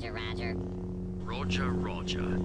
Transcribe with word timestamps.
Roger, 0.00 0.12
Roger. 0.14 0.56
Roger, 1.24 1.70
Roger. 1.72 2.40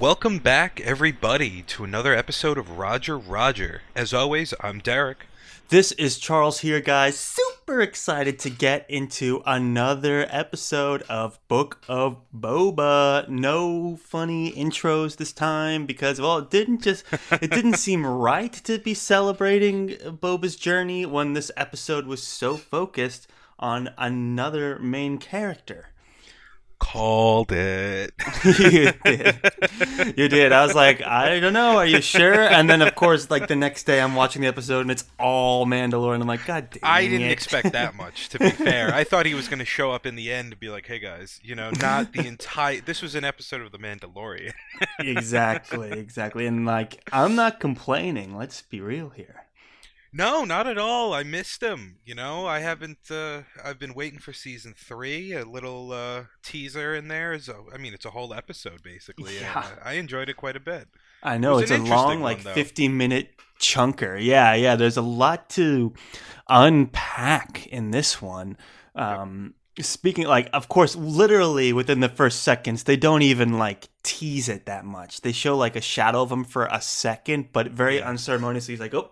Welcome 0.00 0.40
back, 0.40 0.80
everybody, 0.80 1.62
to 1.68 1.84
another 1.84 2.12
episode 2.12 2.58
of 2.58 2.76
Roger 2.76 3.16
Roger. 3.16 3.82
As 3.94 4.12
always, 4.12 4.52
I'm 4.60 4.80
Derek. 4.80 5.26
This 5.68 5.92
is 5.92 6.18
Charles 6.18 6.58
here, 6.58 6.80
guys. 6.80 7.16
Super 7.16 7.80
excited 7.80 8.40
to 8.40 8.50
get 8.50 8.84
into 8.90 9.44
another 9.46 10.26
episode 10.28 11.02
of 11.02 11.38
Book 11.46 11.84
of 11.86 12.16
Boba. 12.36 13.28
No 13.28 13.94
funny 14.02 14.50
intros 14.50 15.18
this 15.18 15.32
time 15.32 15.86
because, 15.86 16.20
well, 16.20 16.38
it 16.38 16.50
didn't 16.50 16.82
just, 16.82 17.04
it 17.30 17.52
didn't 17.52 17.74
seem 17.78 18.04
right 18.04 18.52
to 18.52 18.78
be 18.78 18.92
celebrating 18.92 19.90
Boba's 19.90 20.56
journey 20.56 21.06
when 21.06 21.34
this 21.34 21.52
episode 21.56 22.06
was 22.06 22.24
so 22.24 22.56
focused 22.56 23.28
on 23.58 23.90
another 23.98 24.78
main 24.78 25.18
character. 25.18 25.88
Called 26.78 27.52
it. 27.52 28.12
you 28.44 28.92
did. 29.02 30.14
You 30.14 30.28
did. 30.28 30.52
I 30.52 30.64
was 30.64 30.74
like, 30.74 31.00
I 31.02 31.40
don't 31.40 31.54
know. 31.54 31.78
Are 31.78 31.86
you 31.86 32.02
sure? 32.02 32.34
And 32.34 32.68
then, 32.68 32.82
of 32.82 32.94
course, 32.94 33.30
like 33.30 33.48
the 33.48 33.56
next 33.56 33.84
day, 33.84 33.98
I'm 33.98 34.14
watching 34.14 34.42
the 34.42 34.48
episode 34.48 34.82
and 34.82 34.90
it's 34.90 35.04
all 35.18 35.64
Mandalorian. 35.64 36.20
I'm 36.20 36.26
like, 36.26 36.44
God 36.44 36.68
damn 36.70 36.80
I 36.82 37.06
didn't 37.06 37.28
it." 37.28 37.32
expect 37.32 37.72
that 37.72 37.94
much, 37.94 38.28
to 38.28 38.38
be 38.38 38.50
fair. 38.50 38.92
I 38.92 39.04
thought 39.04 39.24
he 39.24 39.32
was 39.32 39.48
going 39.48 39.58
to 39.58 39.64
show 39.64 39.90
up 39.90 40.04
in 40.04 40.16
the 40.16 40.30
end 40.30 40.50
to 40.50 40.56
be 40.56 40.68
like, 40.68 40.86
hey 40.86 40.98
guys, 40.98 41.40
you 41.42 41.54
know, 41.54 41.70
not 41.80 42.12
the 42.12 42.26
entire. 42.26 42.82
This 42.82 43.00
was 43.00 43.14
an 43.14 43.24
episode 43.24 43.62
of 43.62 43.72
The 43.72 43.78
Mandalorian. 43.78 44.52
exactly, 44.98 45.92
exactly. 45.92 46.46
And 46.46 46.66
like, 46.66 47.08
I'm 47.10 47.34
not 47.34 47.58
complaining. 47.58 48.36
Let's 48.36 48.60
be 48.60 48.82
real 48.82 49.08
here. 49.08 49.45
No, 50.12 50.44
not 50.44 50.66
at 50.66 50.78
all. 50.78 51.12
I 51.12 51.22
missed 51.22 51.62
him. 51.62 51.98
You 52.04 52.14
know, 52.14 52.46
I 52.46 52.60
haven't. 52.60 53.10
Uh, 53.10 53.42
I've 53.62 53.78
been 53.78 53.92
waiting 53.94 54.18
for 54.18 54.32
season 54.32 54.74
three. 54.76 55.32
A 55.34 55.44
little 55.44 55.92
uh, 55.92 56.24
teaser 56.42 56.94
in 56.94 57.08
there 57.08 57.32
is. 57.32 57.48
A, 57.48 57.56
I 57.74 57.76
mean, 57.78 57.92
it's 57.94 58.04
a 58.06 58.10
whole 58.10 58.32
episode 58.32 58.82
basically. 58.82 59.36
and, 59.36 59.42
Yeah. 59.46 59.58
uh, 59.58 59.70
I 59.84 59.94
enjoyed 59.94 60.28
it 60.28 60.36
quite 60.36 60.56
a 60.56 60.60
bit. 60.60 60.88
I 61.22 61.38
know 61.38 61.58
It 61.58 61.62
it's 61.62 61.70
a 61.72 61.78
long, 61.78 62.06
one, 62.06 62.20
like 62.20 62.42
though. 62.44 62.52
15 62.54 62.96
minute 62.96 63.30
chunker. 63.60 64.22
Yeah, 64.22 64.54
yeah. 64.54 64.76
There's 64.76 64.96
a 64.96 65.02
lot 65.02 65.48
to 65.50 65.92
unpack 66.48 67.66
in 67.66 67.90
this 67.90 68.20
one. 68.22 68.56
Um, 68.94 69.54
Speaking, 69.78 70.24
like, 70.26 70.48
of 70.54 70.68
course, 70.70 70.96
literally 70.96 71.70
within 71.74 72.00
the 72.00 72.08
first 72.08 72.42
seconds, 72.42 72.84
they 72.84 72.96
don't 72.96 73.20
even 73.20 73.58
like 73.58 73.88
tease 74.02 74.48
it 74.48 74.64
that 74.64 74.86
much. 74.86 75.20
They 75.20 75.32
show 75.32 75.54
like 75.54 75.76
a 75.76 75.82
shadow 75.82 76.22
of 76.22 76.32
him 76.32 76.44
for 76.44 76.64
a 76.72 76.80
second, 76.80 77.48
but 77.52 77.72
very 77.72 77.98
Yeah. 77.98 78.08
unceremoniously. 78.08 78.72
He's 78.72 78.80
like, 78.80 78.94
"Oh, 78.94 79.10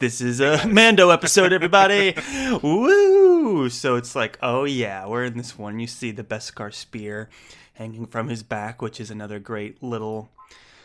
this 0.00 0.20
is 0.20 0.40
a 0.40 0.66
Mando 0.66 1.10
episode, 1.10 1.52
everybody!" 1.58 2.14
Woo! 2.62 3.68
So 3.68 3.96
it's 3.96 4.14
like, 4.16 4.38
"Oh 4.42 4.64
yeah, 4.64 5.06
we're 5.06 5.24
in 5.24 5.36
this 5.36 5.58
one." 5.58 5.78
You 5.78 5.86
see 5.86 6.10
the 6.10 6.24
Beskar 6.24 6.72
spear 6.72 7.28
hanging 7.74 8.06
from 8.06 8.28
his 8.28 8.42
back, 8.42 8.80
which 8.82 9.00
is 9.00 9.10
another 9.10 9.38
great 9.38 9.82
little 9.82 10.30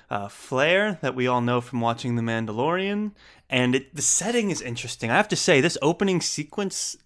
uh, 0.09 0.27
flair 0.27 0.97
that 1.01 1.15
we 1.15 1.27
all 1.27 1.41
know 1.41 1.61
from 1.61 1.81
watching 1.81 2.15
The 2.15 2.21
Mandalorian. 2.21 3.11
And 3.49 3.75
it, 3.75 3.95
the 3.95 4.01
setting 4.01 4.49
is 4.51 4.61
interesting. 4.61 5.11
I 5.11 5.15
have 5.17 5.27
to 5.29 5.35
say, 5.35 5.61
this 5.61 5.77
opening 5.81 6.19
sequence, 6.21 6.97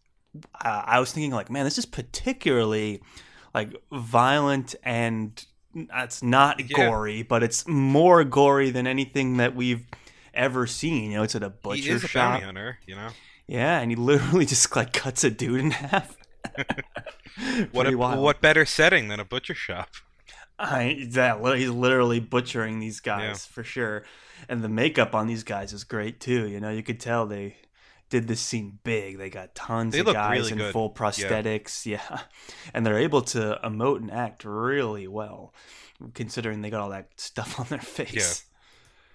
uh, 0.64 0.84
I 0.86 1.00
was 1.00 1.12
thinking, 1.12 1.31
like, 1.31 1.50
man, 1.50 1.66
this 1.66 1.78
is 1.78 1.86
particularly 1.86 3.02
like 3.54 3.74
violent 3.92 4.76
and 4.84 5.46
it's 5.76 6.24
not 6.24 6.59
Yeah. 6.70 6.88
gory, 6.88 7.24
but 7.24 7.44
it's 7.44 7.68
more 7.68 8.24
gory 8.24 8.70
than 8.72 8.88
anything 8.88 9.38
that 9.38 9.56
we've 9.56 9.86
ever 10.34 10.67
seen. 10.67 11.12
You 11.12 11.17
know, 11.17 11.23
it's 11.23 11.36
at 11.36 11.44
a 11.44 11.50
butcher 11.50 11.81
he 11.81 11.89
is 11.89 12.03
a 12.03 12.08
shop. 12.08 12.34
bounty 12.34 12.45
hunter. 12.45 12.80
You 12.86 12.95
know. 12.95 13.09
Yeah, 13.48 13.80
and 13.80 13.92
he 13.92 13.95
literally 13.95 14.45
just 14.48 14.75
like 14.75 14.94
cuts 14.94 15.23
a 15.23 15.30
dude 15.30 15.59
in 15.59 15.72
half. 15.72 16.17
What 17.72 17.88
a, 17.88 17.98
what 17.98 18.42
better 18.42 18.64
setting 18.64 19.08
than 19.08 19.20
a 19.20 19.25
butcher 19.25 19.56
shop? 19.56 19.90
I 20.59 21.08
that 21.12 21.42
he's 21.58 21.70
literally 21.70 22.20
butchering 22.20 22.80
these 22.80 23.00
guys 23.00 23.46
for 23.46 23.63
sure, 23.63 24.03
and 24.47 24.63
the 24.63 24.69
makeup 24.69 25.16
on 25.16 25.25
these 25.25 25.44
guys 25.44 25.74
is 25.74 25.84
great 25.84 26.19
too. 26.19 26.47
You 26.47 26.59
know, 26.59 26.69
you 26.69 26.84
could 26.84 27.00
tell 27.00 27.25
they 27.25 27.58
did 28.09 28.28
this 28.28 28.41
scene 28.41 28.78
big. 28.84 29.18
They 29.18 29.31
got 29.31 29.56
tons 29.56 29.94
They 29.94 30.02
of 30.02 30.13
guys 30.13 30.38
really 30.38 30.52
in 30.52 30.58
good. 30.59 30.74
full 30.74 30.91
prosthetics, 30.91 31.85
yeah. 31.88 32.19
and 32.74 32.85
they're 32.85 33.00
able 33.00 33.24
to 33.24 33.59
emote 33.63 33.97
and 33.97 34.12
act 34.12 34.46
really 34.46 35.08
well, 35.08 35.53
considering 36.13 36.62
they 36.62 36.69
got 36.69 36.81
all 36.81 36.91
that 36.91 37.09
stuff 37.18 37.59
on 37.59 37.66
their 37.69 37.79
face. 37.79 38.46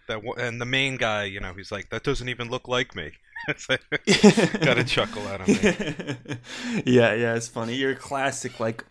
That 0.08 0.22
and 0.38 0.60
the 0.60 0.66
main 0.66 0.96
guy, 0.96 1.24
you 1.24 1.40
know, 1.40 1.52
he's 1.54 1.70
like, 1.70 1.90
that 1.90 2.02
doesn't 2.02 2.28
even 2.28 2.50
look 2.50 2.68
like 2.68 2.94
me. 2.94 3.12
Got 3.46 4.78
a 4.78 4.84
chuckle 4.84 5.26
out 5.28 5.42
of 5.42 5.48
me. 5.48 6.36
yeah, 6.84 7.14
yeah, 7.14 7.34
it's 7.34 7.48
funny. 7.48 7.74
Your 7.76 7.94
classic 7.94 8.58
like 8.58 8.84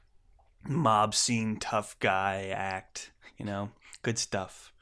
mob 0.66 1.14
scene 1.14 1.58
tough 1.58 1.98
guy 2.00 2.48
act. 2.54 3.12
You 3.38 3.46
know, 3.46 3.72
good 4.02 4.18
stuff. 4.18 4.74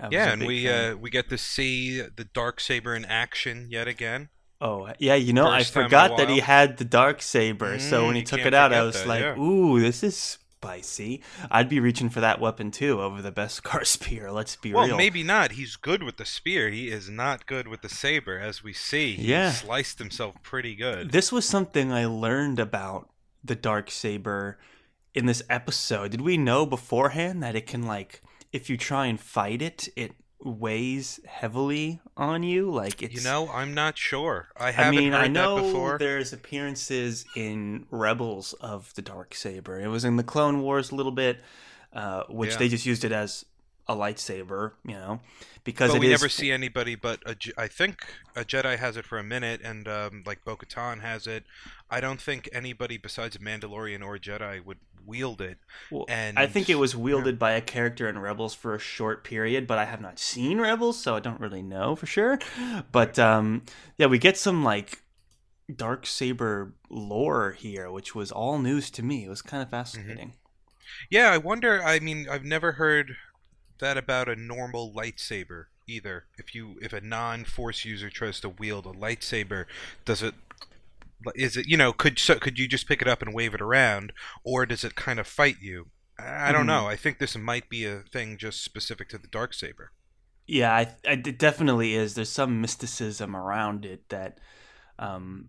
I 0.00 0.08
Yeah, 0.10 0.32
and 0.32 0.46
we 0.46 0.68
uh, 0.68 0.96
we 0.96 1.10
get 1.10 1.28
to 1.28 1.38
see 1.38 2.00
the 2.00 2.24
dark 2.24 2.60
saber 2.60 2.94
in 2.96 3.04
action 3.04 3.68
yet 3.70 3.86
again. 3.86 4.30
Oh 4.60 4.88
yeah, 4.98 5.14
you 5.14 5.32
know, 5.32 5.46
I 5.46 5.58
First 5.58 5.76
a 5.76 5.82
forgot 5.82 6.16
that 6.16 6.28
he 6.28 6.40
had 6.40 6.78
the 6.78 6.84
dark 6.84 7.20
saber. 7.20 7.78
so 7.78 8.02
Mm, 8.02 8.06
when 8.06 8.16
he 8.16 8.22
took 8.22 8.40
it 8.40 8.54
out, 8.54 8.72
I 8.72 8.82
was 8.82 8.96
that, 8.96 9.06
like, 9.06 9.20
yeah. 9.20 9.38
"Ooh, 9.38 9.80
this 9.80 10.02
is 10.02 10.38
spicy." 10.64 11.22
I'd 11.50 11.68
be 11.68 11.80
reaching 11.80 12.10
for 12.10 12.20
that 12.20 12.40
weapon 12.40 12.70
too 12.70 13.00
over 13.00 13.22
the 13.22 13.32
Beskar 13.32 13.86
spear. 13.96 14.32
Let's 14.32 14.56
be 14.56 14.72
Well, 14.72 14.84
real. 14.84 14.90
Well, 14.92 14.98
maybe 14.98 15.22
not. 15.22 15.52
He's 15.52 15.76
good 15.76 16.02
with 16.02 16.16
the 16.16 16.24
spear. 16.26 16.70
He 16.70 16.88
is 16.88 17.08
not 17.08 17.46
good 17.46 17.68
with 17.68 17.82
the 17.82 17.88
saber, 17.88 18.38
as 18.38 18.62
we 18.64 18.72
see. 18.72 19.14
He 19.14 19.28
Yeah. 19.28 19.52
sliced 19.52 19.98
himself 19.98 20.42
pretty 20.42 20.74
good. 20.74 21.10
This 21.12 21.30
was 21.32 21.44
something 21.48 21.92
I 21.92 22.06
learned 22.06 22.58
about 22.58 23.10
the 23.42 23.54
dark 23.54 23.90
saber 23.90 24.58
in 25.14 25.26
this 25.26 25.42
episode. 25.48 26.10
Did 26.10 26.22
we 26.22 26.36
know 26.36 26.66
beforehand 26.66 27.42
that 27.42 27.54
it 27.54 27.66
can 27.66 27.82
like 27.82 28.20
if 28.52 28.70
you 28.70 28.76
try 28.76 29.06
and 29.06 29.20
fight 29.20 29.60
it, 29.62 29.88
it 29.96 30.12
weighs 30.44 31.18
heavily 31.26 32.00
on 32.16 32.42
you? 32.42 32.70
Like 32.70 33.02
it's 33.02 33.14
you 33.14 33.20
know, 33.22 33.48
I'm 33.50 33.74
not 33.74 33.96
sure. 33.98 34.48
I 34.56 34.68
I 34.68 34.70
haven't 34.72 34.96
mean, 34.96 35.12
heard 35.12 35.20
I 35.24 35.28
know 35.28 35.56
that 35.56 35.62
before. 35.62 35.98
there's 35.98 36.32
appearances 36.32 37.24
in 37.34 37.86
Rebels 37.90 38.52
of 38.60 38.94
the 38.94 39.02
dark 39.02 39.34
saber. 39.34 39.80
It 39.80 39.88
was 39.88 40.04
in 40.04 40.16
the 40.16 40.22
Clone 40.24 40.60
Wars 40.60 40.90
a 40.90 40.94
little 40.94 41.12
bit, 41.12 41.40
uh, 41.92 42.24
which 42.28 42.52
Yeah. 42.52 42.56
they 42.58 42.68
just 42.68 42.86
used 42.86 43.04
it 43.04 43.12
as 43.12 43.44
a 43.86 43.94
lightsaber, 43.94 44.72
you 44.86 44.94
know, 44.94 45.20
because 45.62 45.90
But 45.90 45.96
it 45.96 46.00
we 46.00 46.06
is- 46.06 46.20
never 46.20 46.28
see 46.30 46.50
anybody 46.50 46.94
but 46.94 47.20
a 47.26 47.36
I 47.58 47.68
think 47.68 48.06
a 48.34 48.42
Jedi 48.44 48.78
has 48.78 48.96
it 48.96 49.04
for 49.04 49.18
a 49.18 49.22
minute, 49.24 49.60
and 49.62 49.86
um, 49.88 50.22
like 50.24 50.42
Bo-Katan 50.44 51.00
has 51.02 51.26
it. 51.26 51.44
I 51.90 52.00
don't 52.00 52.20
think 52.20 52.48
anybody 52.52 52.96
besides 52.96 53.36
a 53.36 53.38
Mandalorian 53.40 54.02
or 54.02 54.14
a 54.14 54.18
Jedi 54.20 54.64
would 54.64 54.78
wield 55.06 55.40
it. 55.40 55.58
Well, 55.90 56.04
and 56.08 56.38
I 56.38 56.46
think 56.46 56.68
it 56.68 56.76
was 56.76 56.96
wielded 56.96 57.38
by 57.38 57.52
a 57.52 57.60
character 57.60 58.08
in 58.08 58.18
Rebels 58.18 58.54
for 58.54 58.74
a 58.74 58.78
short 58.78 59.24
period, 59.24 59.66
but 59.66 59.78
I 59.78 59.84
have 59.84 60.00
not 60.00 60.18
seen 60.18 60.60
Rebels, 60.60 60.98
so 60.98 61.14
I 61.14 61.20
don't 61.20 61.40
really 61.40 61.62
know 61.62 61.96
for 61.96 62.06
sure. 62.06 62.38
But 62.92 63.18
um, 63.18 63.62
yeah, 63.98 64.06
we 64.06 64.18
get 64.18 64.36
some 64.36 64.64
like 64.64 65.02
dark 65.74 66.06
saber 66.06 66.74
lore 66.90 67.52
here, 67.52 67.90
which 67.90 68.14
was 68.14 68.30
all 68.30 68.58
news 68.58 68.90
to 68.90 69.02
me. 69.02 69.24
It 69.24 69.28
was 69.28 69.42
kind 69.42 69.62
of 69.62 69.70
fascinating. 69.70 70.34
Yeah, 71.10 71.30
I 71.30 71.38
wonder. 71.38 71.82
I 71.82 71.98
mean, 71.98 72.26
I've 72.30 72.44
never 72.44 72.72
heard 72.72 73.16
that 73.80 73.96
about 73.96 74.28
a 74.28 74.36
normal 74.36 74.92
lightsaber 74.92 75.66
either. 75.86 76.24
If 76.38 76.54
you, 76.54 76.76
if 76.80 76.92
a 76.92 77.00
non-force 77.00 77.84
user 77.84 78.10
tries 78.10 78.40
to 78.40 78.48
wield 78.48 78.86
a 78.86 78.90
lightsaber, 78.90 79.66
does 80.04 80.22
it? 80.22 80.34
Is 81.34 81.56
it 81.56 81.66
you 81.68 81.76
know 81.76 81.92
could 81.92 82.18
so 82.18 82.36
could 82.38 82.58
you 82.58 82.68
just 82.68 82.86
pick 82.88 83.02
it 83.02 83.08
up 83.08 83.22
and 83.22 83.34
wave 83.34 83.54
it 83.54 83.60
around, 83.60 84.12
or 84.44 84.66
does 84.66 84.84
it 84.84 84.94
kind 84.94 85.18
of 85.18 85.26
fight 85.26 85.56
you? 85.60 85.90
I 86.18 86.52
don't 86.52 86.66
Hmm. 86.66 86.68
know. 86.68 86.86
I 86.86 86.96
think 86.96 87.18
this 87.18 87.36
might 87.36 87.68
be 87.68 87.84
a 87.84 88.00
thing 88.02 88.36
just 88.38 88.62
specific 88.62 89.08
to 89.10 89.18
the 89.18 89.26
dark 89.28 89.52
saber. 89.54 89.92
Yeah, 90.46 90.72
I, 90.74 90.80
I, 91.06 91.12
it 91.12 91.38
definitely 91.38 91.94
is. 91.94 92.14
There's 92.14 92.28
some 92.28 92.60
mysticism 92.60 93.34
around 93.34 93.84
it 93.86 94.08
that 94.10 94.38
um, 94.98 95.48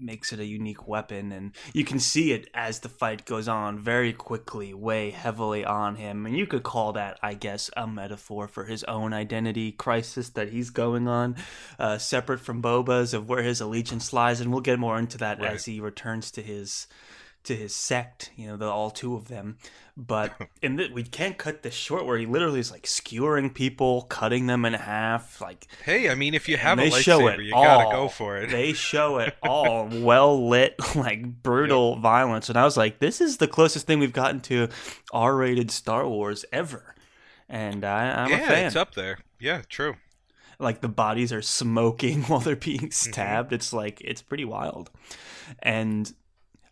makes 0.00 0.32
it 0.32 0.40
a 0.40 0.44
unique 0.44 0.86
weapon, 0.88 1.32
and 1.32 1.52
you 1.72 1.84
can 1.84 1.98
see 1.98 2.32
it 2.32 2.48
as 2.54 2.80
the 2.80 2.88
fight 2.88 3.24
goes 3.24 3.48
on 3.48 3.78
very 3.78 4.12
quickly, 4.12 4.74
weigh 4.74 5.10
heavily 5.10 5.64
on 5.64 5.96
him. 5.96 6.26
And 6.26 6.36
you 6.36 6.46
could 6.46 6.62
call 6.62 6.92
that, 6.94 7.18
I 7.22 7.34
guess, 7.34 7.70
a 7.76 7.86
metaphor 7.86 8.48
for 8.48 8.64
his 8.64 8.84
own 8.84 9.12
identity 9.12 9.72
crisis 9.72 10.30
that 10.30 10.50
he's 10.50 10.70
going 10.70 11.08
on, 11.08 11.36
uh, 11.78 11.98
separate 11.98 12.40
from 12.40 12.60
Boba's 12.62 13.14
of 13.14 13.28
where 13.28 13.42
his 13.42 13.60
allegiance 13.60 14.12
lies. 14.12 14.40
And 14.40 14.50
we'll 14.52 14.60
get 14.60 14.78
more 14.78 14.98
into 14.98 15.18
that 15.18 15.40
Right. 15.40 15.52
as 15.52 15.64
he 15.66 15.80
returns 15.80 16.30
to 16.32 16.42
his 16.42 16.86
to 17.46 17.56
his 17.56 17.74
sect, 17.74 18.30
you 18.36 18.46
know, 18.46 18.56
the 18.56 18.66
all 18.66 18.90
two 18.90 19.14
of 19.16 19.28
them. 19.28 19.58
But 19.96 20.32
in 20.62 20.76
the, 20.76 20.90
we 20.92 21.02
can't 21.02 21.38
cut 21.38 21.62
this 21.62 21.74
short 21.74 22.04
where 22.06 22.18
he 22.18 22.26
literally 22.26 22.60
is 22.60 22.70
like 22.70 22.86
skewering 22.86 23.50
people, 23.50 24.02
cutting 24.02 24.46
them 24.46 24.64
in 24.64 24.74
half, 24.74 25.40
like 25.40 25.66
Hey, 25.84 26.10
I 26.10 26.14
mean, 26.14 26.34
if 26.34 26.48
you 26.48 26.56
have 26.58 26.78
a 26.78 26.82
lightsaber, 26.90 27.38
it 27.38 27.44
you 27.44 27.52
gotta 27.52 27.90
go 27.90 28.08
for 28.08 28.36
it. 28.36 28.50
They 28.50 28.72
show 28.74 29.18
it 29.18 29.34
all, 29.42 29.88
well 29.90 30.48
lit, 30.48 30.74
like 30.96 31.42
brutal 31.42 31.96
violence, 31.96 32.48
and 32.48 32.58
I 32.58 32.64
was 32.64 32.76
like, 32.76 32.98
"This 32.98 33.20
is 33.20 33.38
the 33.38 33.48
closest 33.48 33.86
thing 33.86 33.98
we've 33.98 34.12
gotten 34.12 34.40
to 34.42 34.68
R-rated 35.12 35.70
Star 35.70 36.06
Wars 36.06 36.44
ever," 36.52 36.94
and 37.48 37.84
I, 37.84 38.24
I'm 38.24 38.30
yeah, 38.30 38.36
a 38.44 38.46
fan. 38.46 38.66
it's 38.66 38.76
up 38.76 38.94
there. 38.94 39.18
Yeah, 39.40 39.62
true. 39.68 39.96
like 40.58 40.80
the 40.80 40.88
bodies 40.88 41.32
are 41.32 41.42
smoking 41.42 42.22
while 42.24 42.40
they're 42.40 42.56
being 42.56 42.80
Mm-hmm. 42.80 43.10
stabbed. 43.10 43.52
It's 43.52 43.72
like 43.72 44.00
it's 44.02 44.20
pretty 44.22 44.44
wild, 44.44 44.90
and 45.60 46.12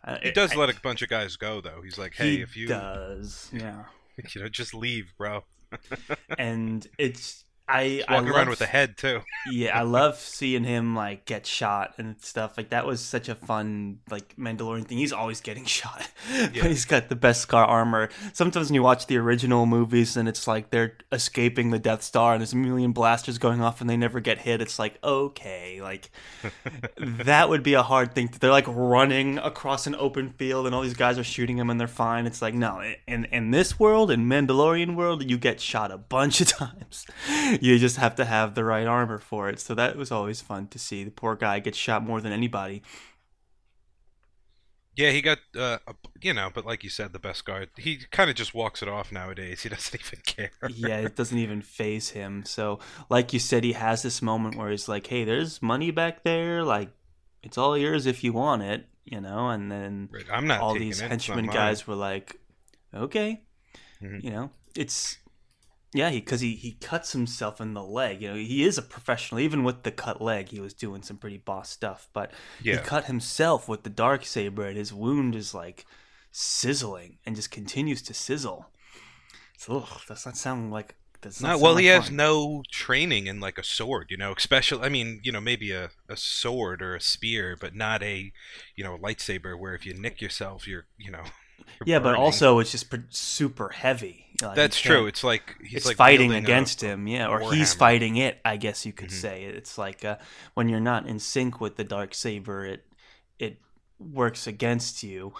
uh, 0.05 0.17
He 0.21 0.31
does 0.31 0.55
let 0.55 0.69
a 0.69 0.79
bunch 0.81 1.01
of 1.01 1.09
guys 1.09 1.35
go 1.35 1.61
though. 1.61 1.81
He's 1.83 1.97
like, 1.97 2.15
hey, 2.15 2.37
he 2.37 2.41
if 2.41 2.55
you 2.55 2.67
does, 2.67 3.49
yeah, 3.53 3.85
you 4.33 4.41
know, 4.41 4.49
just 4.49 4.73
leave, 4.73 5.13
bro. 5.17 5.43
and 6.37 6.87
it's 6.97 7.44
I 7.67 8.03
I 8.07 8.15
Walking 8.15 8.29
around 8.29 8.37
love- 8.39 8.47
with 8.49 8.61
a 8.61 8.65
head 8.67 8.95
too. 8.97 9.21
yeah, 9.51 9.77
I 9.77 9.81
love 9.83 10.17
seeing 10.19 10.63
him 10.63 10.95
like 10.95 11.25
get 11.25 11.47
shot 11.47 11.95
and 11.97 12.15
stuff. 12.21 12.57
Like 12.57 12.69
that 12.69 12.85
was 12.85 13.01
such 13.01 13.27
a 13.27 13.35
fun 13.35 13.99
like 14.09 14.35
Mandalorian 14.37 14.85
thing. 14.87 14.97
He's 14.99 15.13
always 15.13 15.41
getting 15.41 15.65
shot, 15.79 16.07
Yeah. 16.31 16.47
but 16.61 16.65
he's 16.71 16.85
got 16.85 17.09
the 17.09 17.15
Beskar 17.15 17.67
armor. 17.67 18.09
Sometimes 18.33 18.69
when 18.69 18.75
you 18.75 18.83
watch 18.83 19.07
the 19.07 19.17
original 19.17 19.65
movies 19.65 20.15
and 20.15 20.29
it's 20.29 20.47
like 20.47 20.69
they're 20.69 20.97
escaping 21.11 21.71
the 21.71 21.79
Death 21.79 22.03
Star 22.03 22.33
and 22.33 22.41
there's 22.41 22.53
a 22.53 22.57
million 22.57 22.91
blasters 22.91 23.37
going 23.39 23.61
off 23.61 23.81
and 23.81 23.89
they 23.89 23.97
never 23.97 24.19
get 24.19 24.39
hit, 24.39 24.61
it's 24.61 24.77
like 24.77 24.99
okay, 25.03 25.81
like 25.81 26.11
that 26.97 27.49
would 27.49 27.63
be 27.63 27.73
a 27.73 27.83
hard 27.83 28.13
thing. 28.13 28.27
To, 28.29 28.39
they're 28.39 28.51
like 28.51 28.67
running 28.67 29.37
across 29.39 29.87
an 29.87 29.95
open 29.95 30.29
field 30.29 30.65
and 30.65 30.75
all 30.75 30.81
these 30.81 30.93
guys 30.93 31.17
are 31.17 31.23
shooting 31.23 31.57
them 31.57 31.69
and 31.69 31.79
they're 31.79 31.87
fine. 31.87 32.25
It's 32.27 32.41
like 32.41 32.53
no, 32.53 32.81
in 33.07 33.25
in 33.25 33.51
this 33.51 33.79
world, 33.79 34.11
in 34.11 34.25
Mandalorian 34.27 34.95
world, 34.95 35.27
you 35.29 35.37
get 35.37 35.59
shot 35.59 35.91
a 35.91 35.97
bunch 35.97 36.41
of 36.41 36.47
times. 36.49 37.05
You 37.61 37.77
just 37.79 37.97
have 37.97 38.15
to 38.15 38.25
have 38.25 38.55
the 38.55 38.63
right 38.63 38.87
armor 38.87 39.19
for 39.19 39.49
it. 39.49 39.59
So 39.59 39.75
that 39.75 39.95
was 39.95 40.11
always 40.11 40.41
fun 40.41 40.67
to 40.67 40.79
see. 40.79 41.03
The 41.03 41.11
poor 41.11 41.35
guy 41.35 41.59
gets 41.59 41.77
shot 41.77 42.03
more 42.03 42.21
than 42.21 42.31
anybody. 42.31 42.81
Yeah, 44.95 45.11
he 45.11 45.21
got 45.21 45.39
uh, 45.57 45.79
you 46.21 46.33
know, 46.33 46.49
but 46.53 46.65
like 46.65 46.83
you 46.83 46.89
said, 46.89 47.11
the 47.11 47.19
Beskar. 47.19 47.67
He 47.77 47.97
kind 48.11 48.29
of 48.29 48.37
just 48.37 48.53
walks 48.53 48.81
it 48.81 48.87
off 48.87 49.11
nowadays. 49.11 49.63
He 49.63 49.69
doesn't 49.75 49.99
even 49.99 50.19
care. 50.25 50.51
yeah, 50.69 50.99
it 50.99 51.15
doesn't 51.17 51.37
even 51.37 51.61
phase 51.61 52.11
him. 52.11 52.45
So, 52.45 52.79
like 53.09 53.33
you 53.33 53.39
said, 53.39 53.65
he 53.65 53.73
has 53.73 54.03
this 54.03 54.21
moment 54.21 54.55
where 54.55 54.69
he's 54.71 54.87
like, 54.87 55.07
"Hey, 55.07 55.25
there's 55.25 55.61
money 55.61 55.91
back 55.91 56.23
there. 56.23 56.63
Like, 56.63 56.91
it's 57.43 57.57
all 57.57 57.77
yours 57.77 58.05
if 58.05 58.23
you 58.23 58.31
want 58.31 58.61
it." 58.61 58.87
You 59.03 59.19
know, 59.19 59.49
and 59.49 59.69
then 59.69 60.09
Right, 60.11 60.25
I'm 60.31 60.47
not 60.47 60.61
all 60.61 60.73
these. 60.75 61.01
Henchmen 61.01 61.47
guys 61.47 61.85
were 61.85 61.95
like, 61.95 62.39
"Okay," 62.93 63.41
Mhm. 64.01 64.23
you 64.23 64.29
know, 64.31 64.49
it's 64.77 65.17
yeah, 65.95 66.09
because 66.11 66.41
he, 66.41 66.55
he 66.55 66.73
cuts 66.73 67.13
himself 67.13 67.61
in 67.61 67.73
the 67.73 67.81
leg. 67.81 68.21
You 68.21 68.29
know, 68.31 68.35
he 68.35 68.63
is 68.65 68.77
a 68.77 68.81
professional. 68.81 69.39
Even 69.39 69.63
with 69.63 69.83
the 69.83 69.91
cut 69.91 70.21
leg, 70.21 70.49
he 70.49 70.59
was 70.59 70.73
doing 70.73 71.01
some 71.01 71.15
pretty 71.17 71.37
boss 71.37 71.69
stuff. 71.69 72.09
But 72.11 72.31
he 72.61 72.83
cut 72.83 73.05
himself 73.05 73.69
with 73.69 73.83
the 73.83 73.89
dark 73.89 74.25
saber, 74.25 74.65
and 74.67 74.77
his 74.77 74.93
wound 74.93 75.35
is 75.35 75.53
like 75.53 75.85
sizzling 76.31 77.17
and 77.25 77.35
just 77.35 77.49
continues 77.49 78.01
to 78.03 78.13
sizzle. 78.13 78.67
So, 79.57 79.77
ugh, 79.77 80.01
does 80.07 80.25
not 80.25 80.35
sound 80.35 80.71
like. 80.71 80.95
Does 81.21 81.41
not 81.41 81.51
No, 81.53 81.57
well, 81.59 81.73
like 81.75 81.81
he 81.83 81.87
has 81.87 82.07
fun. 82.07 82.17
no 82.17 82.63
training 82.69 83.27
in 83.27 83.39
like 83.39 83.57
a 83.57 83.63
sword, 83.63 84.07
you 84.09 84.17
know. 84.17 84.33
Especially, 84.37 84.83
I 84.83 84.89
mean, 84.89 85.21
you 85.23 85.31
know, 85.31 85.39
maybe 85.41 85.71
a, 85.71 85.91
a 86.09 86.17
sword 86.17 86.81
or 86.81 86.93
a 86.93 87.01
spear, 87.01 87.55
but 87.59 87.73
not 87.73 88.03
a, 88.03 88.33
you 88.75 88.83
know, 88.83 88.95
a 88.95 88.99
lightsaber. 88.99 89.57
Where 89.57 89.73
if 89.73 89.85
you 89.85 89.93
nick 89.93 90.21
yourself, 90.21 90.67
you're, 90.67 90.87
you 90.97 91.09
know. 91.09 91.23
Yeah, 91.85 91.99
but 91.99 92.15
also 92.15 92.59
it's 92.59 92.71
just 92.71 92.87
super 93.09 93.69
heavy. 93.69 94.25
Like, 94.41 94.55
that's 94.55 94.79
true. 94.79 95.07
It's 95.07 95.23
like 95.23 95.55
he's 95.61 95.77
it's 95.77 95.85
like 95.85 95.97
fighting 95.97 96.29
wielding 96.29 96.43
a- 96.43 96.47
against 96.47 96.81
him, 96.81 97.07
yeah, 97.07 97.27
or 97.27 97.39
he's 97.53 97.73
warhammer. 97.73 97.77
fighting 97.77 98.15
it. 98.17 98.39
I 98.45 98.57
guess 98.57 98.85
you 98.85 98.93
could 98.93 99.09
Mhm. 99.09 99.21
say 99.21 99.43
it's 99.43 99.77
like 99.77 100.03
uh, 100.05 100.17
when 100.53 100.67
you're 100.69 100.79
not 100.79 101.05
in 101.07 101.19
sync 101.19 101.59
with 101.61 101.75
the 101.77 101.83
dark 101.83 102.13
saber, 102.13 102.65
it 102.65 102.85
it 103.39 103.59
works 103.99 104.47
against 104.47 105.03
you. 105.03 105.33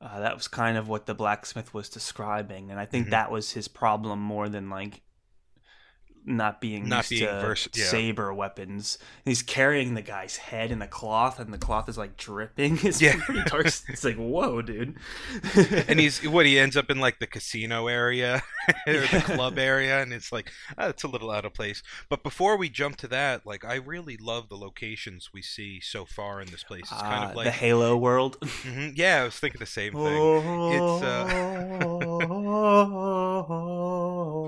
Uh, 0.00 0.20
that 0.20 0.34
was 0.34 0.48
kind 0.48 0.76
of 0.76 0.88
what 0.88 1.06
the 1.06 1.14
blacksmith 1.14 1.72
was 1.72 1.88
describing, 1.88 2.70
and 2.70 2.80
I 2.80 2.86
think 2.86 3.06
Mhm. 3.06 3.10
that 3.10 3.30
was 3.30 3.52
his 3.52 3.68
problem 3.68 4.18
more 4.20 4.48
than 4.48 4.68
like 4.70 5.00
not 6.24 6.60
being 6.60 6.88
Not 6.88 7.10
used 7.10 7.22
being 7.22 7.34
to 7.34 7.40
vers- 7.40 7.68
yeah. 7.74 7.84
saber 7.84 8.32
weapons. 8.32 8.98
He's 9.24 9.42
carrying 9.42 9.94
the 9.94 10.02
guy's 10.02 10.36
head 10.36 10.70
in 10.70 10.78
the 10.78 10.86
cloth, 10.86 11.40
and 11.40 11.52
the 11.52 11.58
cloth 11.58 11.88
is 11.88 11.98
like 11.98 12.16
dripping. 12.16 12.78
It's 12.84 13.00
Yeah. 13.02 13.16
pretty 13.24 13.42
dark. 13.48 13.66
It's 13.66 14.04
like 14.04 14.16
whoa, 14.16 14.62
dude. 14.62 14.94
and 15.88 15.98
he's 15.98 16.22
what 16.28 16.46
he 16.46 16.58
ends 16.58 16.76
up 16.76 16.90
in 16.90 17.00
like 17.00 17.18
the 17.18 17.26
casino 17.26 17.86
area 17.88 18.42
or 18.86 18.92
Yeah. 18.92 19.06
the 19.06 19.20
club 19.34 19.58
area 19.58 20.00
and 20.02 20.12
it's 20.12 20.30
like 20.32 20.50
oh, 20.78 20.88
it's 20.88 21.02
a 21.02 21.08
little 21.08 21.30
out 21.30 21.44
of 21.44 21.52
place 21.54 21.82
but 22.08 22.22
before 22.22 22.56
we 22.56 22.68
jump 22.68 22.96
to 22.96 23.08
that 23.08 23.44
like 23.44 23.64
i 23.64 23.74
really 23.74 24.16
love 24.16 24.48
the 24.48 24.56
locations 24.56 25.30
we 25.32 25.42
see 25.42 25.80
so 25.80 26.04
far 26.04 26.40
in 26.40 26.48
this 26.50 26.62
place 26.62 26.82
it's 26.82 27.00
kind 27.02 27.24
Uh, 27.24 27.28
of 27.30 27.36
like 27.36 27.44
the 27.46 27.50
Halo 27.50 27.96
world. 27.96 28.38
Mhm, 28.40 28.92
yeah 28.96 29.22
i 29.22 29.24
was 29.24 29.36
thinking 29.38 29.58
the 29.58 29.66
same 29.66 29.92
thing 29.92 30.02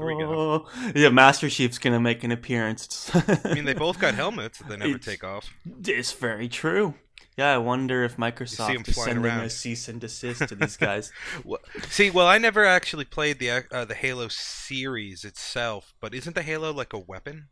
we 0.05 0.19
go. 0.19 0.67
Yeah, 0.95 1.09
Master 1.11 1.49
Chief's 1.49 1.79
gonna 1.79 2.01
make 2.01 2.23
an 2.25 2.31
appearance. 2.33 3.11
i 3.45 3.55
mean 3.55 3.65
they 3.65 3.75
both 3.75 3.99
got 3.99 4.15
helmets 4.23 4.59
that 4.59 4.69
they 4.69 4.77
never 4.77 4.91
It's- 4.97 5.05
take 5.05 5.25
off 5.25 5.47
It's 5.87 6.13
very 6.13 6.49
true. 6.49 6.95
Yeah, 7.37 7.53
I 7.53 7.59
wonder 7.59 8.05
if 8.05 8.17
Microsoft 8.17 8.87
is 8.89 8.95
sending 8.95 9.25
around. 9.25 9.41
a 9.45 9.51
cease 9.51 9.89
and 9.89 10.01
desist 10.01 10.47
to 10.49 10.55
these 10.55 10.77
guys. 10.77 11.11
Wha- 11.45 11.59
see 11.89 12.11
well 12.11 12.29
i 12.29 12.39
never 12.39 12.65
actually 12.65 13.05
played 13.05 13.41
the 13.41 13.51
uh, 13.73 13.85
the 13.85 13.95
halo 13.95 14.29
series 14.29 15.25
itself 15.25 15.95
but 16.01 16.15
isn't 16.15 16.35
the 16.37 16.43
halo 16.43 16.73
like 16.73 16.93
a 16.93 16.99
weapon 16.99 17.49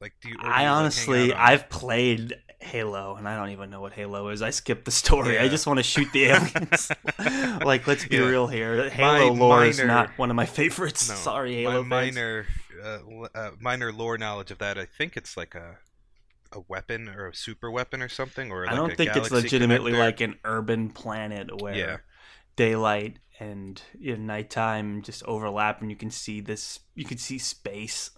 like 0.00 0.14
do 0.20 0.28
you 0.28 0.36
do 0.38 0.44
you, 0.44 0.50
I 0.52 0.62
like, 0.62 0.68
honestly, 0.70 1.32
out 1.32 1.36
on 1.38 1.42
it? 1.42 1.52
I've 1.52 1.68
played 1.68 2.34
Halo, 2.62 3.16
and 3.16 3.28
I 3.28 3.36
don't 3.36 3.50
even 3.50 3.70
know 3.70 3.80
what 3.80 3.92
Halo 3.92 4.28
is. 4.28 4.40
I 4.42 4.50
skipped 4.50 4.84
the 4.84 4.90
story. 4.90 5.38
I 5.38 5.48
just 5.48 5.66
want 5.66 5.78
to 5.78 5.82
shoot 5.82 6.08
the 6.12 6.24
aliens. 6.30 6.90
like, 7.64 7.86
let's 7.86 8.04
be 8.04 8.16
Yeah. 8.18 8.28
real 8.28 8.46
here. 8.46 8.88
Halo 8.88 9.34
My 9.34 9.40
lore 9.40 9.64
is 9.64 9.82
not 9.82 10.16
one 10.18 10.30
of 10.30 10.36
my 10.36 10.46
favorites. 10.46 11.08
No, 11.08 11.14
Sorry, 11.16 11.54
Halo 11.62 11.82
my 11.82 12.02
fans. 12.02 12.14
minor, 12.16 12.46
uh, 12.82 12.98
uh, 13.34 13.50
minor 13.60 13.92
lore 13.92 14.16
knowledge 14.18 14.50
of 14.50 14.58
that. 14.58 14.78
I 14.78 14.86
think 14.86 15.16
it's 15.16 15.36
like 15.36 15.54
a 15.54 15.78
a 16.54 16.60
weapon 16.68 17.08
or 17.08 17.28
a 17.28 17.34
super 17.34 17.70
weapon 17.70 18.02
or 18.02 18.08
something, 18.10 18.52
or 18.52 18.64
like 18.66 18.74
I 18.74 18.76
don't 18.76 18.94
think 18.94 19.16
it's 19.16 19.30
legitimately 19.30 19.92
connector. 19.92 19.98
like 19.98 20.20
an 20.20 20.38
urban 20.44 20.90
planet 20.90 21.60
where 21.60 21.74
Yeah. 21.74 21.96
daylight 22.56 23.18
and 23.40 23.80
you 23.98 24.16
know, 24.16 24.22
nighttime 24.22 25.02
just 25.02 25.22
overlap, 25.24 25.80
and 25.80 25.90
you 25.90 25.96
can 25.96 26.10
see 26.10 26.40
this. 26.40 26.80
You 26.94 27.04
can 27.06 27.16
see 27.18 27.38
space. 27.38 28.10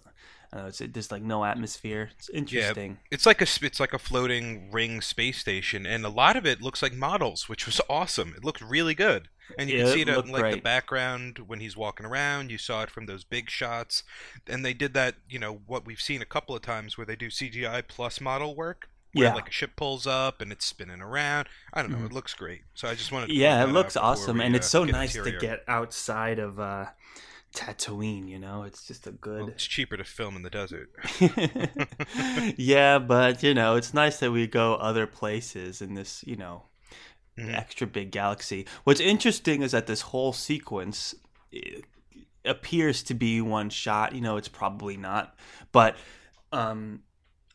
Uh, 0.55 0.67
it's, 0.67 0.77
there's 0.79 1.11
like 1.11 1.21
no 1.23 1.43
atmosphere. 1.43 2.11
It's 2.17 2.29
interesting. 2.29 2.97
It's 3.11 3.25
like 3.25 3.41
a 3.41 3.47
it's 3.65 3.79
like 3.79 3.93
a 3.93 3.99
floating 3.99 4.71
ring 4.71 5.01
space 5.01 5.39
station, 5.39 5.85
and 5.85 6.05
a 6.05 6.09
lot 6.09 6.37
of 6.37 6.45
it 6.45 6.61
looks 6.61 6.81
like 6.81 6.93
models, 6.93 7.49
which 7.49 7.65
was 7.65 7.81
awesome. 7.89 8.33
It 8.37 8.45
looked 8.45 8.61
really 8.61 8.95
good, 8.95 9.27
and 9.57 9.69
you 9.69 9.77
Yeah, 9.77 9.83
can 9.83 9.93
see 9.93 10.01
it 10.01 10.09
it 10.09 10.25
in 10.25 10.31
like 10.31 10.51
the 10.51 10.57
background 10.57 11.39
when 11.47 11.59
he's 11.59 11.75
walking 11.75 12.05
around. 12.05 12.51
You 12.51 12.57
saw 12.57 12.83
it 12.83 12.89
from 12.89 13.05
those 13.05 13.23
big 13.25 13.49
shots, 13.49 14.03
and 14.47 14.63
they 14.63 14.73
did 14.73 14.93
that. 14.93 15.15
You 15.27 15.39
know 15.39 15.61
what 15.67 15.85
we've 15.85 15.99
seen 15.99 16.21
a 16.21 16.25
couple 16.25 16.55
of 16.55 16.61
times 16.61 16.97
where 16.97 17.05
they 17.05 17.15
do 17.17 17.29
CGI 17.29 17.81
plus 17.81 18.21
model 18.21 18.55
work. 18.55 18.89
Where 19.13 19.27
Yeah. 19.27 19.33
like 19.33 19.47
a 19.47 19.51
ship 19.51 19.77
pulls 19.77 20.05
up 20.05 20.41
and 20.41 20.51
it's 20.51 20.65
spinning 20.65 21.01
around. 21.01 21.47
I 21.73 21.81
don't 21.81 21.91
know. 21.91 21.99
Mhm. 21.99 22.07
It 22.07 22.11
looks 22.13 22.33
great. 22.33 22.63
So 22.73 22.89
I 22.89 22.95
just 22.95 23.11
wanted. 23.13 23.29
To 23.29 23.33
Yeah, 23.33 23.63
it 23.63 23.67
looks 23.67 23.95
awesome, 23.95 24.39
we, 24.39 24.43
and 24.43 24.55
uh, 24.55 24.57
it's 24.57 24.67
so 24.67 24.85
get 24.85 24.91
nice 24.91 25.13
to 25.13 25.31
get 25.31 25.63
outside 25.67 26.37
of 26.39 26.59
uh, 26.59 26.87
Tatooine. 27.55 28.27
You 28.27 28.37
know, 28.39 28.63
it's 28.63 28.85
just 28.85 29.07
a 29.07 29.11
Well, 29.11 29.17
good. 29.45 29.47
it's 29.49 29.65
cheaper 29.65 29.97
to 29.97 30.03
film 30.03 30.35
in 30.35 30.43
the 30.43 30.49
desert. 30.49 30.89
yeah, 32.57 32.99
but 32.99 33.41
you 33.43 33.53
know, 33.53 33.75
it's 33.75 33.93
nice 33.93 34.19
that 34.19 34.31
we 34.31 34.47
go 34.47 34.75
other 34.75 35.07
places 35.07 35.81
in 35.81 35.93
this. 35.95 36.23
You 36.27 36.35
know, 36.35 36.63
Mhm. 37.37 37.53
extra 37.53 37.85
big 37.87 38.11
galaxy. 38.11 38.65
What's 38.83 39.01
interesting 39.01 39.61
is 39.61 39.71
that 39.71 39.87
this 39.87 40.01
whole 40.01 40.31
sequence 40.33 41.15
eh, 41.53 41.81
appears 42.45 43.03
to 43.03 43.13
be 43.13 43.41
one 43.41 43.69
shot. 43.69 44.13
You 44.15 44.21
know, 44.21 44.37
it's 44.37 44.47
probably 44.47 44.97
not, 44.97 45.35
but 45.71 45.95
um, 46.51 47.01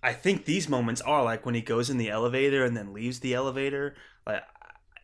I 0.03 0.13
think 0.13 0.45
these 0.45 0.69
moments 0.69 1.01
are 1.01 1.23
like 1.25 1.47
when 1.47 1.55
he 1.55 1.63
goes 1.63 1.89
in 1.91 1.97
the 1.99 2.11
elevator 2.11 2.65
and 2.65 2.77
then 2.77 2.93
leaves 2.93 3.21
the 3.21 3.33
elevator. 3.35 3.95
Like, 4.27 4.43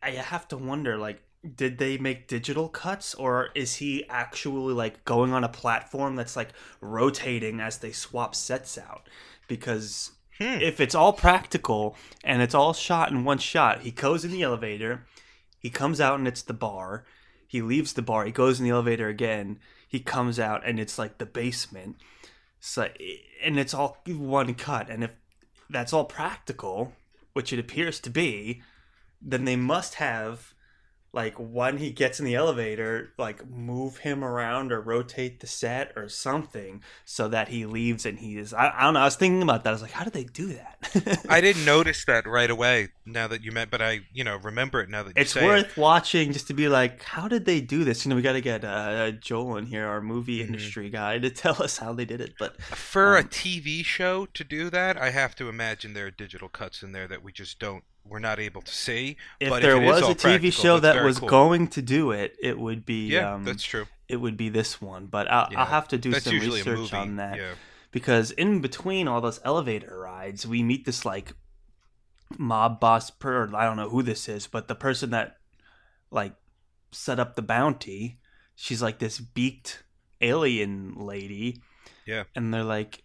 I 0.03 0.11
have 0.11 0.47
to 0.49 0.59
wonder, 0.59 0.99
like, 0.99 1.23
did 1.55 1.79
they 1.79 1.99
make 1.99 2.29
digital 2.29 2.69
cuts 2.69 3.15
or 3.15 3.51
is 3.55 3.77
he 3.77 4.05
actually 4.09 4.75
like 4.75 5.05
going 5.05 5.33
on 5.33 5.45
a 5.45 5.49
platform 5.49 6.17
that's 6.17 6.37
like 6.37 6.51
rotating 6.81 7.61
as 7.61 7.79
they 7.79 7.93
swap 7.93 8.35
sets 8.35 8.77
out? 8.77 9.09
Because 9.49 10.13
Hmm. 10.39 10.61
if 10.61 10.81
it's 10.81 10.95
all 10.95 11.15
practical 11.15 11.97
and 12.23 12.43
it's 12.43 12.55
all 12.55 12.75
shot 12.75 13.11
in 13.11 13.25
one 13.25 13.39
shot, 13.39 13.81
he 13.81 13.91
goes 13.91 14.25
in 14.25 14.31
the 14.31 14.43
elevator, 14.43 15.07
he 15.59 15.71
comes 15.71 16.01
out 16.01 16.19
and 16.19 16.29
it's 16.29 16.43
the 16.43 16.53
bar. 16.53 17.07
He 17.47 17.63
leaves 17.63 17.95
the 17.95 18.03
bar, 18.03 18.25
he 18.27 18.33
goes 18.33 18.59
in 18.59 18.65
the 18.65 18.73
elevator 18.73 19.09
again, 19.09 19.61
he 19.89 20.01
comes 20.01 20.39
out 20.39 20.63
and 20.67 20.79
it's 20.79 20.99
like 20.99 21.19
the 21.19 21.27
basement. 21.27 21.97
So 22.61 22.89
and 23.43 23.59
it's 23.59 23.73
all 23.73 23.99
one 24.07 24.55
cut. 24.55 24.91
And 24.91 25.05
if 25.05 25.13
that's 25.71 25.93
all 25.93 26.05
practical, 26.05 26.93
which 27.33 27.53
it 27.53 27.59
appears 27.59 27.99
to 28.01 28.11
be, 28.11 28.63
then 29.23 29.45
they 29.45 29.57
must 29.57 29.95
have 29.95 30.55
like 31.17 31.35
when 31.39 31.79
he 31.79 31.91
gets 31.91 32.21
in 32.21 32.27
the 32.27 32.35
elevator, 32.37 33.13
like 33.19 33.49
move 33.49 33.99
him 33.99 34.23
around 34.23 34.71
or 34.71 34.81
rotate 34.81 35.41
the 35.41 35.47
set 35.49 35.93
or 35.97 36.09
something 36.09 36.83
so 37.05 37.27
that 37.27 37.49
he 37.49 37.67
leaves 37.67 38.07
and 38.07 38.19
he 38.21 38.37
is. 38.39 38.53
I, 38.55 38.71
I 38.77 38.83
don't 38.85 38.95
know. 38.95 39.01
I 39.01 39.05
was 39.07 39.17
thinking 39.17 39.43
about 39.43 39.65
that. 39.65 39.71
I 39.71 39.73
was 39.73 39.83
like, 39.83 39.93
how 39.93 40.05
did 40.05 40.13
they 40.13 40.25
do 40.25 40.49
that? 40.55 41.25
I 41.29 41.41
didn't 41.41 41.65
notice 41.65 42.05
that 42.05 42.27
right 42.27 42.51
away. 42.51 42.89
Now 43.05 43.27
that 43.29 43.43
you 43.43 43.51
met, 43.51 43.71
but 43.71 43.81
I, 43.81 44.01
you 44.13 44.25
know, 44.25 44.37
remember 44.37 44.81
it 44.83 44.91
now 44.91 45.03
that 45.05 45.17
you 45.17 45.23
it's 45.23 45.35
worth 45.35 45.71
it. 45.71 45.77
watching 45.77 46.33
just 46.33 46.49
to 46.49 46.55
be 46.55 46.69
like, 46.69 47.03
how 47.03 47.29
did 47.29 47.45
they 47.47 47.61
do 47.61 47.83
this? 47.85 48.05
You 48.05 48.11
know, 48.11 48.17
we 48.17 48.23
got 48.23 48.33
to 48.35 48.41
get 48.41 48.65
uh, 48.65 49.13
Joel 49.13 49.57
in 49.57 49.67
here, 49.67 49.87
our 49.87 50.01
movie 50.03 50.41
Mhm. 50.41 50.47
industry 50.49 50.91
guy, 50.91 51.19
to 51.19 51.31
tell 51.45 51.63
us 51.63 51.79
how 51.79 51.93
they 51.95 52.05
did 52.05 52.21
it. 52.21 52.35
But 52.39 52.61
For 52.63 53.17
a 53.17 53.21
Um, 53.21 53.29
TV 53.29 53.85
show 53.85 54.27
to 54.27 54.45
do 54.45 54.69
that, 54.71 55.01
I 55.01 55.11
have 55.11 55.35
to 55.37 55.49
imagine 55.49 55.95
there 55.95 56.07
are 56.07 56.11
digital 56.11 56.49
cuts 56.49 56.83
in 56.83 56.93
there 56.93 57.09
that 57.09 57.23
we 57.23 57.33
just 57.33 57.59
don't, 57.59 57.85
we're 58.09 58.19
not 58.19 58.39
able 58.39 58.63
to 58.63 58.75
see. 58.75 59.17
if 59.41 59.49
But 59.51 59.63
there 59.63 59.83
is 59.83 60.03
was 60.03 60.11
a 60.11 60.15
TV 60.15 60.53
show 60.53 60.79
that 60.81 61.03
was 61.05 61.19
cool. 61.19 61.29
going 61.29 61.69
to 61.69 61.83
do 61.83 62.11
it, 62.13 62.37
it 62.43 62.59
would 62.59 62.85
be 62.87 63.09
Yeah, 63.09 63.35
um, 63.35 63.45
that's 63.45 63.63
true. 63.63 63.87
it 64.09 64.17
would 64.17 64.37
be 64.37 64.49
this 64.49 64.81
one. 64.81 65.07
But 65.07 65.31
I'll, 65.31 65.49
Yeah. 65.51 65.61
I'll 65.61 65.67
have 65.67 65.89
to 65.89 65.99
do 65.99 66.13
some 66.15 66.39
research 66.39 66.93
on 66.93 67.17
that 67.17 67.37
Yeah. 67.39 67.53
because 67.91 68.31
in 68.31 68.61
between 68.61 69.09
all 69.09 69.21
those 69.21 69.41
elevator 69.45 69.99
rides, 69.99 70.47
we 70.47 70.63
meet 70.63 70.85
this 70.85 71.05
like 71.05 71.33
mob 72.39 72.81
boss 72.81 73.11
per 73.11 73.49
I 73.55 73.65
don't 73.65 73.77
know 73.77 73.89
who 73.91 74.03
this 74.03 74.29
is, 74.29 74.47
but 74.47 74.69
the 74.69 74.75
person 74.75 75.11
that 75.11 75.37
like 76.11 76.35
set 76.93 77.19
up 77.19 77.37
the 77.37 77.43
bounty, 77.43 78.19
she's 78.55 78.83
like 78.83 78.99
this 78.99 79.19
beaked 79.19 79.83
alien 80.21 80.95
lady. 80.97 81.61
Yeah. 82.07 82.25
And 82.35 82.53
they're 82.55 82.65
like, 82.65 83.03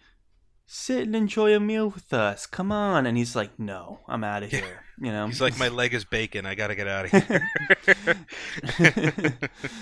sit 0.73 1.03
and 1.03 1.15
enjoy 1.15 1.53
a 1.53 1.59
meal 1.59 1.89
with 1.89 2.13
us. 2.13 2.45
Come 2.45 2.71
on. 2.71 3.05
And 3.05 3.17
he's 3.17 3.35
like, 3.35 3.59
no, 3.59 3.99
I'm 4.07 4.23
out 4.23 4.43
of 4.43 4.53
Yeah. 4.53 4.59
here. 4.61 4.83
You 4.99 5.11
know? 5.11 5.27
He's 5.27 5.41
like, 5.41 5.57
my 5.59 5.67
leg 5.79 5.93
is 5.93 6.05
bacon. 6.05 6.45
I 6.45 6.55
gotta 6.55 6.75
get 6.75 6.87
out 6.87 7.05
of 7.05 7.11
here. 7.11 7.49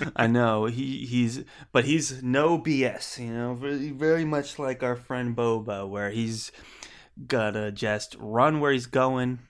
I 0.16 0.26
know 0.26 0.64
he 0.66 1.06
he's 1.06 1.44
but 1.72 1.84
he's 1.84 2.22
no 2.22 2.58
BS, 2.58 3.18
you 3.18 3.32
know, 3.32 3.54
very 3.54 3.90
very 3.90 4.24
much 4.24 4.58
like 4.58 4.82
our 4.82 4.96
friend 4.96 5.36
Boba, 5.36 5.88
where 5.88 6.10
he's 6.10 6.50
gotta 7.26 7.70
just 7.70 8.16
run 8.18 8.60
where 8.60 8.72
he's 8.72 8.86
going, 8.86 9.40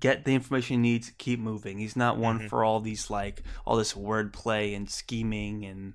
get 0.00 0.24
the 0.24 0.34
information 0.34 0.82
he 0.82 0.90
needs, 0.92 1.12
keep 1.18 1.38
moving. 1.38 1.78
He's 1.78 1.96
not 1.96 2.18
one 2.18 2.40
Mhm. 2.40 2.48
for 2.48 2.64
all 2.64 2.80
these 2.80 3.10
like 3.10 3.42
all 3.64 3.76
this 3.76 3.92
wordplay 3.94 4.74
and 4.74 4.88
scheming 4.90 5.64
and 5.64 5.94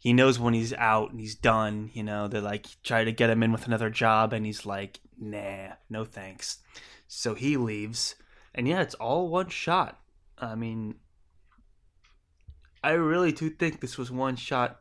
he 0.00 0.14
knows 0.14 0.38
when 0.38 0.54
he's 0.54 0.72
out 0.72 1.10
and 1.10 1.20
he's 1.20 1.34
done, 1.34 1.90
you 1.92 2.02
know, 2.02 2.26
they 2.26 2.40
like 2.40 2.66
try 2.82 3.04
to 3.04 3.12
get 3.12 3.28
him 3.28 3.42
in 3.42 3.52
with 3.52 3.66
another 3.66 3.90
job 3.90 4.32
and 4.32 4.46
he's 4.46 4.64
like, 4.64 4.98
nah, 5.20 5.74
no 5.90 6.06
thanks. 6.06 6.58
So 7.06 7.34
he 7.34 7.58
leaves. 7.58 8.14
And 8.54 8.66
yeah, 8.66 8.80
it's 8.80 8.94
all 8.94 9.28
one 9.28 9.50
shot. 9.50 10.00
I 10.38 10.54
mean, 10.54 10.94
I 12.82 12.92
really 12.92 13.30
do 13.30 13.50
think 13.50 13.80
this 13.80 13.98
was 13.98 14.10
one 14.10 14.36
shot 14.36 14.80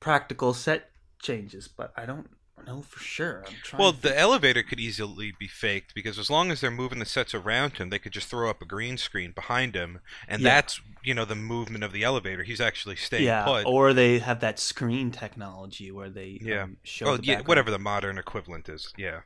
practical 0.00 0.54
set 0.54 0.90
changes, 1.22 1.68
but 1.68 1.92
I 1.96 2.04
don't 2.04 2.28
know 2.66 2.82
for 2.82 3.00
sure. 3.00 3.44
I'm 3.46 3.54
trying 3.62 3.80
well, 3.82 3.92
the 3.92 4.16
elevator 4.18 4.62
could 4.62 4.80
easily 4.80 5.32
be 5.38 5.46
faked 5.48 5.94
because 5.94 6.18
as 6.18 6.30
long 6.30 6.50
as 6.50 6.60
they're 6.60 6.70
moving 6.70 6.98
the 6.98 7.04
sets 7.04 7.34
around 7.34 7.78
him, 7.78 7.90
they 7.90 7.98
could 7.98 8.12
just 8.12 8.28
throw 8.28 8.48
up 8.50 8.62
a 8.62 8.64
green 8.64 8.96
screen 8.96 9.32
behind 9.32 9.74
him, 9.74 10.00
and 10.28 10.42
Yeah. 10.42 10.54
that's 10.54 10.80
you 11.04 11.14
know 11.14 11.24
the 11.24 11.34
movement 11.34 11.84
of 11.84 11.92
the 11.92 12.02
elevator. 12.04 12.42
He's 12.42 12.60
actually 12.60 12.96
staying 12.96 13.24
yeah, 13.24 13.44
put. 13.44 13.66
or 13.66 13.92
they 13.92 14.18
have 14.20 14.40
that 14.40 14.58
screen 14.58 15.10
technology 15.10 15.90
where 15.90 16.10
they 16.10 16.38
Yeah. 16.42 16.64
um, 16.64 16.76
show 16.84 17.06
well, 17.06 17.18
yeah, 17.22 17.40
whatever 17.42 17.70
the 17.70 17.78
modern 17.78 18.18
equivalent 18.18 18.68
is. 18.68 18.92
Yeah, 18.96 19.20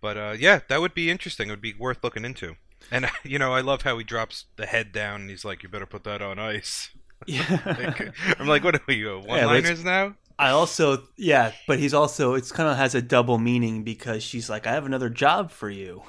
but 0.00 0.16
uh, 0.16 0.34
yeah, 0.38 0.60
that 0.68 0.80
would 0.80 0.94
be 0.94 1.10
interesting. 1.10 1.48
It 1.48 1.52
would 1.52 1.60
be 1.60 1.74
worth 1.74 2.02
looking 2.02 2.24
into. 2.24 2.56
And 2.90 3.06
you 3.24 3.38
know, 3.38 3.52
I 3.52 3.60
love 3.60 3.82
how 3.82 3.96
he 3.98 4.04
drops 4.04 4.44
the 4.56 4.66
head 4.66 4.92
down 4.92 5.22
and 5.22 5.30
he's 5.30 5.44
like, 5.44 5.62
"You 5.62 5.68
better 5.68 5.86
put 5.86 6.04
that 6.04 6.20
on 6.22 6.38
ice." 6.38 6.90
Yeah. 7.26 7.46
I'm 8.38 8.46
like, 8.46 8.64
"What 8.64 8.82
are 8.86 8.92
you, 8.92 9.18
one-liners 9.20 9.80
it's- 9.80 9.84
now?" 9.84 10.14
I 10.38 10.50
also 10.50 11.04
yeah, 11.16 11.52
but 11.66 11.78
he's 11.78 11.94
also 11.94 12.34
it's 12.34 12.52
kind 12.52 12.68
of 12.68 12.76
has 12.76 12.94
a 12.94 13.02
double 13.02 13.38
meaning 13.38 13.82
because 13.82 14.22
she's 14.22 14.50
like, 14.50 14.66
I 14.66 14.72
have 14.72 14.86
another 14.86 15.08
job 15.08 15.50
for 15.50 15.70
you, 15.70 16.02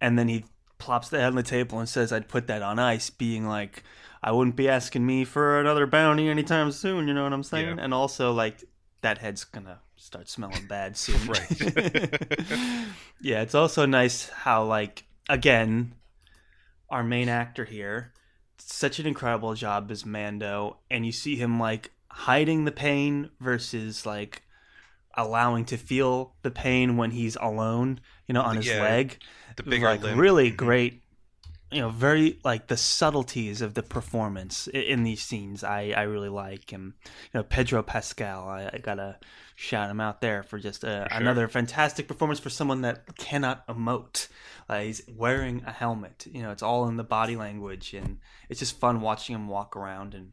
and 0.00 0.18
then 0.18 0.28
he 0.28 0.44
plops 0.78 1.08
the 1.08 1.18
head 1.18 1.28
on 1.28 1.36
the 1.36 1.42
table 1.42 1.78
and 1.78 1.88
says, 1.88 2.12
I'd 2.12 2.28
put 2.28 2.46
that 2.46 2.62
on 2.62 2.78
ice, 2.78 3.10
being 3.10 3.46
like, 3.46 3.82
I 4.22 4.32
wouldn't 4.32 4.56
be 4.56 4.68
asking 4.68 5.06
me 5.06 5.24
for 5.24 5.60
another 5.60 5.86
bounty 5.86 6.28
anytime 6.28 6.72
soon. 6.72 7.08
You 7.08 7.14
know 7.14 7.24
what 7.24 7.32
I'm 7.32 7.42
saying? 7.42 7.78
Yeah. 7.78 7.84
And 7.84 7.94
also 7.94 8.32
like 8.32 8.64
that 9.02 9.18
head's 9.18 9.44
gonna 9.44 9.80
start 9.96 10.28
smelling 10.28 10.66
bad 10.66 10.96
soon. 10.96 11.16
Right. 11.26 11.60
yeah, 13.20 13.42
it's 13.42 13.54
also 13.54 13.86
nice 13.86 14.28
how 14.28 14.64
like 14.64 15.04
again, 15.28 15.94
our 16.88 17.02
main 17.02 17.28
actor 17.28 17.64
here, 17.64 18.12
such 18.58 18.98
an 18.98 19.06
incredible 19.06 19.54
job 19.54 19.90
as 19.90 20.06
Mando, 20.06 20.78
and 20.90 21.04
you 21.04 21.12
see 21.12 21.36
him 21.36 21.58
like 21.58 21.90
hiding 22.20 22.64
the 22.64 22.72
pain 22.72 23.30
versus 23.40 24.06
like 24.06 24.42
allowing 25.14 25.64
to 25.66 25.76
feel 25.76 26.34
the 26.42 26.50
pain 26.50 26.96
when 26.96 27.10
he's 27.10 27.36
alone, 27.36 28.00
you 28.26 28.32
know, 28.34 28.42
on 28.42 28.56
his 28.56 28.66
Yeah, 28.66 28.82
leg. 28.82 29.18
The 29.56 29.62
bigger 29.62 29.86
like 29.86 30.02
limb. 30.02 30.18
really 30.18 30.50
Mhm. 30.50 30.56
great 30.56 31.02
you 31.72 31.80
know 31.80 31.88
very 31.88 32.38
like 32.44 32.68
the 32.68 32.76
subtleties 32.76 33.60
of 33.60 33.74
the 33.74 33.82
performance 33.82 34.68
i- 34.72 34.78
in 34.78 35.02
these 35.02 35.20
scenes 35.20 35.64
i 35.64 35.92
i 35.96 36.02
really 36.02 36.28
like 36.28 36.72
and 36.72 36.84
you 36.84 37.30
know 37.34 37.42
pedro 37.42 37.82
pascal 37.82 38.48
i, 38.48 38.70
I 38.72 38.78
gotta 38.78 39.18
shout 39.56 39.90
him 39.90 40.00
out 40.00 40.20
there 40.20 40.44
for 40.44 40.60
just 40.60 40.84
uh, 40.84 41.02
For 41.04 41.10
sure. 41.10 41.18
another 41.22 41.48
fantastic 41.48 42.06
performance 42.06 42.38
for 42.38 42.50
someone 42.50 42.82
that 42.82 43.16
cannot 43.16 43.66
emote 43.66 44.28
uh, 44.68 44.78
he's 44.78 45.02
wearing 45.12 45.64
a 45.66 45.72
helmet 45.72 46.28
you 46.30 46.40
know 46.40 46.52
it's 46.52 46.62
all 46.62 46.86
in 46.86 46.96
the 46.98 47.02
body 47.04 47.34
language 47.34 47.92
and 47.94 48.20
it's 48.48 48.60
just 48.60 48.78
fun 48.78 49.00
watching 49.00 49.34
him 49.34 49.48
walk 49.48 49.74
around 49.74 50.14
and 50.14 50.32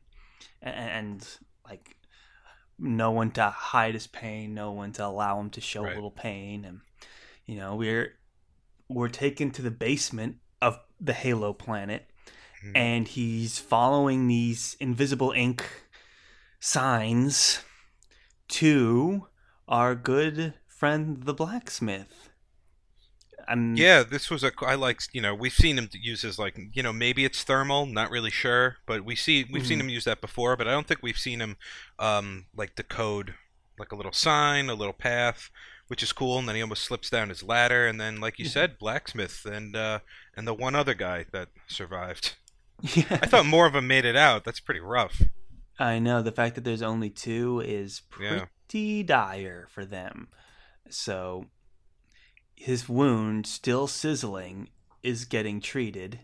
and, 0.61 0.75
and 0.99 1.37
like 1.67 1.95
no 2.79 3.11
one 3.11 3.31
to 3.31 3.49
hide 3.49 3.93
his 3.93 4.07
pain 4.07 4.53
no 4.53 4.71
one 4.71 4.91
to 4.91 5.05
allow 5.05 5.39
him 5.39 5.49
to 5.51 5.61
show 5.61 5.83
Right. 5.83 5.91
a 5.93 5.95
little 5.95 6.11
pain 6.11 6.65
and 6.65 6.81
you 7.45 7.55
know 7.55 7.75
we're 7.75 8.13
we're 8.89 9.09
taken 9.09 9.51
to 9.51 9.61
the 9.61 9.71
basement 9.71 10.37
of 10.61 10.79
the 10.99 11.13
Halo 11.13 11.51
planet, 11.53 12.09
Mhm. 12.63 12.71
and 12.75 13.07
he's 13.07 13.57
following 13.59 14.27
these 14.27 14.75
invisible 14.79 15.31
ink 15.31 15.65
signs 16.59 17.63
to 18.49 19.27
our 19.67 19.95
good 19.95 20.53
friend 20.67 21.23
the 21.23 21.33
blacksmith. 21.33 22.29
I'm 23.47 23.75
Yeah, 23.75 24.03
this 24.03 24.29
was 24.29 24.43
a. 24.43 24.51
I 24.61 24.75
like 24.75 25.01
you 25.13 25.21
know 25.21 25.33
we've 25.35 25.53
seen 25.53 25.77
him 25.77 25.89
use 25.93 26.21
his 26.21 26.37
like 26.39 26.57
you 26.73 26.83
know 26.83 26.93
maybe 26.93 27.25
it's 27.25 27.43
thermal, 27.43 27.85
not 27.85 28.09
really 28.11 28.29
sure, 28.31 28.77
but 28.85 29.03
we 29.03 29.15
see 29.15 29.45
we've 29.51 29.65
seen 29.65 29.77
Mhm. 29.79 29.81
him 29.83 29.89
use 29.89 30.05
that 30.05 30.21
before, 30.21 30.55
but 30.55 30.67
I 30.67 30.71
don't 30.71 30.87
think 30.87 31.01
we've 31.03 31.17
seen 31.17 31.39
him 31.41 31.57
um 31.99 32.45
like 32.55 32.75
decode 32.75 33.35
like 33.79 33.91
a 33.91 33.95
little 33.95 34.13
sign, 34.13 34.69
a 34.69 34.75
little 34.75 34.93
path, 34.93 35.49
which 35.87 36.03
is 36.03 36.13
cool. 36.13 36.37
And 36.39 36.47
then 36.47 36.55
he 36.55 36.61
almost 36.61 36.83
slips 36.85 37.09
down 37.09 37.29
his 37.29 37.41
ladder, 37.43 37.87
and 37.87 37.99
then 37.99 38.19
like 38.21 38.37
you 38.39 38.45
said, 38.45 38.77
blacksmith 38.77 39.45
and 39.45 39.75
uh 39.75 39.99
and 40.35 40.47
the 40.47 40.53
one 40.53 40.75
other 40.75 40.93
guy 40.93 41.25
that 41.31 41.49
survived. 41.67 42.35
yeah. 42.81 43.19
I 43.21 43.25
thought 43.27 43.45
more 43.45 43.65
of 43.65 43.73
them 43.73 43.87
made 43.87 44.05
it 44.05 44.15
out. 44.15 44.43
That's 44.45 44.59
pretty 44.59 44.79
rough. 44.81 45.21
I 45.79 45.97
know 45.99 46.21
the 46.21 46.31
fact 46.31 46.55
that 46.55 46.63
there's 46.63 46.81
only 46.83 47.09
two 47.09 47.61
is 47.65 48.01
Yeah. 48.21 48.45
pretty 48.69 49.03
dire 49.03 49.67
for 49.71 49.85
them. 49.85 50.27
So 50.89 51.45
his 52.63 52.87
wound, 52.87 53.45
still 53.45 53.87
sizzling, 53.87 54.69
is 55.01 55.25
getting 55.25 55.59
treated. 55.59 56.19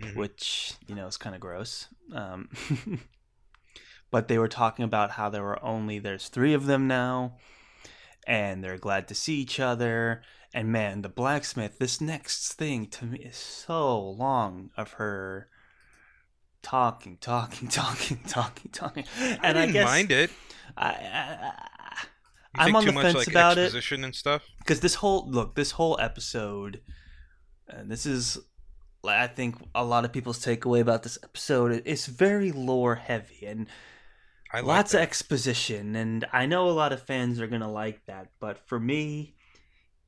Mhm. 0.00 0.14
which 0.14 0.74
you 0.86 0.94
know 0.94 1.08
is 1.08 1.16
kind 1.16 1.34
of 1.34 1.40
gross. 1.40 1.88
Um, 2.12 2.50
but 4.12 4.28
they 4.28 4.38
were 4.38 4.46
talking 4.46 4.84
about 4.84 5.10
how 5.12 5.28
there 5.28 5.42
were 5.42 5.60
only 5.64 5.98
there's 5.98 6.28
three 6.28 6.54
of 6.54 6.66
them 6.66 6.86
now, 6.86 7.36
and 8.26 8.62
they're 8.62 8.78
glad 8.78 9.08
to 9.08 9.14
see 9.16 9.34
each 9.40 9.58
other. 9.58 10.22
And 10.54 10.68
man, 10.70 11.02
the 11.02 11.08
blacksmith. 11.08 11.78
This 11.80 12.00
next 12.00 12.52
thing 12.54 12.86
to 12.90 13.06
me 13.06 13.18
is 13.18 13.36
so 13.36 14.00
long 14.00 14.70
of 14.76 14.92
her 14.94 15.48
talking, 16.62 17.16
talking, 17.20 17.66
talking, 17.82 18.20
talking, 18.26 18.70
talking. 18.70 19.04
I 19.18 19.38
And 19.42 19.58
I, 19.58 19.62
didn't 19.62 19.72
guess 19.72 19.84
mind 19.84 20.12
it. 20.12 20.30
I, 20.76 20.90
I, 20.90 21.52
I'm 22.58 22.76
on 22.76 22.84
the 22.84 22.92
much 22.92 23.04
fence 23.04 23.16
like 23.16 23.28
about 23.28 23.58
it. 23.58 23.74
and 23.92 24.14
stuff. 24.14 24.46
because 24.58 24.80
this 24.80 24.96
whole 24.96 25.28
look 25.30 25.54
this 25.54 25.72
whole 25.72 25.98
episode 26.00 26.80
and 27.68 27.90
this 27.90 28.06
is 28.06 28.38
i 29.04 29.26
think 29.26 29.56
a 29.74 29.84
lot 29.84 30.04
of 30.04 30.12
people's 30.12 30.44
takeaway 30.44 30.80
about 30.80 31.02
this 31.02 31.18
episode 31.22 31.82
it's 31.84 32.06
very 32.06 32.52
lore 32.52 32.96
heavy 32.96 33.46
and 33.46 33.66
like 34.52 34.64
lots 34.64 34.94
of 34.94 35.00
exposition 35.00 35.94
and 35.94 36.26
i 36.32 36.46
know 36.46 36.68
a 36.68 36.72
lot 36.72 36.92
of 36.92 37.02
fans 37.02 37.40
are 37.40 37.46
gonna 37.46 37.70
like 37.70 38.04
that 38.06 38.28
but 38.40 38.66
for 38.66 38.80
me 38.80 39.34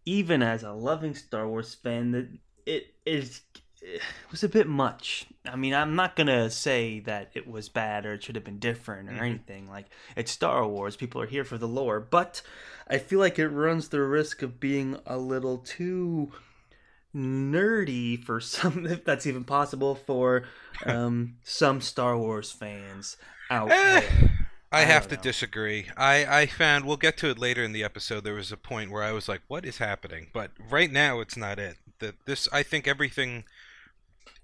even 0.04 0.42
as 0.42 0.62
a 0.62 0.72
loving 0.72 1.14
star 1.14 1.46
wars 1.48 1.74
fan 1.74 2.10
that 2.10 2.28
it 2.66 2.94
is 3.06 3.42
it 3.82 4.02
was 4.30 4.44
a 4.44 4.48
bit 4.48 4.66
much 4.66 5.26
i 5.46 5.56
mean 5.56 5.72
i'm 5.74 5.96
not 5.96 6.14
gonna 6.16 6.50
say 6.50 7.00
that 7.00 7.30
it 7.34 7.48
was 7.50 7.68
bad 7.68 8.04
or 8.04 8.12
it 8.14 8.22
should 8.22 8.34
have 8.34 8.44
been 8.44 8.58
different 8.58 9.08
or 9.08 9.12
Mhm. 9.12 9.20
anything 9.22 9.68
like 9.68 9.86
it's 10.16 10.30
star 10.30 10.66
wars 10.66 10.96
people 10.96 11.20
are 11.20 11.26
here 11.26 11.44
for 11.44 11.56
the 11.58 11.68
lore 11.68 11.98
but 12.00 12.42
i 12.88 12.98
feel 12.98 13.18
like 13.18 13.38
it 13.38 13.48
runs 13.48 13.88
the 13.88 14.02
risk 14.02 14.42
of 14.42 14.60
being 14.60 14.98
a 15.06 15.16
little 15.16 15.58
too 15.58 16.30
nerdy 17.14 18.22
for 18.22 18.40
some, 18.40 18.86
if 18.86 19.04
that's 19.04 19.26
even 19.26 19.44
possible, 19.44 19.94
for 19.94 20.44
um, 20.86 21.36
some 21.42 21.80
Star 21.80 22.16
Wars 22.16 22.52
fans 22.52 23.16
out 23.50 23.70
Eh, 23.70 24.00
there. 24.00 24.48
I, 24.72 24.82
I 24.82 24.84
have 24.84 25.08
to 25.08 25.16
know. 25.16 25.22
disagree. 25.22 25.86
I, 25.96 26.42
I 26.42 26.46
found 26.46 26.84
we'll 26.84 26.96
get 26.96 27.16
to 27.18 27.30
it 27.30 27.38
later 27.38 27.62
in 27.64 27.72
the 27.72 27.82
episode. 27.82 28.22
There 28.22 28.34
was 28.34 28.52
a 28.52 28.56
point 28.56 28.90
where 28.92 29.02
I 29.02 29.10
was 29.12 29.28
like, 29.28 29.40
"What 29.48 29.64
is 29.66 29.78
happening?" 29.78 30.28
But 30.32 30.52
right 30.70 30.90
now, 30.92 31.18
it's 31.20 31.36
not 31.36 31.58
it. 31.58 31.76
The, 31.98 32.14
this 32.26 32.48
I 32.52 32.62
think 32.62 32.86
everything 32.86 33.44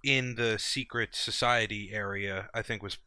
in 0.06 0.36
the 0.36 0.58
secret 0.58 1.14
society 1.14 1.90
area 1.92 2.48
I 2.54 2.62
think 2.62 2.82
was 2.82 2.98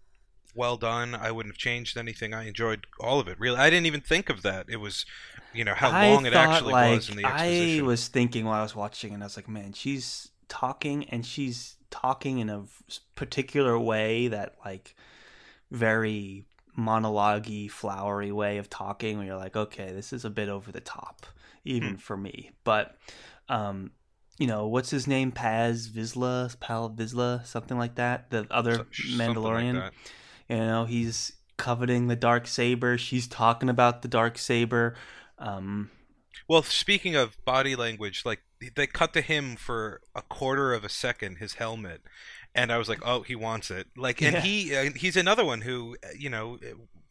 well 0.55 0.77
done. 0.77 1.15
I 1.15 1.31
wouldn't 1.31 1.53
have 1.55 1.59
changed 1.59 1.97
anything. 1.97 2.33
I 2.33 2.47
enjoyed 2.47 2.87
all 2.99 3.19
of 3.19 3.27
it. 3.27 3.39
Really, 3.39 3.57
I 3.57 3.69
didn't 3.69 3.85
even 3.87 4.01
think 4.01 4.29
of 4.29 4.41
that. 4.43 4.67
It 4.69 4.77
was, 4.77 5.05
you 5.53 5.63
know, 5.65 5.75
how 5.75 5.91
I 5.91 5.91
long 5.91 6.25
it 6.25 6.33
actually 6.33 6.73
like, 6.73 6.91
was 6.91 7.09
in 7.09 7.15
the 7.15 7.27
exposition. 7.27 7.85
I 7.85 7.87
was 7.87 8.07
thinking 8.07 8.45
while 8.45 8.59
I 8.59 8.63
was 8.63 8.75
watching, 8.75 9.13
and 9.13 9.23
I 9.23 9.25
was 9.25 9.35
like, 9.35 9.47
man, 9.49 9.73
she's 9.73 10.29
talking, 10.47 11.05
and 11.09 11.25
she's 11.25 11.75
talking 11.89 12.39
in 12.39 12.49
a 12.49 12.63
particular 13.15 13.77
way 13.79 14.27
that, 14.27 14.55
like, 14.65 14.95
very 15.71 16.45
monologue 16.75 17.47
flowery 17.71 18.31
way 18.31 18.57
of 18.57 18.69
talking 18.69 19.17
where 19.17 19.27
you're 19.27 19.37
like 19.37 19.55
okay 19.57 19.91
this 19.91 20.13
is 20.13 20.25
a 20.25 20.29
bit 20.29 20.49
over 20.49 20.71
the 20.71 20.79
top 20.81 21.25
even 21.65 21.91
Hmm. 21.91 21.97
for 21.97 22.17
me 22.17 22.51
but 22.63 22.97
um 23.49 23.91
you 24.39 24.47
know 24.47 24.65
what's 24.67 24.89
his 24.89 25.05
name 25.05 25.31
paz 25.31 25.87
vizsla 25.89 26.59
pal 26.59 26.89
vizsla 26.89 27.45
something 27.45 27.77
like 27.77 27.95
that 27.95 28.29
the 28.31 28.47
other 28.49 28.75
So- 28.75 28.85
something 28.91 29.17
like 29.17 29.35
mandalorian 29.37 29.73
that. 29.73 29.93
you 30.49 30.57
know 30.57 30.85
he's 30.85 31.33
coveting 31.57 32.07
the 32.07 32.15
dark 32.15 32.47
saber 32.47 32.97
she's 32.97 33.27
talking 33.27 33.69
about 33.69 34.01
the 34.01 34.07
dark 34.07 34.37
saber 34.37 34.95
um 35.37 35.91
Well, 36.47 36.63
speaking 36.63 37.15
of 37.15 37.37
body 37.45 37.75
language, 37.75 38.23
like 38.25 38.41
they 38.75 38.87
cut 38.87 39.13
to 39.13 39.21
him 39.21 39.55
for 39.55 40.01
a 40.15 40.21
quarter 40.23 40.73
of 40.73 40.83
a 40.83 40.89
second, 40.89 41.37
his 41.37 41.53
helmet, 41.55 42.01
and 42.55 42.71
I 42.71 42.77
was 42.79 42.89
like, 42.89 43.01
"Oh, 43.05 43.21
he 43.21 43.35
wants 43.35 43.69
it." 43.69 43.85
Like, 43.95 44.19
and 44.21 44.33
Yeah. 44.33 44.41
he 44.41 44.75
uh, 44.75 44.89
he's 44.95 45.15
another 45.15 45.45
one 45.45 45.61
who, 45.61 45.95
you 46.17 46.29
know, 46.29 46.57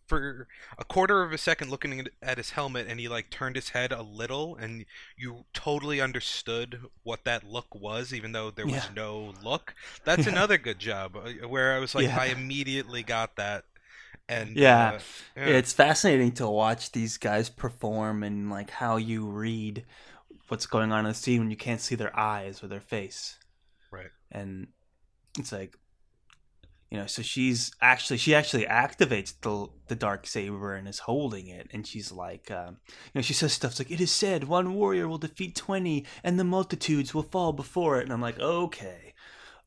for 0.09 0.49
a 0.79 0.85
quarter 0.85 1.23
of 1.23 1.33
a 1.33 1.39
second 1.39 1.71
looking 1.71 2.01
at- 2.01 2.09
at 2.23 2.39
his 2.39 2.51
helmet, 2.51 2.87
and 2.89 2.99
he 2.99 3.09
like 3.09 3.31
turned 3.31 3.55
his 3.57 3.69
head 3.71 3.93
a 3.93 4.03
little, 4.03 4.57
and 4.57 4.87
you 5.17 5.45
totally 5.53 6.01
understood 6.01 6.87
what 7.03 7.25
that 7.25 7.45
look 7.45 7.75
was, 7.75 8.13
even 8.13 8.33
though 8.33 8.51
there 8.51 8.67
was 8.67 8.87
Yeah. 8.87 8.91
no 8.97 9.35
look. 9.43 9.75
That's 10.05 10.25
Yeah. 10.27 10.33
another 10.33 10.59
good 10.59 10.79
job, 10.79 11.15
uh, 11.17 11.47
where 11.47 11.75
I 11.77 11.79
was 11.79 11.95
like, 11.95 12.07
Yeah. 12.07 12.19
I 12.19 12.27
immediately 12.27 13.03
got 13.03 13.37
that, 13.37 13.67
and 14.29 14.57
Yeah. 14.57 14.93
uh, 14.95 15.01
yeah. 15.37 15.45
It's 15.47 15.73
fascinating 15.75 16.33
to 16.33 16.49
watch 16.49 16.93
these 16.93 17.19
guys 17.19 17.51
perform 17.51 18.23
and 18.23 18.51
like 18.51 18.71
how 18.71 18.97
you 18.97 19.29
read 19.29 19.85
what's 20.49 20.67
going 20.67 20.91
on 20.93 21.01
in 21.05 21.11
the 21.11 21.15
scene 21.15 21.41
when 21.41 21.51
you 21.51 21.57
can't 21.59 21.81
see 21.83 21.95
their 21.95 22.19
eyes 22.19 22.63
or 22.63 22.69
their 22.69 22.81
face. 22.81 23.37
Right. 23.91 24.11
And 24.31 24.69
it's 25.39 25.53
like 25.53 25.77
you 26.91 26.99
know, 26.99 27.07
so 27.07 27.21
she's 27.23 27.71
actually 27.83 28.17
she 28.17 28.35
actually 28.35 28.65
activates 28.65 29.35
the 29.43 29.69
the 29.89 29.95
dark 29.97 30.27
saber 30.27 30.75
and 30.75 30.89
is 30.89 31.01
holding 31.01 31.49
it, 31.49 31.69
and 31.73 31.87
she's 31.87 32.11
like, 32.13 32.51
um, 32.51 32.79
you 32.89 33.11
know, 33.17 33.23
she 33.23 33.35
says 33.35 33.53
stuff 33.53 33.79
like, 33.79 33.91
"It 33.91 34.01
is 34.01 34.11
said, 34.11 34.45
one 34.45 34.75
warrior 34.75 35.07
will 35.09 35.19
defeat 35.19 35.55
twenty, 35.55 36.07
and 36.25 36.39
the 36.39 36.45
multitudes 36.45 37.13
will 37.15 37.23
fall 37.25 37.53
before 37.53 37.99
it." 37.99 38.05
And 38.05 38.13
I'm 38.13 38.23
like, 38.23 38.39
okay, 38.41 39.15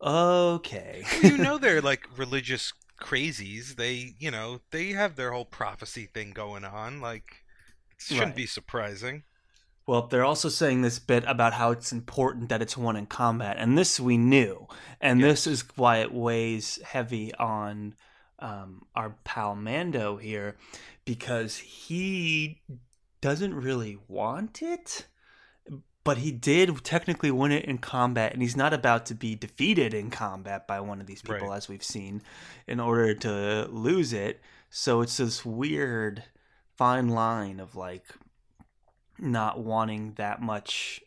okay, 0.01 1.05
you 1.21 1.37
know 1.37 1.57
they're 1.59 1.81
like 1.81 2.07
religious 2.17 2.73
crazies. 2.99 3.75
They, 3.75 4.15
you 4.19 4.31
know, 4.31 4.61
they 4.71 4.89
have 4.89 5.15
their 5.15 5.31
whole 5.31 5.45
prophecy 5.45 6.07
thing 6.07 6.31
going 6.31 6.65
on. 6.65 7.01
Like, 7.01 7.43
it 7.99 8.13
shouldn't 8.13 8.35
Right. 8.35 8.35
be 8.35 8.45
surprising. 8.47 9.23
Well, 9.91 10.07
they're 10.07 10.23
also 10.23 10.47
saying 10.47 10.83
this 10.83 10.99
bit 10.99 11.25
about 11.27 11.51
how 11.51 11.71
it's 11.71 11.91
important 11.91 12.47
that 12.47 12.61
it's 12.61 12.77
won 12.77 12.95
in 12.95 13.07
combat, 13.07 13.57
and 13.59 13.77
this 13.77 13.99
we 13.99 14.17
knew, 14.17 14.69
and 15.01 15.21
this 15.21 15.45
is 15.45 15.65
why 15.75 15.97
it 15.97 16.13
weighs 16.13 16.79
heavy 16.81 17.35
on 17.35 17.95
um, 18.39 18.83
our 18.95 19.17
pal 19.25 19.53
Mando 19.53 20.15
here, 20.15 20.55
because 21.03 21.57
he 21.57 22.61
doesn't 23.19 23.53
really 23.53 23.97
want 24.07 24.61
it, 24.61 25.07
but 26.05 26.19
he 26.19 26.31
did 26.31 26.85
technically 26.85 27.29
win 27.29 27.51
it 27.51 27.65
in 27.65 27.77
combat, 27.77 28.31
and 28.31 28.41
he's 28.41 28.55
not 28.55 28.73
about 28.73 29.05
to 29.07 29.13
be 29.13 29.35
defeated 29.35 29.93
in 29.93 30.09
combat 30.09 30.67
by 30.67 30.79
one 30.79 31.01
of 31.01 31.05
these 31.05 31.21
people, 31.21 31.49
Right. 31.49 31.57
as 31.57 31.67
we've 31.67 31.83
seen, 31.83 32.21
in 32.65 32.79
order 32.79 33.13
to 33.13 33.67
lose 33.69 34.13
it. 34.13 34.39
So 34.69 35.01
it's 35.01 35.17
this 35.17 35.43
weird 35.43 36.23
fine 36.77 37.09
line 37.09 37.59
of 37.59 37.75
like 37.75 38.05
not 39.21 39.59
wanting 39.59 40.13
that 40.17 40.41
much 40.41 41.01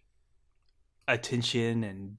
attention 1.06 1.84
and 1.84 2.16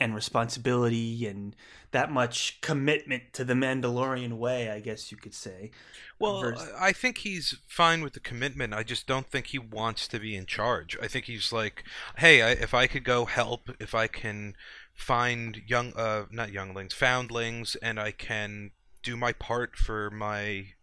and 0.00 0.14
responsibility 0.14 1.26
and 1.26 1.56
that 1.90 2.08
much 2.08 2.60
commitment 2.60 3.32
to 3.32 3.44
the 3.44 3.54
Mandalorian 3.54 4.34
way, 4.34 4.70
I 4.70 4.78
guess 4.78 5.10
you 5.10 5.18
could 5.18 5.34
say. 5.34 5.72
Well, 6.20 6.54
I 6.78 6.92
think 6.92 7.18
he's 7.18 7.56
fine 7.66 8.02
with 8.02 8.12
the 8.12 8.20
commitment. 8.20 8.74
I 8.74 8.84
just 8.84 9.08
don't 9.08 9.28
think 9.28 9.48
he 9.48 9.58
wants 9.58 10.06
to 10.08 10.20
be 10.20 10.36
in 10.36 10.46
charge. 10.46 10.96
I 11.02 11.08
think 11.08 11.24
he's 11.24 11.52
like, 11.52 11.82
hey, 12.18 12.42
I, 12.42 12.50
if 12.50 12.74
I 12.74 12.86
could 12.86 13.02
go 13.02 13.24
help, 13.24 13.70
if 13.80 13.92
I 13.92 14.06
can 14.06 14.54
find 14.94 15.62
young, 15.66 15.92
uh, 15.96 16.26
not 16.30 16.52
younglings, 16.52 16.94
foundlings, 16.94 17.74
and 17.82 17.98
I 17.98 18.12
can 18.12 18.70
do 19.02 19.16
my 19.16 19.32
part 19.32 19.74
for 19.74 20.10
my, 20.10 20.74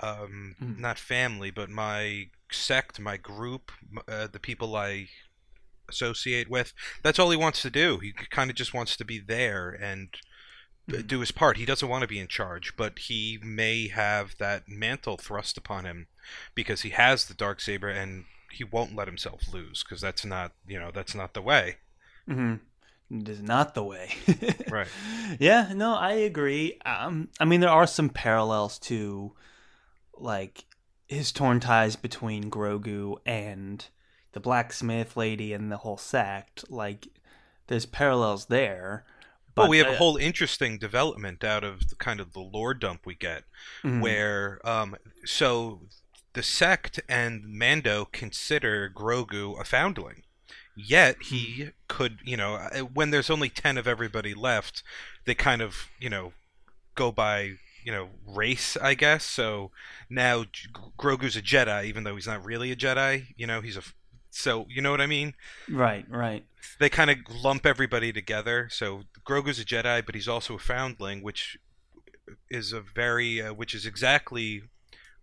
um, 0.00 0.56
Mm. 0.62 0.78
not 0.78 0.98
family, 0.98 1.50
but 1.50 1.68
my 1.68 2.28
sect, 2.50 2.98
my 3.00 3.16
group, 3.16 3.72
uh, 4.08 4.26
the 4.30 4.40
people 4.40 4.76
I 4.76 5.08
associate 5.88 6.50
with. 6.50 6.72
That's 7.02 7.18
all 7.18 7.30
he 7.30 7.36
wants 7.36 7.62
to 7.62 7.70
do. 7.70 7.98
He 7.98 8.12
kind 8.12 8.50
of 8.50 8.56
just 8.56 8.74
wants 8.74 8.96
to 8.96 9.04
be 9.04 9.18
there 9.18 9.70
and 9.70 10.08
Mhm. 10.88 11.06
do 11.06 11.20
his 11.20 11.30
part. 11.32 11.56
He 11.56 11.64
doesn't 11.64 11.88
want 11.88 12.02
to 12.02 12.08
be 12.08 12.18
in 12.18 12.28
charge, 12.28 12.76
but 12.76 12.98
he 12.98 13.38
may 13.42 13.88
have 13.88 14.36
that 14.38 14.68
mantle 14.68 15.16
thrust 15.16 15.56
upon 15.58 15.84
him 15.84 16.06
because 16.54 16.82
he 16.82 16.90
has 16.90 17.26
the 17.26 17.34
dark 17.34 17.60
saber 17.60 17.88
and 17.88 18.24
he 18.52 18.62
won't 18.64 18.94
let 18.94 19.08
himself 19.08 19.52
lose 19.52 19.82
because 19.82 20.00
that's 20.00 20.24
not, 20.24 20.52
you 20.66 20.78
know, 20.78 20.90
that's 20.92 21.14
not 21.14 21.34
the 21.34 21.42
way. 21.42 21.76
hmm 22.26 22.54
It 23.10 23.28
is 23.28 23.40
not 23.42 23.74
the 23.74 23.84
way. 23.84 24.14
Right. 24.70 24.88
Yeah, 25.38 25.72
no, 25.74 25.94
I 25.94 26.12
agree. 26.12 26.78
Um, 26.84 27.28
I 27.38 27.44
mean, 27.44 27.60
there 27.60 27.70
are 27.70 27.86
some 27.86 28.08
parallels 28.08 28.78
to, 28.80 29.32
like, 30.14 30.64
his 31.06 31.32
torn 31.32 31.60
ties 31.60 31.96
between 31.96 32.50
Grogu 32.50 33.16
and 33.24 33.84
the 34.32 34.40
blacksmith 34.40 35.16
lady 35.16 35.52
and 35.52 35.70
the 35.70 35.78
whole 35.78 35.96
sect. 35.96 36.70
Like, 36.70 37.08
there's 37.68 37.86
parallels 37.86 38.46
there. 38.46 39.04
Well, 39.56 39.68
we 39.68 39.78
have 39.78 39.88
a 39.88 39.96
whole 39.96 40.18
interesting 40.18 40.76
development 40.76 41.42
out 41.42 41.64
of 41.64 41.88
the 41.88 41.96
kind 41.96 42.20
of 42.20 42.34
the 42.34 42.40
lore 42.40 42.74
dump 42.74 43.06
we 43.06 43.14
get 43.14 43.44
mhm. 43.82 44.02
where 44.02 44.60
um 44.68 44.96
so 45.24 45.80
the 46.36 46.42
sect 46.42 47.00
and 47.08 47.42
Mando 47.46 48.04
consider 48.12 48.92
Grogu 48.94 49.58
a 49.58 49.64
foundling. 49.64 50.22
Yet 50.76 51.16
he 51.22 51.70
could, 51.88 52.18
you 52.22 52.36
know, 52.36 52.56
uh, 52.56 52.80
when 52.80 53.10
there's 53.10 53.30
only 53.30 53.48
10 53.48 53.78
of 53.78 53.88
everybody 53.88 54.34
left, 54.34 54.82
they 55.24 55.34
kind 55.34 55.62
of, 55.62 55.88
you 55.98 56.10
know, 56.10 56.34
go 56.94 57.10
by, 57.10 57.54
you 57.86 57.92
know, 57.92 58.08
race, 58.26 58.76
I 58.76 58.94
guess. 58.94 59.24
So 59.24 59.70
now 60.10 60.44
Grogu's 60.98 61.36
a 61.36 61.42
Jedi 61.42 61.84
even 61.84 62.02
though 62.02 62.16
he's 62.16 62.26
not 62.26 62.44
really 62.44 62.72
a 62.72 62.76
Jedi, 62.76 63.28
you 63.36 63.46
know, 63.46 63.60
he's 63.60 63.76
a 63.76 63.82
so, 64.30 64.66
you 64.68 64.82
know 64.82 64.90
what 64.90 65.00
I 65.00 65.06
mean? 65.06 65.32
Right, 65.70 66.04
right. 66.10 66.44
They 66.78 66.90
kind 66.90 67.10
of 67.10 67.16
lump 67.42 67.64
everybody 67.64 68.12
together. 68.12 68.68
So 68.70 69.04
Grogu's 69.24 69.58
a 69.58 69.64
Jedi, 69.64 70.04
but 70.04 70.14
he's 70.14 70.28
also 70.28 70.56
a 70.56 70.58
foundling, 70.58 71.22
which 71.22 71.56
is 72.50 72.72
a 72.72 72.80
very, 72.80 73.40
uh, 73.40 73.54
which 73.54 73.72
is 73.74 73.86
exactly 73.86 74.62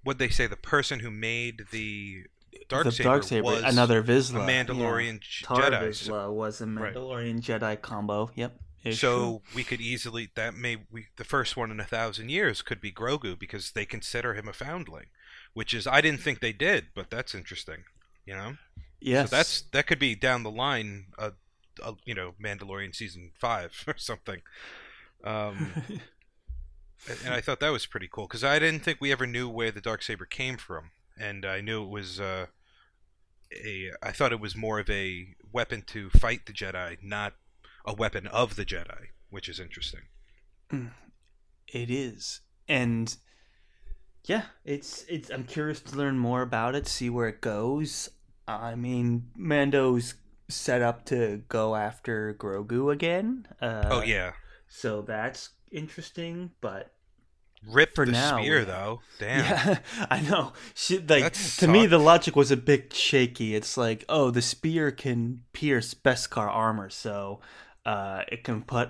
what 0.04 0.18
they 0.18 0.30
say. 0.30 0.48
The 0.48 0.56
person 0.56 1.02
who 1.02 1.12
made 1.12 1.66
the 1.72 2.24
dark 2.70 2.86
the 2.86 2.92
saber, 2.92 3.10
dark 3.10 3.24
saber, 3.24 3.44
was 3.44 3.64
another 3.64 4.00
a 4.00 4.04
Vizsla, 4.04 4.48
Mandalorian 4.48 5.20
J- 5.20 5.42
Yeah. 5.42 5.48
Tar 5.48 5.62
Jedi. 5.72 5.96
So, 5.96 6.12
Vizsla 6.12 6.34
was 6.34 6.62
a 6.62 6.66
Right. 6.66 6.96
Mandalorian 6.96 7.42
Jedi 7.42 7.80
combo. 7.82 8.32
Yep. 8.36 8.58
So 8.92 9.42
we 9.56 9.64
could 9.64 9.80
easily 9.82 10.30
that 10.36 10.56
may 10.56 10.78
we 10.92 11.08
the 11.16 11.24
first 11.24 11.56
one 11.56 11.72
in 11.72 11.80
a 11.80 11.86
thousand 11.86 12.30
years 12.30 12.62
could 12.62 12.82
be 12.82 12.92
Grogu 12.92 13.38
because 13.40 13.72
they 13.72 13.86
consider 13.86 14.34
him 14.34 14.48
a 14.48 14.54
foundling, 14.54 15.06
which 15.54 15.74
is 15.74 15.88
I 15.88 16.02
didn't 16.02 16.22
think 16.22 16.40
they 16.42 16.54
did, 16.54 16.88
but 16.94 17.10
that's 17.10 17.34
interesting. 17.34 17.86
You 18.26 18.36
know. 18.36 18.58
yes. 19.00 19.30
So 19.30 19.36
that's 19.36 19.62
that 19.72 19.88
could 19.88 20.00
be 20.00 20.16
down 20.16 20.44
the 20.44 20.52
line, 20.52 21.06
uh, 21.18 21.32
uh, 21.82 21.94
you 22.06 22.14
know, 22.14 22.34
Mandalorian 22.42 22.94
season 22.96 23.32
five 23.40 23.84
or 23.88 23.96
something. 23.98 24.42
Um, 25.24 25.72
and- 25.88 26.02
and 27.26 27.34
I 27.34 27.42
thought 27.42 27.60
that 27.60 27.72
was 27.72 27.86
pretty 27.86 28.08
cool 28.10 28.28
because 28.28 28.46
I 28.46 28.60
didn't 28.60 28.82
think 28.82 29.02
we 29.02 29.12
ever 29.12 29.28
knew 29.28 29.50
where 29.50 29.72
the 29.72 29.82
dark 29.82 30.02
saber 30.04 30.26
came 30.26 30.56
from, 30.56 30.92
and 31.20 31.46
I 31.46 31.60
knew 31.60 31.84
it 31.84 31.90
was 31.90 32.20
uh, 32.22 32.46
a. 33.54 33.92
I 34.02 34.12
thought 34.14 34.32
it 34.32 34.40
was 34.40 34.56
more 34.56 34.80
of 34.80 34.90
a 34.90 35.36
weapon 35.52 35.82
to 35.88 36.10
fight 36.12 36.46
the 36.46 36.54
Jedi, 36.54 36.98
not 37.04 37.34
a 37.86 37.94
weapon 37.94 38.28
of 38.28 38.56
the 38.56 38.66
Jedi, 38.66 39.08
which 39.30 39.50
is 39.50 39.60
interesting. 39.60 40.02
It 41.68 41.90
is, 41.92 42.42
and 42.68 43.16
yeah, 44.26 44.44
it's 44.66 45.06
it's. 45.08 45.30
I'm 45.30 45.44
curious 45.44 45.82
to 45.82 45.96
learn 45.96 46.18
more 46.18 46.42
about 46.42 46.76
it, 46.76 46.88
see 46.88 47.10
where 47.10 47.28
it 47.28 47.42
goes. 47.42 48.10
I 48.48 48.76
mean, 48.76 49.30
Mando's 49.36 50.16
set 50.50 50.82
up 50.82 51.06
to 51.06 51.44
go 51.48 51.76
after 51.76 52.34
Grogu 52.34 52.92
again. 52.92 53.48
Uh, 53.62 53.86
oh 53.90 54.02
yeah, 54.02 54.34
So 54.68 55.02
that's 55.02 55.50
interesting, 55.72 56.52
but 56.62 56.92
rip 57.68 57.96
for 57.96 58.06
the 58.06 58.12
now, 58.12 58.40
spear 58.40 58.66
though. 58.66 59.02
Damn. 59.20 59.46
yeah, 59.46 59.80
I 60.10 60.22
know. 60.22 60.54
She, 60.74 60.98
like 61.00 61.24
That 61.24 61.34
to 61.60 61.68
me, 61.68 61.86
the 61.86 62.00
logic 62.00 62.36
was 62.36 62.52
a 62.52 62.58
bit 62.58 62.94
shaky. 62.94 63.56
It's 63.56 63.78
like, 63.78 64.06
oh, 64.10 64.32
the 64.32 64.42
spear 64.42 64.92
can 64.92 65.44
pierce 65.54 65.94
Beskar 65.94 66.48
armor, 66.48 66.90
so 66.90 67.42
uh, 67.86 68.24
it 68.32 68.44
can 68.44 68.62
put 68.64 68.90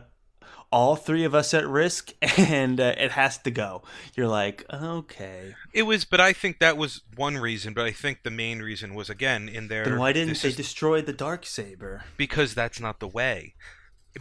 all 0.71 0.95
three 0.95 1.23
of 1.23 1.35
us 1.35 1.53
at 1.53 1.67
risk, 1.67 2.13
and 2.37 2.79
uh, 2.79 2.95
it 2.97 3.11
has 3.11 3.37
to 3.39 3.51
go. 3.51 3.83
You're 4.15 4.27
like, 4.27 4.65
okay, 4.73 5.53
It 5.73 5.83
was, 5.83 6.03
but 6.05 6.19
I 6.19 6.33
think 6.33 6.59
that 6.59 6.77
was 6.77 7.01
one 7.15 7.37
reason. 7.37 7.73
But 7.73 7.85
I 7.85 7.91
think 7.91 8.23
the 8.23 8.31
main 8.31 8.59
reason 8.59 8.95
was 8.95 9.09
again 9.09 9.47
in 9.49 9.67
their. 9.67 9.85
then 9.85 9.99
why 9.99 10.13
didn't 10.13 10.41
they 10.41 10.49
is- 10.49 10.55
destroy 10.55 11.01
the 11.01 11.13
dark 11.13 11.45
saber? 11.45 12.03
because 12.17 12.55
that's 12.55 12.79
not 12.79 12.99
the 12.99 13.07
way. 13.07 13.53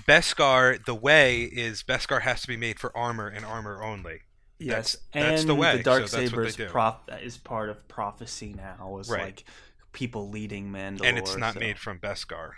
Beskar, 0.09 0.83
the 0.85 0.95
way 0.95 1.43
is 1.43 1.83
Beskar 1.83 2.23
has 2.23 2.41
to 2.43 2.49
be 2.49 2.57
made 2.57 2.79
for 2.81 2.97
armor 2.97 3.29
and 3.29 3.45
armor 3.45 3.83
only. 3.83 4.21
Yes, 4.59 4.97
that's 5.13 5.41
and 5.43 5.51
the 5.51 5.55
way, 5.55 5.77
the 5.79 5.83
dark 5.83 6.09
so 6.09 6.17
that's 6.19 6.33
is, 6.33 6.57
they 6.57 6.65
do. 6.65 6.71
prof- 6.71 6.95
is 7.21 7.37
part 7.37 7.69
of 7.69 7.87
prophecy 7.89 8.55
now. 8.57 8.99
Is 8.99 9.11
Right. 9.11 9.23
like 9.25 9.45
people 9.93 10.31
leading 10.31 10.71
Mandalore, 10.71 11.05
and 11.07 11.19
it's 11.19 11.37
not 11.37 11.55
so- 11.55 11.61
made 11.61 11.79
from 11.79 11.99
Beskar. 11.99 12.53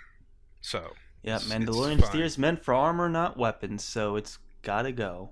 So 0.60 0.92
Yeah, 1.24 1.36
it's- 1.36 1.50
Mandalorian 1.50 2.04
spear 2.06 2.28
meant 2.38 2.62
for 2.64 2.74
armor, 2.74 3.08
not 3.08 3.36
weapons, 3.36 3.82
so 3.82 4.16
it's 4.16 4.38
gotta 4.62 4.92
go. 4.92 5.30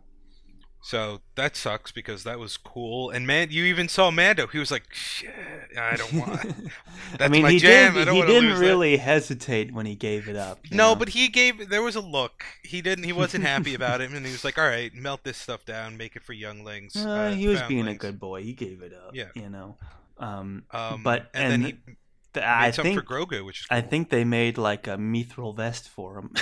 so 0.85 1.21
that 1.37 1.55
sucks 1.55 1.93
because 1.93 2.25
that 2.25 2.39
was 2.41 2.57
cool. 2.57 3.11
And 3.11 3.25
man, 3.27 3.49
you 3.53 3.65
even 3.65 3.89
saw 3.89 4.11
Mando. 4.11 4.47
He 4.49 4.59
was 4.59 4.71
like, 4.73 4.93
"Shit, 4.93 5.31
I 5.79 5.95
don't 5.97 6.13
want." 6.15 6.43
That's 7.13 7.23
I 7.23 7.29
mean, 7.29 7.43
my 7.43 7.53
he 7.53 7.59
jam. 7.59 7.93
I 7.93 7.99
did. 8.01 8.05
don't 8.07 8.15
He 8.17 8.23
didn't 8.23 8.49
lose 8.51 8.59
that." 8.59 8.67
really 8.67 8.97
hesitate 8.97 9.73
when 9.73 9.87
he 9.87 9.95
gave 9.95 10.29
it 10.29 10.35
up. 10.37 10.59
No, 10.73 10.77
know? 10.89 10.95
but 10.97 11.11
he 11.11 11.29
gave. 11.29 11.69
There 11.69 11.83
was 11.83 11.95
a 11.95 12.01
look. 12.01 12.43
He 12.65 12.81
didn't. 12.83 13.05
He 13.05 13.13
wasn't 13.13 13.45
happy 13.45 13.75
about 13.75 14.01
it, 14.01 14.11
and 14.11 14.27
he 14.27 14.33
was 14.33 14.45
like, 14.45 14.59
"All 14.59 14.67
right, 14.67 14.93
melt 14.95 15.23
this 15.23 15.37
stuff 15.37 15.65
down, 15.65 15.97
make 15.97 16.17
it 16.17 16.25
for 16.25 16.33
younglings." 16.33 16.97
Uh, 16.97 17.09
uh, 17.09 17.31
he 17.33 17.47
was 17.49 17.63
being 17.63 17.87
a 17.87 17.95
good 17.95 18.19
boy. 18.19 18.43
He 18.43 18.55
gave 18.55 18.83
it 18.83 18.93
up. 18.93 19.15
Yeah. 19.15 19.27
you 19.35 19.51
know. 19.51 19.77
Um, 20.19 20.65
Um, 20.73 21.03
but 21.03 21.31
and, 21.35 21.53
and 21.53 21.65
then 21.65 21.71
he 21.87 21.95
th- 22.35 22.47
I 22.47 22.71
think 22.71 22.99
for 22.99 23.05
Grogu, 23.05 23.45
which 23.45 23.61
is 23.61 23.67
I 23.71 23.81
think 23.81 24.11
they 24.11 24.25
made 24.25 24.59
like 24.59 24.87
a 24.87 24.97
mithril 24.97 25.55
vest 25.55 25.89
for 25.89 26.19
him. 26.19 26.35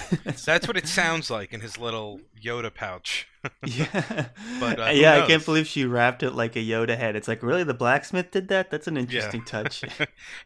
That's 0.44 0.66
what 0.66 0.76
it 0.76 0.86
sounds 1.00 1.30
like 1.30 1.52
in 1.52 1.60
his 1.60 1.78
little 1.78 2.20
Yoda 2.42 2.72
pouch. 2.72 3.28
yeah, 3.66 3.86
But, 4.60 4.80
uh, 4.80 4.88
who 4.92 5.00
yeah, 5.00 5.22
I 5.22 5.26
can't 5.26 5.44
believe 5.44 5.66
she 5.66 5.84
wrapped 5.84 6.22
it 6.22 6.32
like 6.32 6.56
a 6.56 6.60
Yoda 6.60 6.96
head. 6.96 7.16
It's 7.16 7.28
like 7.28 7.42
really 7.42 7.64
the 7.64 7.74
blacksmith 7.74 8.30
did 8.30 8.48
that. 8.48 8.70
That's 8.70 8.86
an 8.86 8.96
interesting 8.96 9.44
touch. 9.44 9.84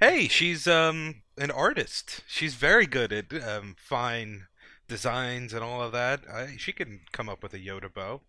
hey, 0.00 0.28
she's 0.28 0.66
um 0.66 1.22
an 1.38 1.50
artist. 1.50 2.22
She's 2.26 2.54
very 2.54 2.86
good 2.86 3.12
at 3.12 3.32
um 3.42 3.76
fine 3.78 4.46
designs 4.88 5.52
and 5.52 5.64
all 5.64 5.82
of 5.82 5.92
that. 5.92 6.20
I, 6.32 6.56
she 6.58 6.72
can 6.72 7.00
come 7.12 7.28
up 7.28 7.42
with 7.42 7.54
a 7.54 7.58
Yoda 7.58 7.92
bow. 7.92 8.20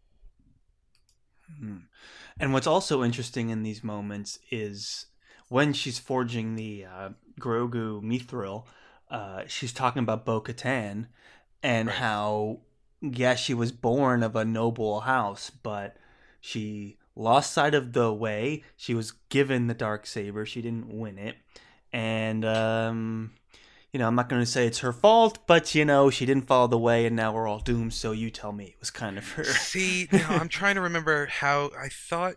Hmm. 1.60 1.78
And 2.40 2.54
what's 2.54 2.68
also 2.68 3.04
interesting 3.04 3.50
in 3.50 3.64
these 3.64 3.84
moments 3.84 4.40
is 4.52 5.06
when 5.56 5.72
she's 5.72 5.98
forging 5.98 6.58
the 6.58 6.84
uh, 6.84 7.10
Grogu 7.40 8.02
mithril, 8.04 8.66
uh, 9.10 9.44
she's 9.48 9.72
talking 9.72 10.04
about 10.04 10.26
Bo 10.26 10.42
Katan 10.42 11.08
and 11.64 11.88
Right. 11.88 11.96
how, 11.96 12.60
yeah, 13.00 13.36
she 13.36 13.54
was 13.54 13.72
born 13.72 14.22
of 14.22 14.36
a 14.36 14.44
noble 14.44 15.00
house, 15.00 15.50
but 15.50 15.96
she 16.42 16.98
lost 17.16 17.54
sight 17.54 17.74
of 17.74 17.94
the 17.94 18.12
way. 18.12 18.66
She 18.76 18.94
was 18.94 19.14
given 19.30 19.68
the 19.68 19.74
dark 19.74 20.06
saber. 20.06 20.46
She 20.46 20.62
didn't 20.62 20.90
win 20.90 21.18
it, 21.18 21.38
and 21.94 22.44
um, 22.44 23.32
you 23.94 24.00
know, 24.00 24.08
I'm 24.08 24.16
not 24.16 24.28
going 24.28 24.42
to 24.42 24.46
say 24.46 24.68
it's 24.68 24.80
her 24.80 24.92
fault, 24.92 25.48
but 25.48 25.74
you 25.74 25.86
know, 25.86 26.10
she 26.10 26.26
didn't 26.26 26.48
follow 26.48 26.68
the 26.68 26.78
way, 26.78 27.06
and 27.06 27.16
now 27.16 27.32
we're 27.32 27.48
all 27.48 27.60
doomed. 27.60 27.94
So 27.94 28.12
you 28.12 28.30
tell 28.30 28.52
me, 28.52 28.66
it 28.66 28.80
was 28.82 28.92
kind 28.92 29.18
of 29.18 29.26
her. 29.32 29.46
See, 29.46 30.10
now 30.12 30.32
I'm 30.32 30.50
trying 30.50 30.76
to 30.76 30.82
remember 30.82 31.28
how 31.28 31.72
I 31.80 31.88
thought 31.88 32.36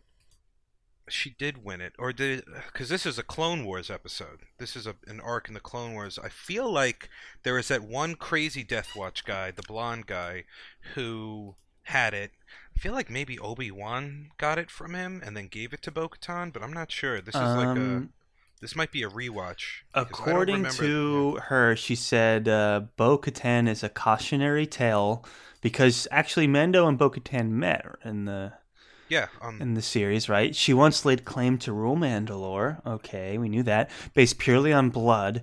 she 1.09 1.31
did 1.31 1.65
win 1.65 1.81
it, 1.81 1.95
or 1.99 2.13
did 2.13 2.45
because 2.67 2.89
this 2.89 3.07
is 3.07 3.19
a 3.19 3.23
Clone 3.23 3.65
Wars 3.65 3.91
episode. 3.91 4.41
This 4.59 4.77
is 4.77 4.87
a, 4.87 4.97
an 5.07 5.21
arc 5.21 5.49
in 5.49 5.55
the 5.55 5.61
Clone 5.61 5.95
Wars. 5.95 6.19
I 6.23 6.29
feel 6.29 6.71
like 6.71 7.09
there 7.43 7.55
was 7.55 7.69
that 7.69 7.83
one 7.83 8.15
crazy 8.15 8.63
Death 8.63 8.95
Watch 8.97 9.25
guy, 9.25 9.51
the 9.51 9.63
blonde 9.63 10.07
guy, 10.07 10.45
who 10.95 11.57
had 11.85 12.15
it. 12.15 12.33
I 12.77 12.79
feel 12.79 12.93
like 12.93 13.11
maybe 13.11 13.39
Obi 13.39 13.71
Wan 13.71 14.31
got 14.39 14.59
it 14.59 14.71
from 14.71 14.95
him 14.95 15.21
and 15.25 15.37
then 15.37 15.49
gave 15.49 15.73
it 15.73 15.83
to 15.83 15.91
Bo-Katan, 15.91 16.53
but 16.53 16.63
I'm 16.63 16.73
not 16.73 16.93
sure. 16.93 17.21
This 17.21 17.35
is 17.35 17.41
like 17.41 17.67
a 17.67 17.81
Um, 17.81 18.13
this 18.61 18.77
might 18.77 18.93
be 18.93 19.03
a 19.03 19.09
rewatch. 19.09 19.83
According 19.95 20.67
to 20.67 21.39
her, 21.45 21.77
she 21.77 21.95
said 21.95 22.49
uh, 22.49 22.83
Bo 22.97 23.19
Katan 23.19 23.69
is 23.69 23.83
a 23.83 23.89
cautionary 23.89 24.67
tale 24.67 25.25
because 25.61 26.07
actually 26.11 26.47
Mando 26.47 26.87
and 26.87 26.99
Bo 26.99 27.11
Katan 27.11 27.51
met 27.51 27.87
in 28.05 28.25
the 28.27 28.53
yeah, 29.09 29.27
um, 29.41 29.61
in 29.61 29.75
the 29.75 29.83
series, 29.83 30.29
right? 30.29 30.55
She 30.55 30.73
once 30.75 31.05
laid 31.05 31.25
claim 31.25 31.59
to 31.59 31.73
rule 31.73 31.97
Mandalore. 31.97 32.85
Okay, 32.87 33.39
we 33.39 33.49
knew 33.49 33.63
that, 33.65 33.91
based 34.15 34.39
purely 34.39 34.73
on 34.73 34.91
blood 34.91 35.43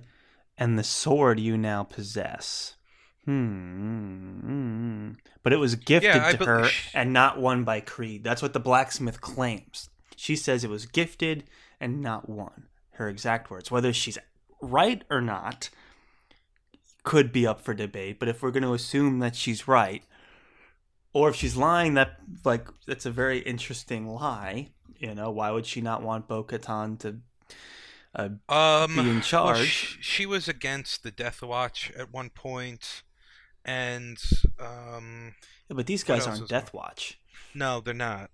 and 0.58 0.78
the 0.78 0.84
sword 0.84 1.38
you 1.38 1.56
now 1.58 1.82
possess. 1.84 2.76
Hmm. 3.24 5.12
But 5.42 5.52
it 5.52 5.56
was 5.58 5.74
gifted 5.74 6.14
Yeah, 6.14 6.30
to 6.32 6.38
bel- 6.38 6.46
her 6.46 6.68
and 6.94 7.12
not 7.12 7.38
won 7.40 7.64
by 7.64 7.80
Creed. 7.80 8.24
That's 8.24 8.42
what 8.42 8.52
the 8.52 8.60
blacksmith 8.60 9.20
claims. 9.20 9.90
She 10.16 10.36
says 10.36 10.64
it 10.64 10.70
was 10.70 10.86
gifted 10.86 11.44
and 11.80 12.00
not 12.00 12.28
won. 12.28 12.68
Her 12.92 13.08
exact 13.08 13.50
words. 13.50 13.70
Whether 13.70 13.92
she's 13.92 14.16
right 14.60 15.02
or 15.10 15.20
not 15.20 15.68
could 17.02 17.30
be 17.32 17.46
up 17.46 17.60
for 17.60 17.74
debate. 17.74 18.18
But 18.18 18.28
if 18.28 18.42
we're 18.42 18.50
going 18.50 18.62
to 18.62 18.72
assume 18.74 19.18
that 19.20 19.36
she's 19.36 19.68
right, 19.68 20.02
or 21.16 21.30
if 21.30 21.36
she's 21.36 21.56
lying, 21.56 21.94
that 21.94 22.18
like 22.44 22.68
that's 22.86 23.06
a 23.06 23.10
very 23.10 23.38
interesting 23.38 24.06
lie. 24.06 24.68
You 24.98 25.14
know, 25.14 25.30
why 25.30 25.50
would 25.50 25.64
she 25.64 25.80
not 25.80 26.02
want 26.02 26.28
Bo 26.28 26.44
Katan 26.44 26.98
to 26.98 27.20
uh, 28.14 28.28
um, 28.52 28.96
be 28.96 29.10
in 29.10 29.22
charge? 29.22 29.66
sh- 29.66 29.96
she 30.02 30.26
was 30.26 30.46
against 30.46 31.02
the 31.02 31.10
Death 31.10 31.42
Watch 31.42 31.90
at 31.96 32.12
one 32.12 32.28
point, 32.28 33.02
and 33.64 34.18
um, 34.60 35.34
Yeah, 35.70 35.76
but 35.76 35.86
these 35.86 36.04
guys 36.04 36.26
aren't 36.26 36.48
there? 36.48 36.60
Death 36.60 36.74
Watch. 36.74 37.18
No, 37.54 37.80
they're 37.80 37.94
not. 37.94 38.30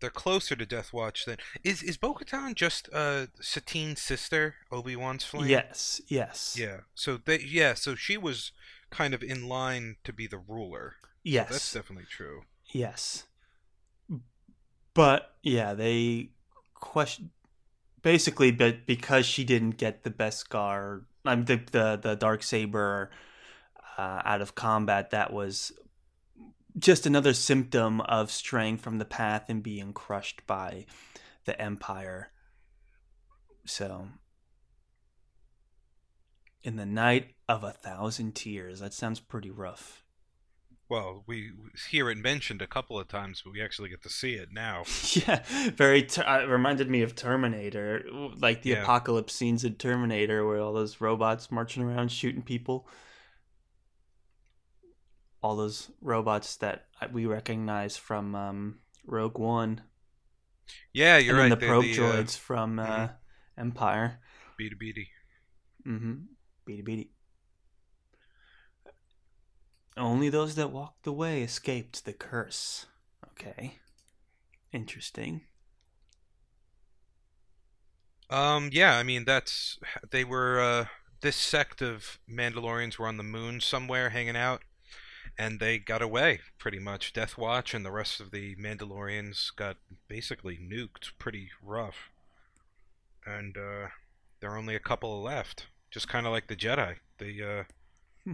They're 0.00 0.08
closer 0.08 0.56
to 0.56 0.64
Death 0.64 0.94
Watch 0.94 1.26
than 1.26 1.36
is 1.62 1.82
is 1.82 1.98
Bo-Katan 1.98 2.54
just 2.54 2.88
uh 2.94 3.26
Satine's 3.42 4.00
sister, 4.00 4.54
Obi 4.70 4.96
Wan's 4.96 5.24
flame? 5.24 5.48
Yes, 5.48 6.00
yes, 6.08 6.56
Yeah. 6.58 6.78
So 6.94 7.18
they 7.22 7.40
yeah. 7.40 7.74
So 7.74 7.94
she 7.94 8.16
was 8.16 8.52
kind 8.90 9.12
of 9.12 9.22
in 9.22 9.46
line 9.48 9.96
to 10.04 10.14
be 10.14 10.26
the 10.26 10.38
ruler. 10.38 10.96
Yes, 11.22 11.50
That's 11.50 11.72
definitely 11.72 12.06
true. 12.10 12.42
yes. 12.72 13.24
But 14.94 15.34
yeah, 15.42 15.74
they 15.74 16.30
question 16.74 17.30
basically, 18.02 18.50
but 18.50 18.86
because 18.86 19.24
she 19.24 19.44
didn't 19.44 19.78
get 19.78 20.02
the 20.02 20.10
best 20.10 20.50
Beskar, 20.50 21.02
I'm 21.24 21.44
the 21.44 21.62
the 21.70 21.98
the 22.02 22.16
dark 22.16 22.42
saber 22.42 23.10
uh, 23.96 24.22
out 24.24 24.40
of 24.40 24.54
combat, 24.54 25.10
that 25.10 25.32
was 25.32 25.72
just 26.78 27.06
another 27.06 27.34
symptom 27.34 28.00
of 28.02 28.30
straying 28.30 28.78
from 28.78 28.98
the 28.98 29.04
path 29.04 29.44
and 29.48 29.62
being 29.62 29.92
crushed 29.92 30.46
by 30.46 30.86
the 31.44 31.60
Empire. 31.60 32.32
So, 33.64 34.08
in 36.62 36.76
the 36.76 36.86
night 36.86 37.34
of 37.48 37.62
a 37.62 37.72
thousand 37.72 38.34
tears, 38.34 38.80
that 38.80 38.94
sounds 38.94 39.20
pretty 39.20 39.50
rough. 39.50 40.01
Well, 40.92 41.24
we 41.26 41.52
hear 41.88 42.10
it 42.10 42.18
mentioned 42.18 42.60
a 42.60 42.66
couple 42.66 42.98
of 43.00 43.08
times, 43.08 43.40
but 43.42 43.54
we 43.54 43.62
actually 43.62 43.88
get 43.88 44.02
to 44.02 44.10
see 44.10 44.34
it 44.34 44.50
now. 44.52 44.82
Yeah, 45.26 45.42
very. 45.74 46.02
Ter- 46.02 46.22
uh, 46.22 46.44
reminded 46.44 46.90
me 46.90 47.00
of 47.00 47.14
Terminator, 47.14 48.04
like 48.38 48.60
the 48.60 48.70
Yeah. 48.72 48.82
apocalypse 48.82 49.32
scenes 49.34 49.64
in 49.64 49.76
Terminator, 49.76 50.46
where 50.46 50.60
all 50.60 50.74
those 50.74 51.00
robots 51.00 51.50
marching 51.50 51.82
around 51.82 52.12
shooting 52.12 52.42
people. 52.42 52.86
All 55.42 55.56
those 55.56 55.90
robots 56.02 56.56
that 56.56 56.88
we 57.10 57.24
recognize 57.24 57.96
from 57.96 58.34
um, 58.34 58.78
Rogue 59.06 59.38
One, 59.38 59.80
Yeah, 60.92 61.16
you're 61.16 61.40
and 61.40 61.50
right. 61.52 61.58
the 61.58 61.66
probe 61.66 61.84
the, 61.84 61.92
uh, 61.92 61.96
droids 62.02 62.36
from 62.36 62.78
uh, 62.78 62.84
mhm. 62.86 63.10
Empire. 63.56 64.18
Beady 64.58 64.74
beady. 64.78 65.08
Mm-hmm. 65.86 66.14
Beady 66.66 66.82
beady. 66.82 67.10
Only 69.96 70.28
those 70.28 70.54
that 70.54 70.70
walked 70.72 71.04
the 71.04 71.12
way 71.12 71.42
escaped 71.42 72.04
the 72.04 72.12
curse. 72.12 72.86
Okay. 73.32 73.78
Interesting. 74.72 75.42
Um, 78.30 78.70
yeah, 78.72 78.96
I 78.96 79.02
mean 79.02 79.24
that's 79.26 79.78
they 80.10 80.24
were 80.24 80.58
uh, 80.58 80.84
this 81.20 81.36
sect 81.36 81.82
of 81.82 82.18
Mandalorians 82.30 82.98
were 82.98 83.06
on 83.06 83.18
the 83.18 83.22
moon 83.22 83.60
somewhere 83.60 84.08
hanging 84.10 84.36
out, 84.36 84.62
and 85.38 85.60
they 85.60 85.78
got 85.78 86.00
away 86.00 86.40
pretty 86.58 86.78
much. 86.78 87.12
Death 87.12 87.36
Watch 87.36 87.74
and 87.74 87.84
the 87.84 87.90
rest 87.90 88.20
of 88.20 88.30
the 88.30 88.56
Mandalorians 88.56 89.54
got 89.54 89.76
basically 90.08 90.56
nuked, 90.56 91.12
pretty 91.18 91.50
rough, 91.62 92.10
and 93.26 93.58
uh, 93.58 93.88
there 94.40 94.50
are 94.50 94.56
only 94.58 94.74
a 94.74 94.80
couple 94.80 95.20
left. 95.22 95.66
just 95.90 96.08
kind 96.08 96.24
of 96.26 96.32
like 96.32 96.46
the 96.48 96.56
Jedi. 96.56 96.96
They, 97.18 97.38
uh, 97.42 97.64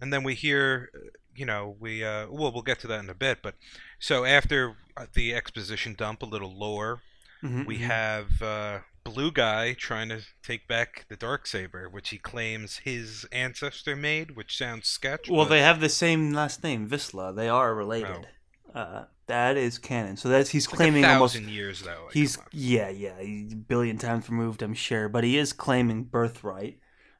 and 0.00 0.12
then 0.12 0.22
we 0.24 0.34
hear, 0.34 0.90
uh, 0.94 0.98
you 1.36 1.46
know, 1.46 1.76
we 1.80 2.04
uh, 2.04 2.26
well, 2.30 2.52
we'll 2.52 2.62
get 2.62 2.78
to 2.80 2.86
that 2.88 3.00
in 3.00 3.10
a 3.10 3.14
bit. 3.14 3.38
But 3.42 3.54
so 3.98 4.24
after 4.24 4.76
uh, 4.96 5.06
the 5.14 5.34
exposition 5.34 5.94
dump, 5.94 6.22
a 6.22 6.26
little 6.26 6.52
lore, 6.56 7.00
Mhm, 7.42 7.66
we 7.66 7.78
mhm. 7.78 7.82
have 7.82 8.42
uh, 8.42 8.78
Blue 9.04 9.30
Guy 9.30 9.74
trying 9.74 10.08
to 10.08 10.20
take 10.42 10.66
back 10.66 11.04
the 11.10 11.16
dark 11.16 11.46
saber, 11.46 11.88
which 11.90 12.08
he 12.10 12.16
claims 12.18 12.78
his 12.84 13.26
ancestor 13.32 13.94
made, 13.96 14.30
which 14.36 14.56
sounds 14.56 14.88
sketch. 14.88 15.28
Well, 15.28 15.44
but- 15.44 15.50
they 15.50 15.60
have 15.60 15.80
the 15.80 15.90
same 15.90 16.32
last 16.32 16.62
name, 16.64 16.88
Vizsla. 16.88 17.34
They 17.36 17.48
are 17.48 17.74
related. 17.74 18.26
Uh, 18.74 19.04
that 19.26 19.56
is 19.56 19.78
canon. 19.78 20.16
So 20.16 20.28
that's 20.28 20.50
he's 20.50 20.64
It's 20.64 20.72
like 20.72 20.76
claiming 20.78 21.04
a 21.04 21.08
almost. 21.12 21.38
years 21.40 21.82
though. 21.82 22.08
He's 22.12 22.38
yeah, 22.52 22.88
yeah, 22.88 23.20
he's 23.20 23.52
a 23.52 23.56
billion 23.56 23.98
times 23.98 24.28
removed, 24.28 24.62
I'm 24.62 24.74
sure, 24.74 25.08
but 25.08 25.22
he 25.24 25.36
is 25.38 25.52
claiming 25.52 26.04
birthright, 26.04 26.78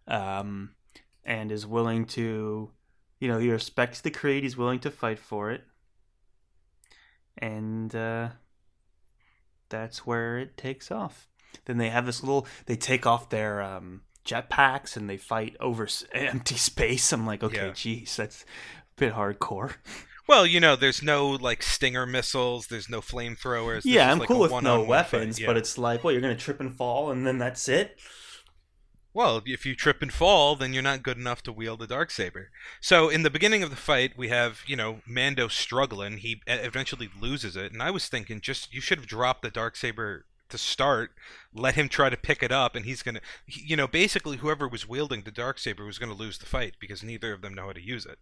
um, 0.09 0.74
and 1.25 1.51
is 1.51 1.67
willing 1.67 2.05
to, 2.07 2.71
you 3.21 3.29
know, 3.29 3.39
he 3.39 3.51
respects 3.51 4.01
the 4.01 4.11
creed. 4.11 4.43
He's 4.43 4.57
willing 4.57 4.81
to 4.81 4.91
fight 4.91 5.19
for 5.19 5.51
it, 5.51 5.63
and 7.39 7.95
uh, 7.95 8.29
that's 9.69 10.07
where 10.07 10.39
it 10.39 10.57
takes 10.57 10.91
off. 10.91 11.29
Then 11.67 11.79
they 11.79 11.89
have 11.91 12.07
this 12.07 12.23
little. 12.23 12.47
They 12.67 12.77
take 12.77 13.07
off 13.07 13.31
their 13.31 13.63
um, 13.63 14.03
jetpacks 14.25 14.97
and 14.97 15.09
they 15.09 15.17
fight 15.17 15.57
over 15.61 15.89
empty 16.13 16.57
space. 16.57 17.13
I'm 17.13 17.27
like, 17.27 17.43
okay, 17.43 17.67
Yeah. 17.69 17.73
geez, 17.73 18.17
that's 18.17 18.43
a 18.43 18.47
bit 19.01 19.15
hardcore. 19.15 19.75
Well, 20.27 20.47
you 20.47 20.59
know, 20.59 20.75
there's 20.75 21.03
no 21.03 21.29
like 21.31 21.63
stinger 21.63 22.07
missiles. 22.07 22.69
There's 22.69 22.89
no 22.89 23.01
flamethrowers. 23.03 23.83
yeah, 23.85 24.11
I'm 24.11 24.19
like 24.19 24.29
cool 24.29 24.41
with 24.41 24.63
no 24.63 24.83
weapons, 24.83 25.37
fight, 25.37 25.43
yeah. 25.43 25.47
but 25.49 25.57
it's 25.59 25.77
like, 25.77 26.03
well, 26.03 26.13
you're 26.13 26.23
gonna 26.23 26.35
trip 26.35 26.61
and 26.61 26.75
fall, 26.75 27.11
and 27.11 27.27
then 27.27 27.37
that's 27.39 27.69
it. 27.69 27.99
Well, 29.15 29.41
if 29.47 29.65
you 29.65 29.77
trip 29.77 30.03
and 30.03 30.13
fall, 30.13 30.57
then 30.57 30.75
you're 30.75 30.83
not 30.83 31.05
good 31.05 31.17
enough 31.17 31.41
to 31.45 31.53
wield 31.53 31.79
the 31.79 31.87
dark 31.87 32.11
saber. 32.11 32.51
So 32.81 33.09
in 33.09 33.23
the 33.23 33.31
beginning 33.31 33.63
of 33.63 33.71
the 33.71 33.77
fight, 33.77 34.19
we 34.19 34.29
have 34.29 34.63
you 34.67 34.75
know 34.75 35.03
Mando 35.07 35.47
struggling. 35.47 36.19
He 36.19 36.43
eventually 36.49 37.09
loses 37.21 37.57
it, 37.57 37.73
and 37.73 37.81
I 37.81 37.93
was 37.93 38.09
thinking, 38.09 38.41
just 38.41 38.75
you 38.75 38.81
should 38.81 38.99
have 38.99 39.07
dropped 39.07 39.43
the 39.43 39.53
dark 39.53 39.77
saber 39.77 40.27
to 40.49 40.59
start. 40.59 41.13
Let 41.55 41.77
him 41.77 41.89
try 41.89 42.11
to 42.11 42.17
pick 42.17 42.43
it 42.43 42.51
up, 42.51 42.75
and 42.75 42.85
he's 42.85 43.05
gonna, 43.05 43.21
you 43.47 43.77
know, 43.77 43.87
basically 43.87 44.39
whoever 44.39 44.67
was 44.67 44.89
wielding 44.89 45.23
the 45.23 45.31
dark 45.31 45.61
saber 45.61 45.87
was 45.87 46.01
gonna 46.01 46.13
lose 46.13 46.39
the 46.39 46.47
fight 46.47 46.75
because 46.81 47.05
neither 47.05 47.33
of 47.33 47.41
them 47.41 47.55
know 47.55 47.67
how 47.67 47.73
to 47.73 47.81
use 47.81 48.05
it. 48.05 48.19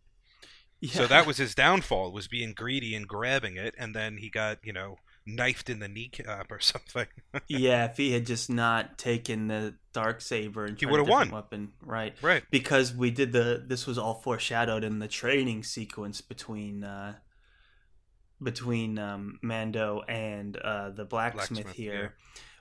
So 0.90 1.06
that 1.06 1.26
was 1.26 1.36
his 1.38 1.54
downfall 1.54 2.12
was 2.12 2.26
being 2.28 2.52
greedy 2.52 2.94
and 2.94 3.08
grabbing 3.08 3.56
it, 3.56 3.74
and 3.78 3.96
then 3.96 4.18
he 4.18 4.28
got 4.28 4.58
you 4.62 4.74
know 4.74 4.98
knifed 5.26 5.70
in 5.70 5.78
the 5.78 5.88
kneecap 5.88 6.50
or 6.50 6.60
something. 6.60 7.06
yeah, 7.48 7.86
if 7.86 7.96
he 7.96 8.12
had 8.12 8.26
just 8.26 8.50
not 8.50 8.98
taken 8.98 9.48
the 9.48 9.74
dark 9.92 10.20
saber 10.20 10.64
and 10.64 10.78
He 10.78 10.86
would've 10.86 11.06
won. 11.08 11.30
weapon, 11.30 11.72
right? 11.82 12.14
right. 12.22 12.42
Because 12.50 12.94
we 12.94 13.10
did 13.10 13.32
the 13.32 13.62
this 13.66 13.86
was 13.86 13.98
all 13.98 14.14
foreshadowed 14.14 14.84
in 14.84 14.98
the 14.98 15.08
training 15.08 15.62
sequence 15.62 16.20
between 16.20 16.82
uh 16.84 17.14
between 18.42 18.98
um 18.98 19.38
Mando 19.42 20.02
and 20.08 20.56
uh 20.56 20.90
the 20.90 21.04
blacksmith, 21.04 21.48
Blacksmith, 21.64 21.76
here 21.76 22.14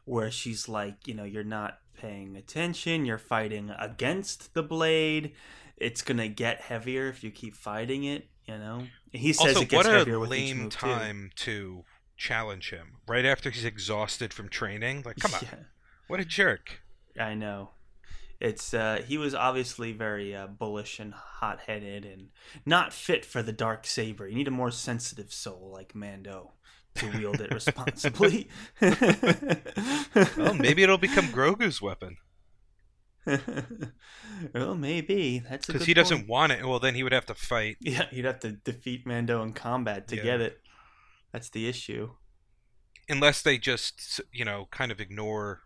where 0.06 0.32
she's 0.32 0.68
like, 0.68 1.08
you 1.08 1.14
know, 1.14 1.24
you're 1.24 1.44
not 1.44 1.78
paying 1.94 2.36
attention, 2.36 3.06
you're 3.06 3.18
fighting 3.18 3.72
against 3.80 4.54
the 4.54 4.64
blade. 4.64 5.34
It's 5.78 6.02
going 6.02 6.18
to 6.18 6.28
get 6.28 6.62
heavier 6.62 7.08
if 7.08 7.24
you 7.24 7.32
keep 7.32 7.56
fighting 7.56 8.04
it, 8.04 8.28
you 8.48 8.58
know. 8.58 8.84
He 9.12 9.34
says 9.34 9.56
also, 9.56 9.62
it 9.62 9.70
gets 9.70 9.86
what 9.86 9.94
a 9.94 9.98
heavier 10.00 10.20
with 10.20 10.34
each 10.34 10.56
move 10.56 10.72
too. 10.78 11.24
to 11.36 11.84
challenge 12.22 12.70
him 12.70 12.98
right 13.08 13.26
after 13.26 13.50
he's 13.50 13.66
exhausted 13.66 14.34
from 14.34 14.48
training. 14.50 15.02
Like, 15.06 15.18
come 15.18 15.34
on, 15.34 15.40
Yeah. 15.44 15.60
what 16.08 16.20
a 16.20 16.26
jerk! 16.26 16.82
I 17.20 17.34
know. 17.34 17.72
It's 18.40 18.74
uh 18.74 19.04
he 19.08 19.18
was 19.18 19.34
obviously 19.36 19.92
very 19.92 20.36
uh, 20.36 20.48
bullish 20.48 21.00
and 21.00 21.14
hot-headed 21.14 22.06
and 22.06 22.30
not 22.66 22.92
fit 22.94 23.24
for 23.26 23.44
the 23.44 23.52
dark 23.52 23.86
saber. 23.86 24.28
You 24.28 24.36
need 24.36 24.48
a 24.48 24.52
more 24.52 24.72
sensitive 24.72 25.32
soul 25.32 25.70
like 25.74 25.94
Mando 25.96 26.54
to 26.96 27.08
wield 27.18 27.40
it 27.42 27.52
responsibly. 27.60 28.48
Well, 30.36 30.54
maybe 30.56 30.84
it'll 30.84 30.98
become 30.98 31.28
Grogu's 31.28 31.82
weapon 31.82 32.18
well, 34.54 34.74
maybe 34.76 35.44
that's 35.48 35.68
because 35.68 35.86
he 35.86 35.94
doesn't 35.94 36.28
want 36.28 36.52
it. 36.52 36.66
Well, 36.66 36.80
then 36.80 36.96
he 36.96 37.04
would 37.04 37.12
have 37.14 37.28
to 37.28 37.36
fight. 37.36 37.78
Yeah, 37.80 38.06
he'd 38.10 38.26
have 38.26 38.40
to 38.40 38.52
defeat 38.54 39.06
Mando 39.06 39.44
in 39.44 39.54
combat 39.54 40.08
to 40.08 40.16
Yeah. 40.16 40.24
get 40.24 40.42
it. 40.42 40.61
That's 41.32 41.50
the 41.50 41.68
issue. 41.68 42.12
unless 43.10 43.42
they 43.42 43.58
just 43.58 44.22
you 44.32 44.46
know 44.46 44.68
kind 44.72 44.92
of 44.92 45.00
ignore 45.02 45.62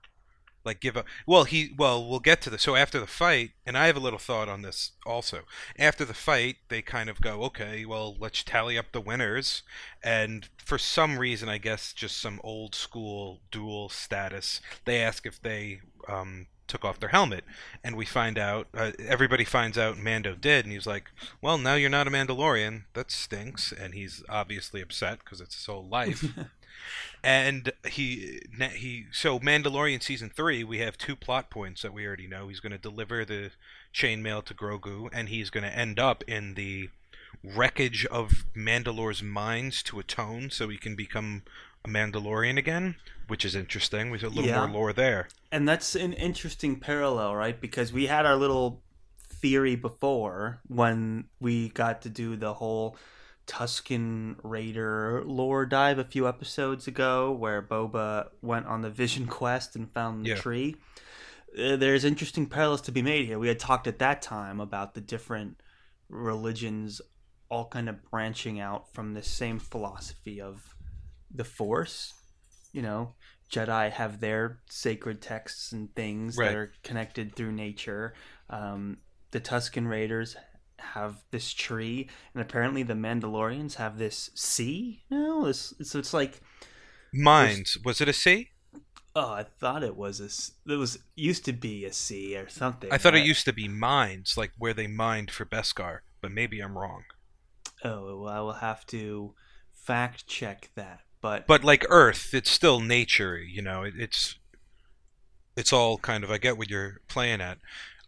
like 0.63 0.79
give 0.79 0.97
up 0.97 1.05
well 1.27 1.43
he 1.43 1.73
well 1.77 2.07
we'll 2.07 2.19
get 2.19 2.41
to 2.41 2.49
this 2.49 2.63
so 2.63 2.75
after 2.75 2.99
the 2.99 3.05
fight 3.07 3.51
and 3.65 3.77
i 3.77 3.85
have 3.85 3.95
a 3.97 3.99
little 3.99 4.17
thought 4.19 4.49
on 4.49 4.61
this 4.63 4.93
also 5.05 5.41
after 5.77 6.03
the 6.05 6.13
fight 6.13 6.55
they 6.69 6.81
kind 6.81 7.09
of 7.09 7.21
go 7.21 7.43
okay 7.43 7.85
well 7.85 8.15
let's 8.19 8.43
tally 8.43 8.77
up 8.77 8.91
the 8.91 9.01
winners 9.01 9.61
and 10.03 10.49
for 10.57 10.77
some 10.79 11.19
reason 11.19 11.47
i 11.49 11.57
guess 11.59 11.93
just 11.93 12.17
some 12.17 12.41
old 12.43 12.73
school 12.73 13.41
dual 13.51 13.89
status 13.89 14.59
they 14.85 14.99
ask 15.01 15.25
if 15.27 15.39
they 15.41 15.81
um 16.09 16.47
took 16.67 16.85
off 16.85 16.99
their 16.99 17.09
helmet. 17.09 17.43
And 17.83 17.95
we 17.95 18.05
find 18.05 18.37
out 18.37 18.67
uh, 18.73 18.91
everybody 18.99 19.43
finds 19.43 19.77
out 19.77 19.97
mando 19.97 20.35
did 20.35 20.65
and 20.65 20.73
he's 20.73 20.87
like 20.87 21.11
well 21.41 21.57
now 21.57 21.75
you're 21.75 21.89
not 21.89 22.07
a 22.07 22.11
mandalorian. 22.11 22.83
That 22.93 23.11
stinks. 23.11 23.71
And 23.71 23.93
he's 23.93 24.23
obviously 24.29 24.81
upset 24.81 25.19
because 25.19 25.41
it's 25.41 25.55
his 25.55 25.65
whole 25.65 25.87
life. 25.87 26.25
And 27.23 27.71
he 27.87 28.41
he 28.73 29.05
so 29.11 29.39
Mandalorian 29.39 30.03
season 30.03 30.29
three 30.29 30.63
we 30.63 30.79
have 30.79 30.97
two 30.97 31.15
plot 31.15 31.49
points 31.49 31.81
that 31.81 31.93
we 31.93 32.05
already 32.05 32.27
know. 32.27 32.47
He's 32.47 32.59
going 32.59 32.71
to 32.71 32.77
deliver 32.77 33.25
the 33.25 33.51
chainmail 33.93 34.45
to 34.45 34.53
Grogu, 34.53 35.09
and 35.11 35.29
he's 35.29 35.49
going 35.49 35.63
to 35.63 35.75
end 35.75 35.99
up 35.99 36.23
in 36.27 36.53
the 36.53 36.89
wreckage 37.43 38.05
of 38.05 38.45
Mandalore's 38.55 39.23
mines 39.23 39.81
to 39.83 39.99
atone, 39.99 40.51
so 40.51 40.69
he 40.69 40.77
can 40.77 40.95
become 40.95 41.43
a 41.85 41.87
Mandalorian 41.87 42.57
again, 42.57 42.95
which 43.27 43.45
is 43.45 43.55
interesting. 43.55 44.09
We 44.09 44.19
have 44.19 44.31
a 44.31 44.35
little 44.35 44.49
Yeah. 44.49 44.65
more 44.65 44.69
lore 44.75 44.93
there. 44.93 45.27
And 45.51 45.67
that's 45.67 45.95
an 45.95 46.13
interesting 46.13 46.79
parallel, 46.79 47.35
right? 47.35 47.59
Because 47.59 47.93
we 47.93 48.07
had 48.07 48.25
our 48.25 48.35
little 48.35 48.83
theory 49.29 49.75
before 49.75 50.59
when 50.67 51.25
we 51.39 51.69
got 51.69 52.01
to 52.01 52.09
do 52.09 52.35
the 52.35 52.55
whole 52.55 52.97
Tusken 53.47 54.37
Raider 54.43 55.21
lore 55.23 55.67
dive 55.67 55.99
a 55.99 56.03
few 56.03 56.27
episodes 56.27 56.87
ago, 56.87 57.31
where 57.31 57.61
Boba 57.61 58.29
went 58.41 58.65
on 58.65 58.81
the 58.81 58.89
Vision 58.89 59.27
Quest 59.27 59.75
and 59.75 59.91
found 59.93 60.25
the 60.25 60.29
Yeah. 60.29 60.35
tree. 60.35 60.75
Uh, 61.57 61.75
there's 61.75 62.03
interesting 62.03 62.47
parallels 62.47 62.81
to 62.81 62.91
be 62.91 63.03
made 63.03 63.27
here. 63.27 63.37
We 63.37 63.47
had 63.47 63.59
talked 63.59 63.85
at 63.85 63.99
that 63.99 64.23
time 64.23 64.59
about 64.59 64.95
the 64.95 65.01
different 65.01 65.61
religions 66.09 67.01
all 67.49 67.67
kind 67.67 67.87
of 67.87 68.03
branching 68.09 68.59
out 68.59 68.91
from 68.93 69.13
the 69.13 69.21
same 69.21 69.59
philosophy 69.59 70.41
of 70.41 70.74
the 71.37 71.43
Force. 71.43 72.13
You 72.71 72.81
know, 72.81 73.13
Jedi 73.51 73.91
have 73.91 74.19
their 74.19 74.59
sacred 74.69 75.21
texts 75.21 75.71
and 75.71 75.93
things 75.95 76.37
Right. 76.37 76.47
that 76.47 76.55
are 76.55 76.73
connected 76.83 77.35
through 77.35 77.51
nature. 77.53 78.13
Um, 78.49 78.97
the 79.31 79.39
Tusken 79.39 79.87
Raiders 79.87 80.35
have 80.79 81.23
this 81.31 81.53
tree, 81.53 82.09
and 82.33 82.41
apparently 82.41 82.83
the 82.83 82.93
Mandalorians 82.93 83.75
have 83.75 83.97
this 83.97 84.29
sea. 84.35 85.03
No, 85.09 85.45
this 85.45 85.73
so 85.83 85.99
it's 85.99 86.13
like 86.13 86.41
Mines 87.13 87.77
was 87.83 88.01
it 88.01 88.09
a 88.09 88.13
sea? 88.13 88.49
oh, 89.17 89.31
I 89.31 89.43
thought 89.43 89.81
it 89.83 89.95
was 89.95 90.19
a 90.19 90.71
it 90.71 90.75
was 90.75 90.99
used 91.15 91.45
to 91.45 91.53
be 91.53 91.85
a 91.85 91.93
sea 91.93 92.35
or 92.37 92.49
something. 92.49 92.91
I 92.91 92.97
thought 92.97 93.15
it 93.15 93.25
used 93.25 93.45
to 93.45 93.53
be 93.53 93.69
mines, 93.69 94.35
like 94.35 94.51
where 94.57 94.73
they 94.73 94.87
mined 94.87 95.31
for 95.31 95.45
Beskar, 95.45 95.99
but 96.21 96.31
maybe 96.33 96.59
I'm 96.59 96.77
wrong. 96.77 97.03
Oh, 97.85 98.19
well, 98.23 98.27
I 98.27 98.39
will 98.41 98.53
have 98.53 98.85
to 98.87 99.33
fact 99.73 100.27
check 100.27 100.69
that. 100.75 100.99
But 101.25 101.47
but 101.47 101.63
like 101.63 101.87
Earth, 101.89 102.35
it's 102.35 102.51
still 102.51 102.79
nature. 102.79 103.39
You 103.39 103.63
know, 103.63 103.81
it, 103.81 103.95
it's 103.97 104.35
it's 105.57 105.73
all 105.73 105.97
kind 105.97 106.23
of. 106.23 106.29
I 106.29 106.37
get 106.37 106.55
what 106.55 106.69
you're 106.69 107.01
playing 107.07 107.41
at. 107.41 107.57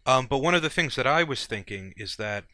Um, 0.06 0.26
but 0.26 0.38
one 0.38 0.54
of 0.54 0.62
the 0.62 0.70
things 0.70 0.94
that 0.94 1.04
I 1.04 1.24
was 1.24 1.44
thinking 1.44 1.94
is 1.96 2.14
that 2.14 2.44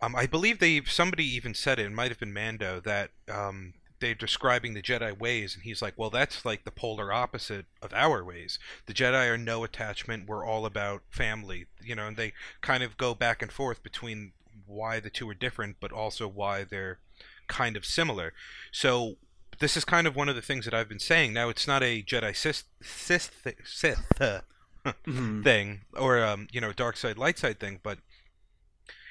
um, 0.00 0.14
I 0.14 0.26
believe 0.26 0.60
they 0.60 0.80
somebody 0.84 1.24
even 1.24 1.54
said 1.54 1.80
it. 1.80 1.86
It 1.86 1.92
might 1.92 2.12
have 2.12 2.20
been 2.20 2.32
Mando 2.32 2.78
that 2.84 3.10
um, 3.28 3.74
they're 3.98 4.14
describing 4.14 4.74
the 4.74 4.80
Jedi 4.80 5.18
ways, 5.18 5.56
and 5.56 5.64
he's 5.64 5.82
like, 5.82 5.94
"Well, 5.96 6.10
that's 6.10 6.44
like 6.44 6.62
the 6.62 6.70
polar 6.70 7.12
opposite 7.12 7.66
of 7.82 7.92
our 7.92 8.24
ways. 8.24 8.60
The 8.86 8.94
Jedi 8.94 9.28
are 9.28 9.36
no 9.36 9.64
attachment. 9.64 10.28
We're 10.28 10.46
all 10.46 10.66
about 10.66 11.02
family. 11.10 11.66
You 11.82 11.96
know." 11.96 12.06
And 12.06 12.16
they 12.16 12.32
kind 12.60 12.84
of 12.84 12.96
go 12.96 13.12
back 13.12 13.42
and 13.42 13.50
forth 13.50 13.82
between 13.82 14.34
why 14.68 15.00
the 15.00 15.10
two 15.10 15.28
are 15.28 15.34
different, 15.34 15.78
but 15.80 15.90
also 15.90 16.28
why 16.28 16.62
they're 16.62 17.00
kind 17.48 17.76
of 17.76 17.84
similar. 17.84 18.32
So 18.70 19.16
this 19.62 19.76
is 19.76 19.84
kind 19.84 20.06
of 20.06 20.14
one 20.16 20.28
of 20.28 20.34
the 20.36 20.42
things 20.42 20.64
that 20.66 20.74
I've 20.74 20.88
been 20.88 20.98
saying. 20.98 21.32
Now 21.32 21.48
it's 21.48 21.66
not 21.66 21.82
a 21.82 22.02
Jedi 22.02 22.34
Sith 22.36 22.64
Sith, 22.82 23.46
Sith 23.64 24.20
uh, 24.20 24.40
Mhm. 25.06 25.42
thing 25.44 25.82
or 25.94 26.22
um, 26.22 26.48
you 26.52 26.60
know 26.60 26.72
dark 26.72 26.96
side 26.96 27.16
light 27.16 27.38
side 27.38 27.58
thing, 27.60 27.80
but 27.82 27.98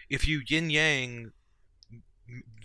if 0.10 0.28
you 0.28 0.42
yin 0.46 0.70
yang, 0.70 1.32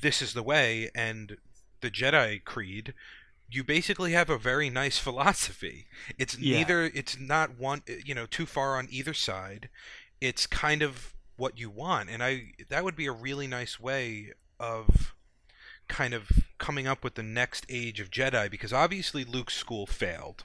this 0.03 0.21
is 0.21 0.33
the 0.35 0.43
way, 0.43 0.91
and 0.95 1.37
the 1.81 1.91
Jedi 1.91 2.43
creed. 2.45 2.95
You 3.49 3.63
basically 3.63 4.11
have 4.13 4.29
a 4.29 4.39
very 4.39 4.69
nice 4.71 4.99
philosophy. 5.07 5.87
It's 6.19 6.37
Yeah. 6.37 6.59
neither. 6.59 6.85
It's 6.87 7.17
not 7.19 7.57
one. 7.59 7.83
You 8.05 8.15
know, 8.15 8.27
too 8.27 8.47
far 8.47 8.77
on 8.77 8.89
either 8.91 9.15
side. 9.15 9.69
it's 10.21 10.47
kind 10.47 10.81
of 10.83 11.13
what 11.37 11.59
you 11.59 11.69
want, 11.69 12.09
and 12.11 12.23
I 12.25 12.53
that 12.71 12.83
would 12.85 12.97
be 12.97 13.07
a 13.07 13.13
really 13.13 13.47
nice 13.47 13.79
way 13.79 14.33
of 14.59 15.15
kind 15.89 16.15
of 16.15 16.29
coming 16.59 16.87
up 16.87 17.05
with 17.05 17.15
the 17.15 17.23
next 17.23 17.67
age 17.69 18.01
of 18.01 18.11
Jedi 18.11 18.51
because 18.51 18.73
obviously 18.73 19.25
Luke's 19.25 19.57
school 19.57 19.87
failed, 19.87 20.45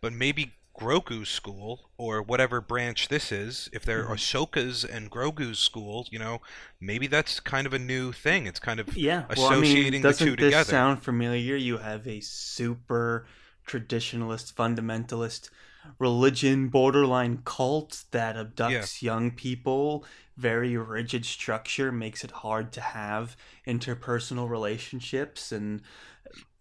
but 0.00 0.12
maybe 0.12 0.54
Grogu's 0.78 1.28
school 1.28 1.90
or 1.98 2.22
whatever 2.22 2.60
branch 2.60 3.08
this 3.08 3.30
is, 3.30 3.68
if 3.72 3.84
there 3.84 4.02
mm-hmm. 4.02 4.12
are 4.12 4.16
Ahsoka's 4.16 4.84
and 4.84 5.10
Grogu's 5.10 5.58
schools, 5.58 6.08
you 6.10 6.18
know, 6.18 6.40
maybe 6.80 7.06
that's 7.06 7.40
kind 7.40 7.66
of 7.66 7.74
a 7.74 7.78
new 7.78 8.12
thing. 8.12 8.46
It's 8.46 8.60
kind 8.60 8.80
of 8.80 8.96
Yeah, 8.96 9.24
well, 9.36 9.48
I 9.48 9.54
mean, 9.54 9.62
associating 9.64 10.02
the 10.02 10.08
doesn't 10.08 10.26
two 10.26 10.36
this 10.36 10.46
together. 10.46 10.70
sound 10.70 11.02
familiar? 11.02 11.56
You 11.56 11.78
have 11.78 12.06
a 12.06 12.20
super 12.20 13.26
traditionalist, 13.66 14.54
fundamentalist 14.54 15.50
religion, 15.98 16.68
borderline 16.68 17.42
cult 17.44 18.04
that 18.10 18.36
abducts 18.36 19.02
young 19.02 19.30
people. 19.30 20.04
Very 20.36 20.76
rigid 20.76 21.24
structure 21.26 21.92
makes 21.92 22.24
it 22.24 22.30
hard 22.30 22.72
to 22.72 22.80
have 22.80 23.36
interpersonal 23.66 24.48
relationships, 24.48 25.52
and 25.52 25.82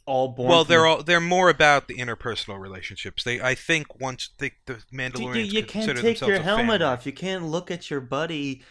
all 0.06 0.30
born. 0.30 0.50
well, 0.50 0.64
they're 0.66 0.80
the- 0.82 0.86
all 0.88 1.04
they're 1.04 1.20
more 1.22 1.50
about 1.50 1.88
the 1.88 1.96
interpersonal 1.96 2.60
relationships. 2.60 3.24
They, 3.24 3.40
I 3.40 3.56
think, 3.56 4.00
once 4.00 4.30
the 4.40 4.52
the 4.66 4.84
Mandalorians 4.94 5.36
you, 5.36 5.60
you 5.62 5.64
can't 5.64 5.98
take 5.98 6.20
your 6.22 6.42
helmet 6.42 6.82
family. 6.82 6.84
off. 6.84 7.06
You 7.06 7.14
can't 7.14 7.46
look 7.46 7.72
at 7.72 7.90
your 7.90 8.02
buddy 8.02 8.64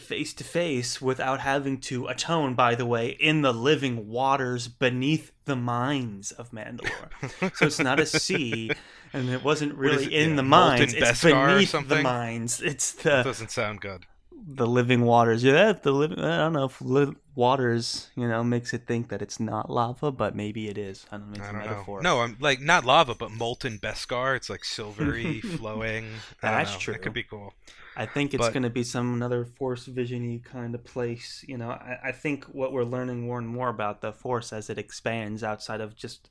face 0.00 0.32
to 0.34 0.44
face 0.44 1.00
without 1.02 1.40
having 1.40 1.78
to 1.80 2.06
atone. 2.06 2.54
By 2.54 2.74
the 2.74 2.86
way, 2.86 3.08
in 3.10 3.42
the 3.42 3.52
living 3.52 4.08
waters 4.08 4.68
beneath 4.68 5.32
the 5.44 5.56
mines 5.56 6.32
of 6.32 6.50
Mandalore, 6.52 7.10
so 7.56 7.66
it's 7.66 7.78
not 7.78 8.00
a 8.00 8.06
sea, 8.06 8.70
and 9.12 9.28
it 9.28 9.42
wasn't 9.44 9.74
really 9.74 10.06
it, 10.06 10.22
in 10.22 10.30
yeah, 10.30 10.36
the 10.36 10.42
mines. 10.42 10.94
It's 10.94 11.22
beneath 11.22 11.88
the 11.88 12.02
mines. 12.02 12.60
It's 12.62 12.92
the 12.92 13.22
Doesn't 13.22 13.50
sound 13.50 13.80
good. 13.80 14.06
the 14.30 14.66
living 14.66 15.02
waters. 15.02 15.42
Yeah, 15.44 15.72
the 15.72 15.92
living. 15.92 16.18
I 16.20 16.38
don't 16.38 16.52
know 16.52 16.64
if 16.64 16.80
li- 16.80 17.14
waters, 17.34 18.10
you 18.16 18.28
know, 18.28 18.42
makes 18.44 18.72
it 18.74 18.86
think 18.86 19.08
that 19.08 19.22
it's 19.22 19.40
not 19.40 19.70
lava, 19.70 20.10
but 20.12 20.34
maybe 20.36 20.68
it 20.68 20.76
is. 20.78 21.06
I 21.10 21.16
don't 21.18 21.30
know. 21.30 21.36
It's 21.38 21.46
I 21.46 21.50
a 21.50 21.52
don't 21.52 21.66
metaphor. 21.66 22.02
know. 22.02 22.16
No, 22.16 22.22
I'm 22.22 22.36
like 22.40 22.60
not 22.60 22.84
lava, 22.84 23.14
but 23.14 23.30
molten 23.30 23.78
Beskar. 23.78 24.36
It's 24.36 24.50
like 24.50 24.64
silvery, 24.64 25.40
flowing. 25.58 26.06
That's 26.40 26.72
know. 26.72 26.78
true. 26.78 26.94
It 26.94 27.02
could 27.02 27.14
be 27.14 27.22
cool. 27.24 27.52
I 27.96 28.06
think 28.06 28.32
it's 28.34 28.48
going 28.48 28.62
to 28.62 28.70
be 28.70 28.84
some 28.84 29.14
another 29.14 29.44
force 29.44 29.86
visiony 29.86 30.42
kind 30.42 30.74
of 30.74 30.84
place. 30.84 31.44
You 31.46 31.58
know, 31.58 31.70
I, 31.70 31.98
I 32.04 32.12
think 32.12 32.44
what 32.44 32.72
we're 32.72 32.84
learning 32.84 33.22
more 33.22 33.38
and 33.38 33.48
more 33.48 33.68
about 33.68 34.00
the 34.00 34.12
force 34.12 34.52
as 34.52 34.70
it 34.70 34.78
expands 34.78 35.42
outside 35.42 35.80
of 35.80 35.94
just 35.94 36.30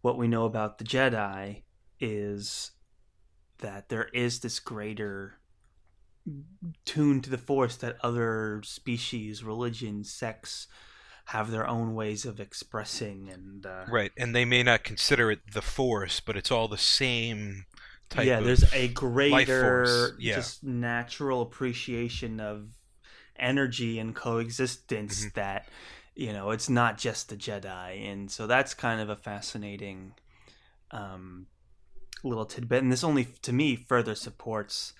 what 0.00 0.18
we 0.18 0.28
know 0.28 0.44
about 0.44 0.78
the 0.78 0.84
Jedi 0.84 1.62
is 2.00 2.72
that 3.58 3.88
there 3.88 4.08
is 4.12 4.40
this 4.40 4.60
greater 4.60 5.38
tune 6.84 7.20
to 7.20 7.30
the 7.30 7.38
force 7.38 7.76
that 7.76 7.96
other 8.02 8.60
species, 8.64 9.42
religions, 9.42 10.12
sects 10.12 10.68
have 11.26 11.50
their 11.50 11.66
own 11.66 11.94
ways 11.94 12.24
of 12.24 12.40
expressing 12.40 13.30
and 13.30 13.64
uh, 13.64 13.84
Right, 13.88 14.12
and 14.16 14.34
they 14.34 14.44
may 14.44 14.62
not 14.62 14.84
consider 14.84 15.30
it 15.30 15.40
the 15.52 15.62
Force, 15.62 16.20
but 16.20 16.36
it's 16.36 16.50
all 16.50 16.68
the 16.68 16.78
same 16.78 17.66
type. 18.12 18.26
yeah 18.26 18.40
there's 18.40 18.64
a 18.72 18.88
greater. 18.88 20.14
Yeah. 20.18 20.34
just 20.36 20.62
natural 20.64 21.42
appreciation 21.42 22.38
of 22.40 22.68
energy 23.36 23.98
and 23.98 24.14
coexistence 24.14 25.24
Mhm. 25.26 25.34
that 25.34 25.68
you 26.14 26.32
know 26.32 26.50
it's 26.50 26.68
not 26.68 26.98
just 26.98 27.28
the 27.30 27.36
jedi 27.36 28.06
and 28.12 28.30
so 28.30 28.46
that's 28.46 28.74
kind 28.74 29.00
of 29.00 29.08
a 29.08 29.16
fascinating 29.16 30.14
um, 30.90 31.46
little 32.22 32.44
tidbit 32.44 32.82
and 32.82 32.92
this 32.92 33.02
only 33.02 33.24
to 33.42 33.52
me 33.52 33.74
further 33.76 34.14
supports 34.14 34.92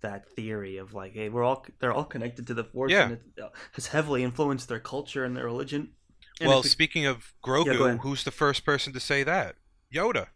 that 0.00 0.28
theory 0.30 0.76
of 0.76 0.92
like 0.94 1.12
hey 1.14 1.28
we're 1.28 1.42
all 1.44 1.64
they're 1.78 1.92
all 1.92 2.04
connected 2.04 2.46
to 2.46 2.54
the 2.54 2.64
force 2.64 2.92
Yeah. 2.92 3.04
and 3.04 3.12
it 3.12 3.44
has 3.72 3.88
heavily 3.88 4.22
influenced 4.22 4.68
their 4.68 4.80
culture 4.80 5.24
and 5.24 5.36
their 5.36 5.44
religion 5.46 5.92
And 6.40 6.48
Well, 6.48 6.62
we- 6.62 6.68
speaking 6.68 7.04
of 7.06 7.32
Grogu, 7.42 7.84
ahead. 7.84 7.98
who's 8.02 8.22
the 8.22 8.30
first 8.30 8.64
person 8.64 8.92
to 8.92 9.00
say 9.00 9.24
that? 9.24 9.56
Yoda. 9.92 10.28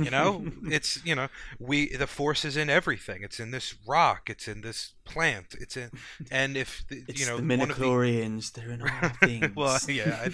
You 0.00 0.10
know, 0.10 0.46
it's 0.66 1.04
you 1.04 1.14
know, 1.14 1.28
we 1.58 1.94
the 1.96 2.06
Force 2.06 2.44
is 2.44 2.56
in 2.56 2.70
everything. 2.70 3.22
It's 3.22 3.40
in 3.40 3.50
this 3.50 3.74
rock. 3.86 4.30
It's 4.30 4.48
in 4.48 4.60
this 4.62 4.94
plant. 5.04 5.54
It's 5.58 5.76
in, 5.76 5.90
and 6.30 6.56
if 6.56 6.84
the, 6.88 7.04
you 7.12 7.26
know 7.26 7.40
the 7.40 7.52
one 7.54 7.68
the 7.68 7.92
they're 8.54 8.70
in 8.70 8.82
all 8.82 9.10
things 9.22 9.52
well, 9.56 9.78
yeah, 9.88 10.26
I- 10.26 10.30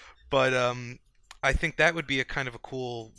but 0.30 0.54
um, 0.54 0.98
I 1.42 1.52
think 1.52 1.76
that 1.76 1.94
would 1.94 2.06
be 2.06 2.20
a 2.20 2.24
kind 2.24 2.48
of 2.48 2.54
a 2.54 2.58
cool 2.58 3.12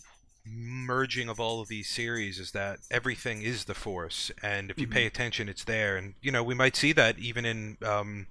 merging 0.46 1.30
of 1.30 1.39
all 1.39 1.62
of 1.62 1.68
these 1.68 1.88
series 1.89 2.39
is 2.39 2.52
that 2.52 2.80
everything 2.89 3.42
is 3.44 3.65
the 3.65 3.76
force 3.76 4.32
and 4.42 4.72
if 4.72 4.82
you 4.82 4.88
Mm-hmm. 4.88 4.94
pay 4.94 5.06
attention 5.06 5.48
it's 5.48 5.63
there 5.65 5.96
and 5.96 6.15
you 6.22 6.32
know 6.32 6.42
we 6.44 6.56
might 6.56 6.76
see 6.76 6.92
that 6.92 7.20
even 7.20 7.46
in 7.46 7.78
um, 7.86 8.28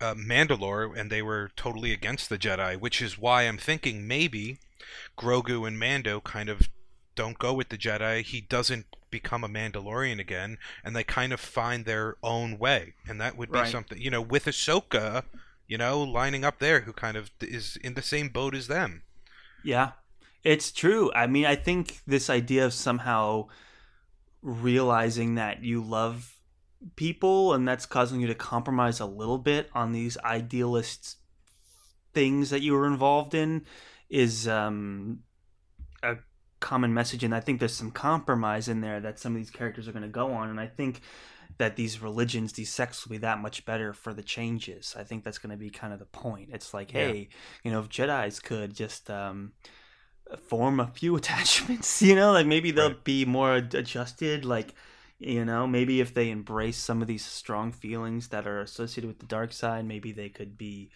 uh, 0.00 0.14
Mandalore 0.14 0.96
and 0.98 1.10
they 1.10 1.22
were 1.22 1.50
totally 1.56 1.92
against 1.92 2.28
the 2.30 2.38
Jedi 2.38 2.78
which 2.80 3.02
is 3.02 3.18
why 3.18 3.42
I'm 3.42 3.58
thinking 3.58 4.06
maybe 4.06 4.58
Grogu 5.16 5.66
and 5.66 5.78
Mando 5.78 6.20
kind 6.20 6.48
of 6.48 6.68
don't 7.14 7.38
go 7.38 7.52
with 7.52 7.68
the 7.68 7.78
Jedi 7.78 8.22
he 8.22 8.40
doesn't 8.40 8.86
become 9.10 9.42
a 9.42 9.48
Mandalorian 9.48 10.20
again 10.20 10.58
and 10.84 10.94
they 10.94 11.04
kind 11.04 11.32
of 11.32 11.40
find 11.40 11.84
their 11.84 12.16
own 12.22 12.58
way 12.58 12.94
and 13.08 13.20
that 13.20 13.36
would 13.36 13.50
be 13.50 13.58
Right. 13.60 13.68
something 13.68 14.00
you 14.00 14.10
know 14.10 14.22
with 14.22 14.44
Ahsoka 14.44 15.24
you 15.68 15.76
know, 15.76 16.02
lining 16.02 16.44
up 16.44 16.58
there 16.58 16.80
who 16.80 16.92
kind 16.94 17.16
of 17.16 17.30
is 17.40 17.76
in 17.84 17.92
the 17.94 18.02
same 18.02 18.30
boat 18.30 18.54
as 18.54 18.68
them. 18.68 19.02
Yeah, 19.62 19.92
it's 20.44 20.72
true. 20.72 21.12
I 21.14 21.26
mean, 21.26 21.44
I 21.44 21.56
think 21.56 22.00
this 22.06 22.30
idea 22.30 22.64
of 22.64 22.72
somehow 22.72 23.48
realizing 24.42 25.34
that 25.34 25.62
you 25.62 25.82
love 25.82 26.36
people 26.96 27.52
and 27.52 27.66
that's 27.66 27.86
causing 27.86 28.20
you 28.20 28.26
to 28.28 28.34
compromise 28.34 29.00
a 29.00 29.06
little 29.06 29.38
bit 29.38 29.68
on 29.74 29.92
these 29.92 30.16
idealist 30.18 31.16
things 32.14 32.50
that 32.50 32.62
you 32.62 32.72
were 32.72 32.86
involved 32.86 33.34
in 33.34 33.64
is 34.08 34.48
um, 34.48 35.20
a 36.02 36.16
common 36.60 36.92
message. 36.94 37.24
And 37.24 37.34
I 37.34 37.40
think 37.40 37.60
there's 37.60 37.74
some 37.74 37.90
compromise 37.90 38.68
in 38.68 38.80
there 38.80 39.00
that 39.00 39.18
some 39.18 39.32
of 39.32 39.38
these 39.38 39.50
characters 39.50 39.88
are 39.88 39.92
going 39.92 40.02
to 40.02 40.08
go 40.08 40.32
on. 40.32 40.48
And 40.50 40.60
I 40.60 40.66
think 40.66 41.00
that 41.58 41.76
these 41.76 42.00
religions, 42.00 42.52
these 42.52 42.70
sects 42.72 43.04
will 43.04 43.12
be 43.12 43.18
that 43.18 43.38
much 43.40 43.64
better 43.64 43.92
for 43.92 44.14
the 44.14 44.22
changes. 44.22 44.94
I 44.98 45.04
think 45.04 45.24
that's 45.24 45.38
going 45.38 45.50
to 45.50 45.56
be 45.56 45.70
kind 45.70 45.92
of 45.92 45.98
the 45.98 46.04
point. 46.06 46.50
It's 46.52 46.72
like, 46.72 46.90
Yeah. 46.92 47.14
hey, 47.14 47.28
you 47.64 47.70
know, 47.70 47.80
if 47.80 47.88
Jedi's 47.88 48.40
could 48.40 48.74
just 48.74 49.10
um, 49.10 49.52
form 50.46 50.80
a 50.80 50.86
few 50.86 51.16
attachments, 51.20 52.02
you 52.02 52.14
know, 52.14 52.32
like 52.32 52.46
maybe 52.46 52.70
they'll 52.70 52.90
Right. 52.90 53.04
be 53.04 53.24
more 53.24 53.54
adjusted. 53.56 54.44
Like, 54.44 54.74
you 55.18 55.44
know, 55.44 55.66
maybe 55.66 56.00
if 56.00 56.14
they 56.14 56.30
embrace 56.30 56.76
some 56.76 57.02
of 57.02 57.08
these 57.08 57.24
strong 57.24 57.72
feelings 57.72 58.28
that 58.28 58.46
are 58.46 58.60
associated 58.60 59.08
with 59.08 59.18
the 59.18 59.26
dark 59.26 59.52
side, 59.52 59.84
maybe 59.84 60.12
they 60.12 60.28
could 60.28 60.56
be 60.56 60.90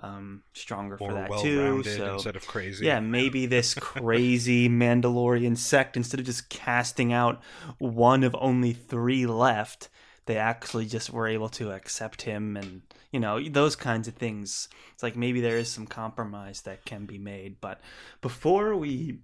um, 0.00 0.42
stronger 0.52 0.96
More 0.98 1.10
for 1.10 1.14
that 1.14 1.30
too. 1.40 1.82
So 1.84 2.14
instead 2.14 2.36
of 2.36 2.46
crazy. 2.46 2.86
yeah, 2.86 3.00
maybe 3.00 3.46
this 3.46 3.74
crazy 3.80 4.68
Mandalorian 4.68 5.56
sect, 5.56 5.96
instead 5.96 6.20
of 6.20 6.26
just 6.26 6.48
casting 6.48 7.12
out 7.12 7.40
one 7.78 8.24
of 8.24 8.34
only 8.38 8.72
three 8.72 9.26
left, 9.26 9.88
they 10.26 10.36
actually 10.36 10.86
just 10.86 11.10
were 11.10 11.28
able 11.28 11.48
to 11.50 11.70
accept 11.70 12.22
him 12.22 12.56
and, 12.56 12.82
you 13.12 13.20
know, 13.20 13.42
those 13.48 13.76
kinds 13.76 14.08
of 14.08 14.14
things. 14.14 14.68
It's 14.92 15.02
like 15.02 15.16
maybe 15.16 15.40
there 15.40 15.58
is 15.58 15.70
some 15.70 15.86
compromise 15.86 16.62
that 16.62 16.84
can 16.84 17.06
be 17.06 17.18
made. 17.18 17.60
But 17.60 17.80
before 18.20 18.74
we 18.76 19.18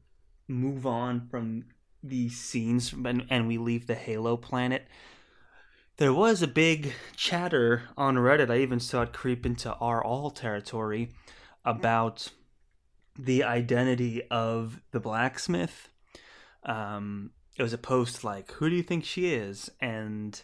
move 0.46 0.86
on 0.86 1.28
from 1.30 1.64
these 2.02 2.38
scenes 2.38 2.92
and, 2.92 3.26
and 3.30 3.48
we 3.48 3.58
leave 3.58 3.86
the 3.86 3.94
Halo 3.94 4.36
planet, 4.36 4.86
there 6.00 6.12
was 6.14 6.40
a 6.42 6.48
big 6.48 6.92
chatter 7.14 7.82
on 7.96 8.16
Reddit. 8.16 8.50
I 8.50 8.56
even 8.58 8.80
saw 8.80 9.02
it 9.02 9.12
creep 9.12 9.44
into 9.44 9.72
our 9.74 10.02
all 10.02 10.30
territory 10.30 11.10
about 11.64 12.28
the 13.18 13.44
identity 13.44 14.22
of 14.30 14.80
the 14.92 14.98
blacksmith. 15.00 15.90
Um, 16.64 17.32
it 17.58 17.62
was 17.62 17.74
a 17.74 17.78
post 17.78 18.24
like, 18.24 18.50
"Who 18.52 18.70
do 18.70 18.76
you 18.76 18.82
think 18.82 19.04
she 19.04 19.32
is?" 19.34 19.70
And 19.80 20.40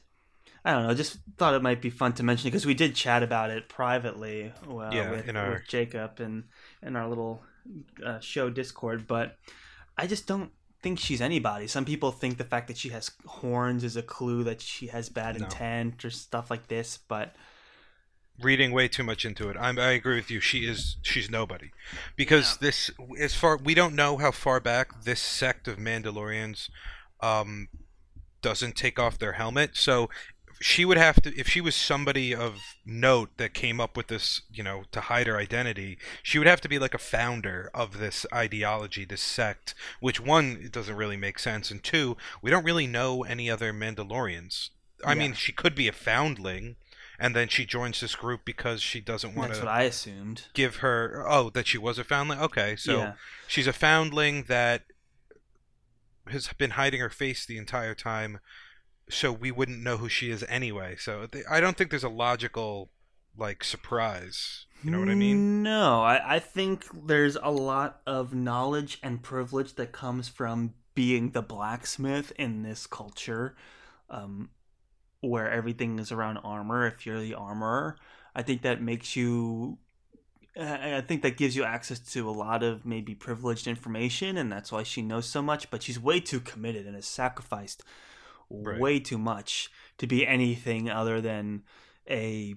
I 0.62 0.73
don't 0.73 0.87
know. 0.87 0.95
Just 0.95 1.19
thought 1.38 1.55
it 1.55 1.62
might 1.62 1.81
be 1.81 1.88
fun 1.90 2.12
to 2.14 2.23
mention 2.23 2.49
because 2.49 2.66
we 2.66 2.75
did 2.75 2.95
chat 2.95 3.23
about 3.23 3.49
it 3.51 3.69
privately. 3.71 4.53
Well, 4.66 4.92
Yeah, 4.92 5.11
with, 5.11 5.35
our- 5.35 5.53
with 5.53 5.69
Jacob 5.69 6.21
and 6.21 6.45
in 6.83 6.97
our 6.97 7.09
little 7.09 7.42
uh, 8.05 8.21
show 8.21 8.51
Discord, 8.51 9.07
but 9.07 9.38
I 9.97 10.07
just 10.07 10.27
don't 10.27 10.51
think 10.83 10.99
she's 10.99 11.21
anybody. 11.21 11.67
Some 11.67 11.85
people 11.85 12.12
think 12.12 12.39
the 12.39 12.45
fact 12.45 12.69
that 12.69 12.77
she 12.77 12.91
has 12.91 13.11
horns 13.27 13.85
is 13.85 13.97
a 13.97 14.03
clue 14.03 14.45
that 14.45 14.61
she 14.61 14.89
has 14.89 15.09
bad 15.09 15.39
No. 15.39 15.45
intent 15.45 16.05
or 16.05 16.11
stuff 16.11 16.51
like 16.51 16.69
this, 16.69 16.99
but 17.09 17.35
reading 18.41 18.71
way 18.73 18.89
too 18.89 19.03
much 19.03 19.25
into 19.25 19.49
it. 19.49 19.57
I'm, 19.59 19.79
I 19.79 19.93
agree 19.93 20.17
with 20.17 20.31
you. 20.31 20.41
She 20.41 20.67
is 20.67 20.97
she's 21.03 21.31
nobody 21.31 21.71
because 22.17 22.59
this 22.59 22.91
as 23.19 23.35
far 23.35 23.57
we 23.57 23.75
don't 23.75 23.95
know 23.95 24.19
how 24.19 24.31
far 24.31 24.61
back 24.61 25.05
this 25.05 25.21
sect 25.21 25.69
of 25.69 25.79
Mandalorians 25.79 26.68
um, 27.20 27.68
doesn't 28.43 28.77
take 28.77 28.99
off 28.99 29.18
their 29.18 29.33
helmet. 29.33 29.77
So 29.77 30.11
she 30.61 30.85
would 30.85 30.97
have 30.97 31.21
to 31.23 31.35
if 31.39 31.49
she 31.49 31.61
was 31.61 31.77
somebody 31.77 32.35
of 32.35 32.61
note 32.85 33.31
that 33.37 33.53
came 33.55 33.81
up 33.81 33.97
with 33.97 34.07
this, 34.07 34.43
you 34.51 34.63
know, 34.63 34.85
to 34.93 35.03
hide 35.03 35.27
her 35.27 35.37
identity. 35.37 35.99
She 36.23 36.39
would 36.39 36.49
have 36.49 36.61
to 36.63 36.69
be 36.69 36.79
like 36.79 36.95
a 36.95 36.99
founder 36.99 37.71
of 37.75 37.99
this 37.99 38.25
ideology, 38.33 39.05
this 39.05 39.21
sect. 39.23 39.75
Which 40.01 40.21
one 40.21 40.59
it 40.63 40.73
doesn't 40.73 40.97
really 40.97 41.17
make 41.17 41.39
sense, 41.39 41.71
and 41.71 41.83
two, 41.83 42.17
we 42.43 42.51
don't 42.51 42.65
really 42.65 42.87
know 42.87 43.23
any 43.25 43.51
other 43.51 43.73
Mandalorians. 43.73 44.71
I 45.05 45.13
Yeah. 45.13 45.19
mean, 45.19 45.35
she 45.35 45.53
could 45.53 45.75
be 45.75 45.89
a 45.89 45.93
foundling, 45.93 46.77
and 47.19 47.37
then 47.37 47.49
she 47.49 47.67
joins 47.67 48.01
this 48.01 48.15
group 48.15 48.47
because 48.47 48.83
she 48.83 49.01
doesn't 49.01 49.35
want 49.35 49.49
That's 49.51 49.61
to 49.61 49.67
what 49.67 49.75
I 49.75 49.83
assumed. 49.83 50.45
give 50.55 50.77
her. 50.77 51.25
Oh, 51.29 51.51
that 51.51 51.67
she 51.67 51.77
was 51.79 51.99
a 51.99 52.05
foundling. 52.05 52.41
Okay, 52.41 52.77
so 52.77 52.99
yeah. 52.99 53.13
she's 53.47 53.67
a 53.67 53.73
foundling 53.75 54.45
that 54.45 54.85
has 56.29 56.49
been 56.59 56.71
hiding 56.73 57.01
her 57.01 57.11
face 57.11 57.47
the 57.47 57.59
entire 57.59 57.95
time, 57.95 58.41
so 59.09 59.33
we 59.33 59.51
wouldn't 59.51 59.83
know 59.83 59.97
who 59.97 60.09
she 60.09 60.31
is 60.31 60.45
anyway. 60.49 60.97
So 60.99 61.27
th- 61.27 61.45
I 61.51 61.61
don't 61.61 61.77
think 61.77 61.91
there's 61.91 62.05
a 62.05 62.09
logical 62.09 62.91
like 63.37 63.63
surprise. 63.63 64.67
You 64.83 64.91
know 64.91 65.01
what 65.01 65.09
I 65.09 65.15
mean? 65.15 65.63
No, 65.63 66.03
I, 66.03 66.37
I 66.37 66.39
think 66.39 66.85
there's 67.07 67.37
a 67.43 67.51
lot 67.51 68.01
of 68.07 68.35
knowledge 68.35 68.99
and 69.03 69.23
privilege 69.23 69.75
that 69.75 69.93
comes 69.93 70.29
from 70.29 70.75
being 70.95 71.31
the 71.31 71.43
blacksmith 71.43 72.33
in 72.37 72.63
this 72.63 72.87
culture, 72.87 73.57
um, 74.11 74.51
where 75.21 75.51
everything 75.51 75.99
is 75.99 76.13
around 76.13 76.39
armor. 76.39 76.87
If 76.87 77.07
you're 77.07 77.21
the 77.21 77.35
armorer, 77.35 77.97
I 78.35 78.43
think 78.43 78.63
that 78.63 78.83
makes 78.83 79.17
you. 79.17 79.79
I 80.59 81.03
think 81.03 81.21
that 81.21 81.37
gives 81.37 81.55
you 81.55 81.65
access 81.65 81.99
to 81.99 82.31
a 82.31 82.33
lot 82.33 82.63
of 82.63 82.87
maybe 82.87 83.15
privileged 83.15 83.67
information, 83.67 84.39
and 84.39 84.51
that's 84.51 84.73
why 84.73 84.85
she 84.85 85.03
knows 85.03 85.27
so 85.27 85.43
much. 85.43 85.71
But 85.71 85.83
she's 85.83 86.01
way 86.01 86.19
too 86.19 86.41
committed 86.41 86.87
and 86.87 86.95
has 86.95 87.07
sacrificed 87.07 87.83
Right. 88.49 88.80
way 88.80 89.01
too 89.01 89.18
much 89.18 89.70
to 89.99 90.07
be 90.07 90.26
anything 90.26 90.88
other 90.88 91.20
than 91.20 91.62
a 92.09 92.55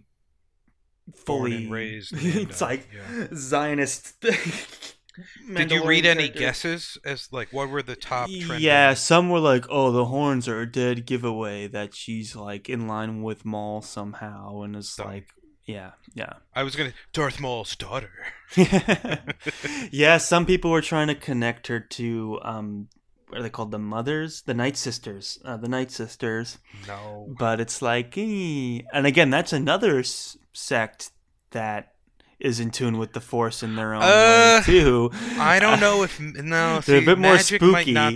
fully 1.16 1.56
and 1.56 1.72
raised. 1.72 2.14
it's 2.18 2.62
Mando, 2.62 2.66
like 2.66 2.90
yeah. 2.94 3.28
Zionist. 3.34 4.16
Did 5.54 5.72
you 5.72 5.84
read 5.84 6.06
any 6.06 6.24
character. 6.24 6.40
guesses 6.40 6.98
as 7.04 7.28
like 7.32 7.52
what 7.52 7.70
were 7.70 7.82
the 7.82 7.96
top 7.96 8.30
trending? 8.30 8.62
Yeah, 8.62 8.94
some 8.94 9.30
were 9.30 9.40
like, 9.40 9.66
"Oh, 9.70 9.92
the 9.92 10.06
horns 10.06 10.48
are 10.48 10.62
a 10.62 10.72
dead 10.72 11.06
giveaway 11.06 11.68
that 11.68 11.94
she's 11.94 12.36
like 12.36 12.70
in 12.70 12.88
line 12.88 13.22
with 13.22 13.44
Maul 13.44 13.82
somehow," 13.82 14.62
and 14.62 14.76
it's 14.76 14.96
Dumb. 14.96 15.08
like, 15.08 15.28
yeah, 15.66 15.92
yeah, 16.14 16.34
I 16.56 16.64
was 16.64 16.76
gonna 16.76 16.94
Darth 17.12 17.40
Maul's 17.40 17.76
daughter. 17.76 18.12
yeah. 19.92 20.18
Some 20.18 20.46
people 20.46 20.72
were 20.72 20.82
trying 20.82 21.08
to 21.08 21.16
connect 21.16 21.68
her 21.68 21.80
to 21.80 22.40
um, 22.44 22.88
what 23.30 23.40
are 23.40 23.44
they 23.44 23.50
called? 23.50 23.72
The 23.72 23.80
mothers, 23.80 24.42
the 24.42 24.54
Night 24.54 24.76
Sisters, 24.78 25.40
uh, 25.46 25.58
the 25.58 25.70
Night 25.70 25.92
Sisters. 25.92 26.58
No. 26.88 27.28
But 27.38 27.60
it's 27.60 27.82
like, 27.82 28.18
eh. 28.18 28.82
and 28.94 29.06
again, 29.06 29.30
that's 29.30 29.54
another 29.54 30.00
s- 30.00 30.38
sect 30.54 31.12
that 31.52 31.94
is 32.40 32.60
in 32.60 32.72
tune 32.72 32.98
with 32.98 33.14
the 33.14 33.22
Force 33.22 33.62
in 33.64 33.76
their 33.76 33.94
own 33.94 34.02
Uh, 34.04 34.60
way 34.60 34.62
too. 34.66 35.12
I 35.38 35.60
don't 35.60 35.80
know 35.80 36.04
if 36.04 36.20
no. 36.20 36.80
They're 36.82 36.98
a 37.02 37.06
bit 37.06 37.18
more 37.20 37.34
magic 37.34 37.62
Might 37.62 37.82
spooky. 37.82 37.92
not, 37.94 38.14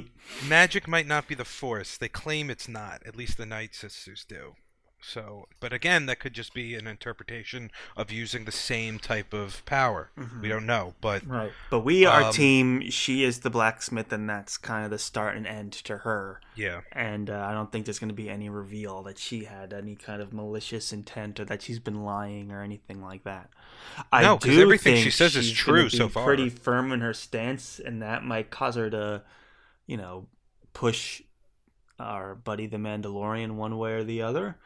magic 0.48 0.88
might 0.88 1.08
not 1.08 1.28
be 1.28 1.36
the 1.36 1.46
force. 1.46 1.98
They 1.98 2.08
claim 2.10 2.50
it's 2.50 2.68
not. 2.68 3.02
At 3.06 3.16
least 3.16 3.38
the 3.38 3.46
Night 3.46 3.76
Sisters 3.76 4.26
do. 4.28 4.56
So, 5.06 5.48
but 5.60 5.74
again, 5.74 6.06
that 6.06 6.20
could 6.20 6.34
just 6.34 6.54
be 6.54 6.76
an 6.76 6.88
interpretation 6.88 7.72
of 7.98 8.10
using 8.10 8.46
the 8.46 8.52
same 8.54 9.00
type 9.00 9.34
of 9.34 9.64
power. 9.66 10.12
We 10.42 10.48
don't 10.48 10.66
know, 10.66 10.94
but 11.02 11.26
Right. 11.28 11.52
But 11.70 11.82
we 11.82 12.06
are 12.06 12.24
Um, 12.24 12.34
team. 12.34 12.90
She 12.90 13.24
is 13.24 13.42
the 13.42 13.50
blacksmith, 13.50 14.14
and 14.14 14.30
that's 14.30 14.58
kind 14.58 14.86
of 14.86 14.92
the 14.92 14.98
start 14.98 15.36
and 15.36 15.46
end 15.46 15.74
to 15.74 15.98
her. 16.00 16.40
yeah, 16.56 16.82
And 16.94 17.30
uh, 17.30 17.46
I 17.48 17.52
don't 17.54 17.70
think 17.72 17.86
there's 17.86 18.00
going 18.00 18.10
to 18.10 18.16
be 18.16 18.30
any 18.30 18.48
reveal 18.48 19.04
that 19.04 19.18
she 19.20 19.44
had 19.44 19.74
any 19.74 19.96
kind 19.96 20.22
of 20.22 20.32
malicious 20.32 20.94
intent 20.94 21.40
or 21.40 21.46
that 21.46 21.62
she's 21.62 21.80
been 21.80 22.04
lying 22.04 22.52
or 22.52 22.62
anything 22.62 23.02
like 23.02 23.24
that. 23.26 23.50
I 24.12 24.22
No, 24.22 24.38
'cause 24.38 24.52
do 24.52 24.62
everything 24.62 24.96
she 25.04 25.12
says 25.12 25.36
is 25.36 25.52
true 25.52 25.90
so 25.90 26.08
far. 26.08 26.24
Pretty 26.24 26.50
firm 26.50 26.92
in 26.94 27.02
her 27.02 27.14
stance, 27.14 27.78
and 27.80 28.02
that 28.02 28.24
might 28.24 28.50
cause 28.52 28.76
her 28.76 28.90
to, 28.90 29.24
you 29.86 29.98
know, 29.98 30.28
push 30.74 31.22
our 32.00 32.34
buddy 32.36 32.68
the 32.68 32.78
Mandalorian 32.78 33.52
one 33.56 33.78
way 33.78 33.92
or 33.94 34.04
the 34.04 34.22
other. 34.22 34.58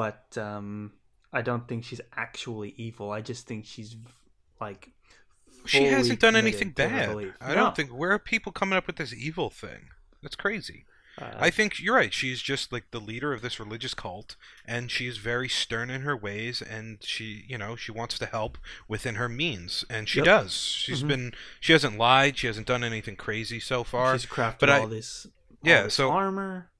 But 0.00 0.38
um, 0.38 0.92
I 1.30 1.42
don't 1.42 1.68
think 1.68 1.84
she's 1.84 2.00
actually 2.16 2.72
evil. 2.78 3.10
I 3.10 3.20
just 3.20 3.46
think 3.46 3.66
she's 3.66 3.96
like. 4.58 4.88
she 5.66 5.84
hasn't 5.84 6.20
done 6.20 6.36
anything 6.36 6.70
bad. 6.70 7.10
I 7.38 7.48
No. 7.50 7.54
don't 7.54 7.76
think. 7.76 7.90
Where 7.90 8.12
are 8.12 8.18
people 8.18 8.50
coming 8.50 8.78
up 8.78 8.86
with 8.86 8.96
this 8.96 9.12
evil 9.12 9.50
thing? 9.50 9.88
That's 10.22 10.36
crazy. 10.36 10.86
Uh, 11.18 11.32
I 11.38 11.50
think 11.50 11.80
you're 11.80 11.96
right. 11.96 12.14
She's 12.14 12.40
just 12.40 12.72
like 12.72 12.92
the 12.92 12.98
leader 13.00 13.34
of 13.34 13.42
this 13.42 13.60
religious 13.60 13.92
cult, 13.92 14.36
and 14.64 14.90
she's 14.90 15.18
very 15.18 15.50
stern 15.50 15.90
in 15.90 16.00
her 16.00 16.16
ways, 16.16 16.62
and 16.62 16.96
she, 17.02 17.44
you 17.46 17.58
know, 17.58 17.76
she 17.76 17.92
wants 17.92 18.18
to 18.20 18.26
help 18.26 18.56
within 18.88 19.16
her 19.16 19.28
means, 19.28 19.84
and 19.90 20.08
she 20.08 20.20
Yep. 20.20 20.24
does. 20.24 20.52
She's 20.54 21.02
Mhm. 21.02 21.08
been, 21.08 21.34
she 21.60 21.72
hasn't 21.72 21.98
lied, 21.98 22.38
she 22.38 22.46
hasn't 22.46 22.66
done 22.68 22.82
anything 22.82 23.16
crazy 23.16 23.60
so 23.60 23.84
far. 23.84 24.18
she's 24.18 24.30
crafted 24.30 24.60
but 24.60 24.70
I- 24.70 24.78
all 24.78 24.86
this. 24.86 25.26
all 25.26 25.32
Yeah, 25.62 25.82
this 25.82 25.94
so- 25.96 26.10
armor. 26.10 26.70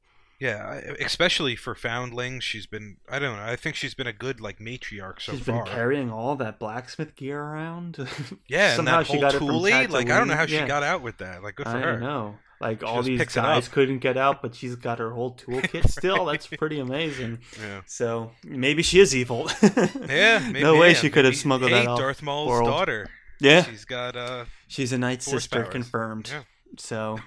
Yeah, 0.41 0.81
especially 1.01 1.55
for 1.55 1.75
foundlings, 1.75 2.43
she's 2.43 2.67
been. 2.67 2.97
I 3.11 3.19
don't 3.19 3.37
know. 3.37 3.43
I 3.43 3.57
think 3.57 3.77
she's 3.77 3.93
been 3.93 4.07
a 4.07 4.13
good 4.13 4.41
like 4.41 4.59
matriarch 4.59 5.21
so 5.21 5.33
far. 5.33 5.37
She's 5.37 5.45
been 5.45 5.65
carrying 5.67 6.11
all 6.11 6.35
that 6.37 6.59
blacksmith 6.59 7.15
gear 7.15 7.39
around. 7.39 7.99
yeah, 8.49 8.69
and 8.69 8.77
somehow 8.77 8.99
that 8.99 9.07
she 9.07 9.13
whole 9.13 9.21
got 9.21 9.35
it 9.35 9.39
from 9.39 9.49
toolie, 9.49 9.89
like 9.91 10.11
I 10.11 10.19
don't 10.19 10.29
know 10.29 10.35
how 10.35 10.47
Tatooine. 10.47 10.61
she 10.63 10.67
got 10.67 10.83
out 10.83 11.03
with 11.03 11.19
that. 11.19 11.43
Like 11.43 11.57
good 11.57 11.67
for 11.67 11.77
I 11.77 11.81
her. 11.81 12.01
know. 12.01 12.37
Like 12.59 12.81
She 12.81 12.87
all 12.87 13.03
these 13.03 13.25
guys 13.35 13.69
couldn't 13.69 13.99
get 13.99 14.17
out, 14.17 14.43
but 14.43 14.55
she's 14.55 14.77
got 14.77 14.99
her 14.99 15.11
whole 15.11 15.35
toolkit 15.35 15.89
still. 15.91 16.27
That's 16.27 16.47
pretty 16.59 16.79
amazing. 16.79 17.39
Yeah. 17.61 17.81
So 17.87 18.33
maybe 18.45 18.83
she 18.83 19.01
is 19.01 19.15
evil. 19.15 19.51
Yeah, 19.63 20.39
maybe, 20.47 20.63
no 20.63 20.79
way 20.79 20.89
yeah, 20.89 20.95
she 20.95 21.11
could 21.11 21.25
have 21.25 21.37
smuggled 21.37 21.71
hey, 21.71 21.81
that 21.81 21.89
off. 21.89 21.99
Darth 21.99 22.23
Maul's 22.23 22.49
world. 22.49 22.67
daughter. 22.69 23.09
Yeah, 23.41 23.63
She's 23.65 23.87
got 23.87 24.17
uh. 24.17 24.45
she's 24.69 24.93
a 24.93 24.99
night 24.99 25.23
Force 25.23 25.45
sister 25.45 25.61
powers. 25.63 25.73
confirmed. 25.73 26.29
Yeah. 26.31 26.43
So, 26.79 27.19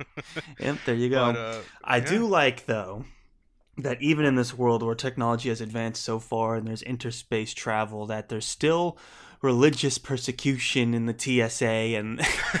yep, 0.60 0.78
there 0.86 0.94
you 0.94 1.08
go. 1.08 1.32
But, 1.32 1.38
uh, 1.38 1.60
I 1.84 1.96
yeah. 1.98 2.04
do 2.06 2.26
like 2.26 2.66
though 2.66 3.04
that 3.76 4.02
even 4.02 4.24
in 4.24 4.34
this 4.34 4.52
world 4.52 4.82
where 4.82 4.94
technology 4.94 5.48
has 5.50 5.60
advanced 5.60 6.02
so 6.02 6.18
far 6.18 6.56
and 6.56 6.66
there's 6.66 6.82
interspace 6.82 7.54
travel, 7.54 8.06
that 8.06 8.28
there's 8.28 8.46
still 8.46 8.98
religious 9.40 9.98
persecution 9.98 10.94
in 10.94 11.06
the 11.06 11.14
TSA 11.16 11.64
and 11.96 12.18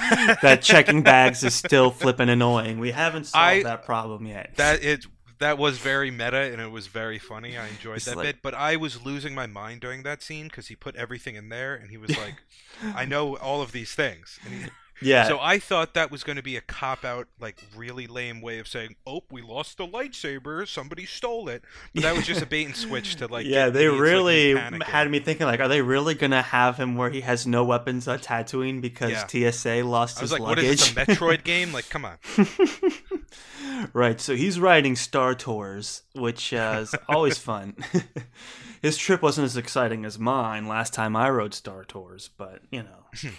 that 0.42 0.60
checking 0.62 1.02
bags 1.02 1.42
is 1.42 1.54
still 1.54 1.90
flipping 1.90 2.28
annoying. 2.28 2.78
We 2.78 2.92
haven't 2.92 3.24
solved 3.24 3.44
I- 3.44 3.62
that 3.64 3.84
problem 3.84 4.26
yet. 4.26 4.52
that 4.56 4.82
it 4.84 5.04
that 5.40 5.56
was 5.56 5.78
very 5.78 6.10
meta 6.10 6.50
and 6.52 6.60
it 6.60 6.70
was 6.70 6.86
very 6.88 7.18
funny. 7.18 7.56
I 7.56 7.66
enjoyed 7.76 7.96
It's 7.96 8.06
that 8.06 8.16
like- 8.16 8.26
bit, 8.26 8.36
but 8.42 8.54
I 8.54 8.76
was 8.76 9.04
losing 9.04 9.34
my 9.34 9.46
mind 9.46 9.80
during 9.80 10.02
that 10.04 10.22
scene 10.22 10.46
because 10.46 10.68
he 10.68 10.76
put 10.76 10.94
everything 10.96 11.34
in 11.36 11.48
there 11.48 11.74
and 11.74 11.90
he 11.90 11.96
was 11.96 12.16
like, 12.16 12.36
"I 12.94 13.04
know 13.04 13.36
all 13.36 13.60
of 13.62 13.72
these 13.72 13.92
things." 13.94 14.38
And 14.44 14.54
he, 14.54 14.70
yeah. 15.00 15.28
So 15.28 15.38
I 15.40 15.58
thought 15.58 15.94
that 15.94 16.10
was 16.10 16.24
going 16.24 16.36
to 16.36 16.42
be 16.42 16.56
a 16.56 16.60
cop 16.60 17.04
out, 17.04 17.28
like 17.40 17.58
really 17.76 18.06
lame 18.06 18.40
way 18.40 18.58
of 18.58 18.68
saying, 18.68 18.96
"Oh, 19.06 19.22
we 19.30 19.42
lost 19.42 19.78
the 19.78 19.86
lightsaber. 19.86 20.66
Somebody 20.66 21.06
stole 21.06 21.48
it." 21.48 21.62
But 21.94 22.02
that 22.02 22.16
was 22.16 22.26
just 22.26 22.42
a 22.42 22.46
bait 22.46 22.66
and 22.66 22.76
switch 22.76 23.16
to 23.16 23.26
like. 23.26 23.46
yeah, 23.48 23.68
they 23.68 23.88
really 23.88 24.54
panicking. 24.54 24.82
had 24.82 25.10
me 25.10 25.20
thinking 25.20 25.46
like, 25.46 25.60
are 25.60 25.68
they 25.68 25.82
really 25.82 26.14
gonna 26.14 26.42
have 26.42 26.76
him 26.76 26.96
where 26.96 27.10
he 27.10 27.20
has 27.22 27.46
no 27.46 27.64
weapons 27.64 28.08
on 28.08 28.18
Tatooine 28.18 28.80
because 28.80 29.18
TSA 29.28 29.82
lost 29.84 30.18
I 30.18 30.22
was 30.22 30.30
his 30.30 30.32
like, 30.32 30.42
luggage? 30.42 30.64
is 30.64 30.94
this? 30.94 31.08
A 31.08 31.12
Metroid 31.12 31.44
game? 31.44 31.72
Like, 31.72 31.88
come 31.88 32.04
on." 32.04 32.18
right, 33.92 34.20
so 34.20 34.34
he's 34.34 34.58
riding 34.58 34.96
Star 34.96 35.34
Tours, 35.34 36.02
which 36.14 36.52
uh, 36.52 36.80
is 36.82 36.94
always 37.08 37.38
fun. 37.38 37.76
His 38.82 38.96
trip 38.96 39.22
wasn't 39.22 39.46
as 39.46 39.56
exciting 39.56 40.04
as 40.04 40.18
mine 40.18 40.68
last 40.68 40.94
time 40.94 41.16
I 41.16 41.30
rode 41.30 41.54
Star 41.54 41.84
Tours, 41.84 42.30
but 42.36 42.60
you 42.70 42.82
know, 42.84 43.30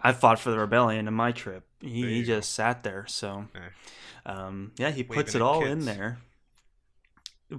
I 0.00 0.12
fought 0.12 0.38
for 0.38 0.50
the 0.50 0.58
rebellion 0.58 1.08
in 1.08 1.14
my 1.14 1.32
trip. 1.32 1.64
He, 1.80 2.02
he 2.06 2.22
just 2.22 2.52
sat 2.54 2.82
there, 2.82 3.06
so 3.06 3.46
um, 4.24 4.72
yeah, 4.78 4.90
he 4.90 5.02
puts 5.02 5.34
Waving 5.34 5.40
it 5.40 5.44
all 5.44 5.64
in 5.64 5.84
there. 5.84 6.18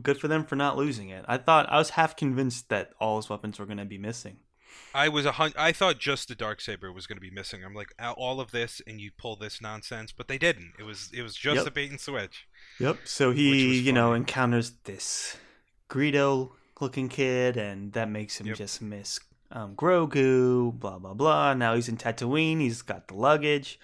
Good 0.02 0.20
for 0.20 0.28
them 0.28 0.44
for 0.46 0.56
not 0.58 0.76
losing 0.76 1.10
it. 1.10 1.24
I 1.28 1.38
thought 1.38 1.72
I 1.72 1.78
was 1.78 1.92
half 1.92 2.16
convinced 2.16 2.68
that 2.70 2.92
all 3.00 3.18
his 3.18 3.30
weapons 3.30 3.58
were 3.58 3.66
going 3.66 3.78
to 3.78 3.86
be 3.86 3.98
missing. 3.98 4.38
I 4.94 5.08
was 5.10 5.26
a 5.26 5.34
hun- 5.34 5.54
I 5.58 5.72
thought 5.72 5.98
just 5.98 6.28
the 6.28 6.36
dark 6.36 6.60
saber 6.60 6.92
was 6.92 7.08
going 7.08 7.16
to 7.18 7.22
be 7.22 7.32
missing. 7.32 7.64
I'm 7.64 7.74
like 7.74 7.94
all 8.18 8.42
of 8.42 8.52
this, 8.52 8.82
and 8.86 9.00
you 9.00 9.12
pull 9.18 9.36
this 9.38 9.62
nonsense, 9.62 10.12
but 10.12 10.28
they 10.28 10.38
didn't. 10.38 10.74
It 10.78 10.84
was 10.84 11.10
it 11.14 11.22
was 11.22 11.36
just 11.36 11.58
Yep. 11.58 11.68
a 11.68 11.72
bait 11.72 11.90
and 11.90 12.00
switch. 12.02 12.48
Yep. 12.80 12.98
So 13.06 13.32
he, 13.32 13.80
you 13.80 13.94
know, 13.94 14.14
encounters 14.14 14.72
this 14.84 15.38
Greedo 15.90 16.52
looking 16.82 17.08
kid, 17.10 17.56
and 17.58 17.94
that 17.94 18.10
makes 18.10 18.40
him 18.42 18.48
Yep. 18.48 18.58
just 18.58 18.82
miss 18.82 19.20
um, 19.52 19.76
Grogu, 19.76 20.78
blah, 20.78 21.00
blah, 21.00 21.14
blah. 21.14 21.54
Now 21.54 21.76
he's 21.76 21.88
in 21.90 21.98
Tatooine. 21.98 22.60
He's 22.60 22.82
got 22.82 23.08
the 23.08 23.16
luggage. 23.16 23.80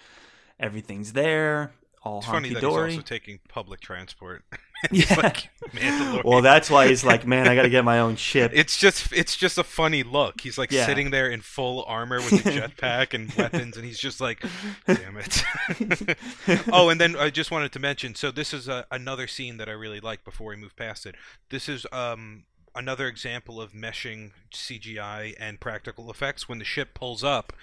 Everything's 0.60 1.14
there. 1.14 1.74
All 2.04 2.18
It's 2.20 2.28
funny 2.28 2.54
that 2.54 2.60
dory. 2.62 2.90
he's 2.92 2.98
also 3.00 3.08
taking 3.08 3.40
public 3.48 3.80
transport. 3.80 4.44
yeah. 4.92 5.16
like 5.16 5.50
well, 6.26 6.42
that's 6.42 6.70
why 6.70 6.90
he's 6.90 7.06
like, 7.06 7.26
man, 7.26 7.48
I 7.48 7.56
got 7.56 7.62
to 7.62 7.70
get 7.70 7.86
my 7.86 8.00
own 8.00 8.18
ship. 8.18 8.52
It's 8.56 8.78
just 8.78 9.14
it's 9.14 9.38
just 9.38 9.58
a 9.58 9.64
funny 9.64 10.04
look. 10.04 10.42
He's 10.42 10.58
like 10.58 10.70
Yeah. 10.74 10.86
sitting 10.86 11.12
there 11.12 11.30
in 11.30 11.40
full 11.40 11.86
armor 11.88 12.18
with 12.18 12.46
a 12.46 12.50
jetpack 12.60 13.14
and 13.14 13.34
weapons, 13.36 13.78
and 13.78 13.86
he's 13.86 13.98
just 14.00 14.20
like, 14.20 14.44
"Damn 14.86 15.16
it!" 15.18 15.44
oh, 16.74 16.90
and 16.90 17.00
then 17.00 17.16
I 17.16 17.30
just 17.30 17.52
wanted 17.52 17.72
to 17.72 17.80
mention. 17.80 18.16
So 18.16 18.32
this 18.32 18.54
is 18.54 18.68
a, 18.68 18.86
another 18.92 19.26
scene 19.26 19.56
that 19.58 19.70
I 19.70 19.72
really 19.74 20.02
like. 20.02 20.26
Before 20.26 20.50
we 20.50 20.58
move 20.58 20.76
past 20.76 21.06
it, 21.06 21.16
this 21.50 21.70
is 21.70 21.86
um 21.94 22.44
another 22.76 23.08
example 23.08 23.62
of 23.62 23.72
meshing 23.74 24.32
CGI 24.52 25.36
and 25.40 25.60
practical 25.60 26.10
effects. 26.10 26.48
When 26.50 26.60
the 26.60 26.66
ship 26.66 26.94
pulls 26.94 27.24
up 27.24 27.54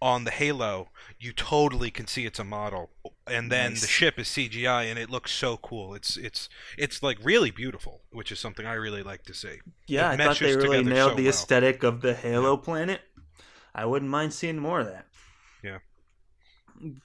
on 0.00 0.24
the 0.24 0.30
Halo, 0.30 0.88
you 1.18 1.32
totally 1.32 1.90
can 1.90 2.06
see 2.06 2.24
it's 2.26 2.38
a 2.38 2.44
model, 2.44 2.90
and 3.26 3.50
then 3.50 3.70
Nice. 3.72 3.80
the 3.80 3.86
ship 3.88 4.18
is 4.18 4.28
CGI, 4.28 4.84
and 4.84 4.98
it 4.98 5.10
looks 5.10 5.32
so 5.32 5.56
cool. 5.56 5.94
It's 5.94 6.16
it's 6.16 6.48
it's 6.76 7.02
like 7.02 7.18
really 7.22 7.50
beautiful, 7.50 8.02
which 8.10 8.30
is 8.30 8.38
something 8.38 8.64
I 8.66 8.74
really 8.74 9.02
like 9.02 9.24
to 9.24 9.34
see. 9.34 9.58
Yeah, 9.86 10.12
It 10.12 10.20
I 10.20 10.24
thought 10.24 10.38
they 10.38 10.54
really 10.56 10.84
nailed 10.84 11.12
so 11.12 11.16
the 11.16 11.22
well. 11.24 11.30
aesthetic 11.30 11.82
of 11.82 12.00
the 12.00 12.14
Halo 12.14 12.56
planet. 12.56 13.00
I 13.74 13.86
wouldn't 13.86 14.10
mind 14.10 14.32
seeing 14.34 14.58
more 14.58 14.80
of 14.80 14.86
that. 14.86 15.06
Yeah. 15.62 15.78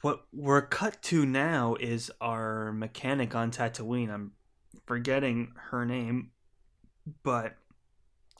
What 0.01 0.25
we're 0.31 0.61
cut 0.67 1.01
to 1.03 1.25
now 1.25 1.75
is 1.79 2.11
our 2.21 2.71
mechanic 2.73 3.33
on 3.33 3.49
Tatooine. 3.51 4.11
I'm 4.13 4.33
forgetting 4.85 5.53
her 5.71 5.83
name, 5.85 6.29
but 7.23 7.55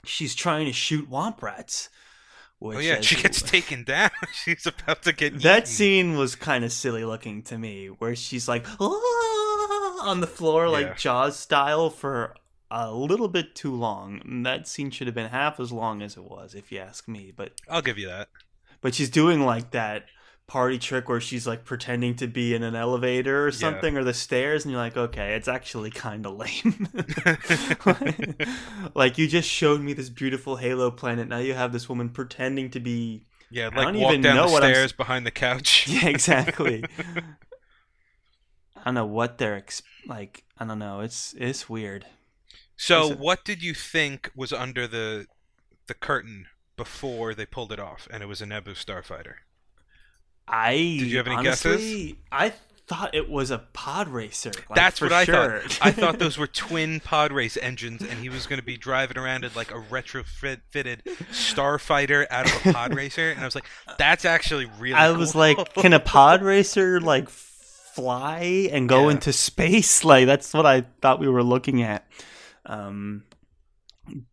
she's 0.05 0.35
trying 0.35 0.65
to 0.65 0.73
shoot 0.73 1.09
womp 1.09 1.41
rats. 1.41 1.89
Which 2.59 2.77
oh 2.77 2.79
yeah, 2.81 3.01
she 3.01 3.21
gets 3.21 3.41
taken 3.55 3.83
down. 3.83 4.09
She's 4.45 4.65
about 4.65 5.03
to 5.03 5.11
get 5.11 5.41
that 5.41 5.63
eaten. 5.63 5.65
scene 5.65 6.17
was 6.17 6.35
kind 6.35 6.63
of 6.63 6.71
silly 6.71 7.03
looking 7.03 7.41
to 7.43 7.57
me, 7.57 7.87
where 7.87 8.15
she's 8.15 8.47
like 8.47 8.65
"Ah," 8.79 10.07
on 10.07 10.21
the 10.21 10.27
floor, 10.27 10.69
like 10.69 10.85
Yeah. 10.87 10.93
Jaws 10.95 11.37
style, 11.37 11.89
for 11.89 12.35
a 12.71 12.89
little 12.93 13.27
bit 13.27 13.53
too 13.53 13.73
long. 13.75 14.21
And 14.23 14.45
That 14.45 14.65
scene 14.67 14.91
should 14.91 15.07
have 15.07 15.15
been 15.15 15.29
half 15.29 15.59
as 15.59 15.73
long 15.73 16.01
as 16.01 16.15
it 16.15 16.23
was, 16.23 16.55
if 16.55 16.71
you 16.71 16.79
ask 16.79 17.05
me. 17.07 17.33
But 17.35 17.51
I'll 17.69 17.81
give 17.81 17.97
you 17.97 18.07
that. 18.07 18.29
but 18.79 18.95
she's 18.95 19.09
doing 19.09 19.41
like 19.45 19.71
that 19.71 20.05
party 20.45 20.77
trick 20.77 21.07
where 21.09 21.21
she's 21.21 21.47
like 21.47 21.63
pretending 21.65 22.15
to 22.15 22.27
be 22.27 22.53
in 22.53 22.63
an 22.63 22.75
elevator 22.75 23.43
or 23.45 23.49
Yeah. 23.49 23.57
something 23.57 23.97
or 23.97 24.03
the 24.03 24.13
stairs 24.13 24.65
and 24.65 24.71
you're 24.71 24.81
like 24.81 24.97
okay 24.97 25.35
it's 25.35 25.47
actually 25.47 25.89
kind 25.89 26.25
of 26.25 26.35
lame 26.35 26.87
like 28.95 29.17
you 29.17 29.27
just 29.27 29.49
showed 29.49 29.81
me 29.81 29.93
this 29.93 30.09
beautiful 30.09 30.57
halo 30.57 30.91
planet 30.91 31.27
now 31.27 31.37
you 31.37 31.53
have 31.53 31.71
this 31.71 31.87
woman 31.87 32.09
pretending 32.09 32.69
to 32.71 32.79
be 32.79 33.25
Yeah, 33.49 33.69
I 33.71 33.75
like 33.77 33.87
don't 33.93 33.99
walk 34.01 34.11
even 34.11 34.21
down 34.21 34.35
know 34.35 34.47
the 34.47 34.51
what 34.53 34.63
I'm 34.63 34.73
stairs 34.73 34.91
behind 34.91 35.25
the 35.25 35.31
couch. 35.31 35.87
yeah 35.89 36.07
exactly 36.09 36.83
i 38.75 38.83
don't 38.85 38.95
know 38.95 39.05
what 39.05 39.37
they're 39.37 39.55
ex- 39.55 39.81
like 40.07 40.43
i 40.59 40.65
don't 40.65 40.79
know 40.79 40.99
it's 40.99 41.33
it's 41.37 41.69
weird 41.69 42.05
So, 42.75 43.11
it- 43.11 43.19
what 43.19 43.45
did 43.45 43.63
you 43.63 43.73
think 43.73 44.29
was 44.35 44.51
under 44.51 44.87
the 44.87 45.27
the 45.87 45.93
curtain 45.93 46.47
before 46.75 47.33
they 47.35 47.45
pulled 47.45 47.71
it 47.71 47.79
off, 47.79 48.07
and 48.11 48.23
it 48.23 48.25
was 48.25 48.41
a 48.41 48.45
Naboo 48.45 48.73
starfighter? 48.73 49.35
I 50.47 50.73
Did 50.73 51.01
you 51.11 51.17
have 51.17 51.27
any 51.27 51.35
honestly, 51.37 52.17
i 52.31 52.53
thought 52.85 53.15
it 53.15 53.29
was 53.29 53.49
a 53.49 53.59
pod 53.71 54.09
racer 54.09 54.51
like, 54.69 54.75
That's 54.75 54.99
what 54.99 55.13
I 55.13 55.23
sure. 55.23 55.61
thought. 55.61 55.79
I 55.81 55.91
thought 55.91 56.19
those 56.25 56.37
were 56.37 56.47
twin 56.47 56.99
pod 56.99 57.31
race 57.31 57.55
engines, 57.57 58.01
and 58.01 58.19
he 58.19 58.27
was 58.27 58.45
going 58.45 58.59
to 58.59 58.65
be 58.65 58.75
driving 58.75 59.17
around 59.17 59.45
in 59.45 59.51
like 59.55 59.71
a 59.71 59.75
retrofitted 59.79 61.01
starfighter 61.31 62.27
out 62.29 62.45
of 62.45 62.65
a 62.65 62.73
pod 62.73 62.93
racer, 62.95 63.31
and 63.31 63.39
I 63.39 63.45
was 63.45 63.55
like, 63.55 63.63
"That's 63.97 64.25
actually 64.25 64.69
really." 64.79 64.95
I 64.95 65.11
was 65.11 65.33
like, 65.33 65.73
can 65.75 65.93
a 65.93 65.99
pod 66.01 66.41
racer 66.43 66.99
like 67.13 67.29
fly 67.29 68.67
and 68.71 68.89
go 68.89 69.05
Yeah. 69.05 69.11
into 69.11 69.31
space? 69.33 70.03
Like 70.03 70.25
that's 70.25 70.53
what 70.53 70.65
I 70.65 70.81
thought 71.01 71.19
we 71.19 71.29
were 71.29 71.43
looking 71.43 71.81
at. 71.83 72.05
Um, 72.65 73.23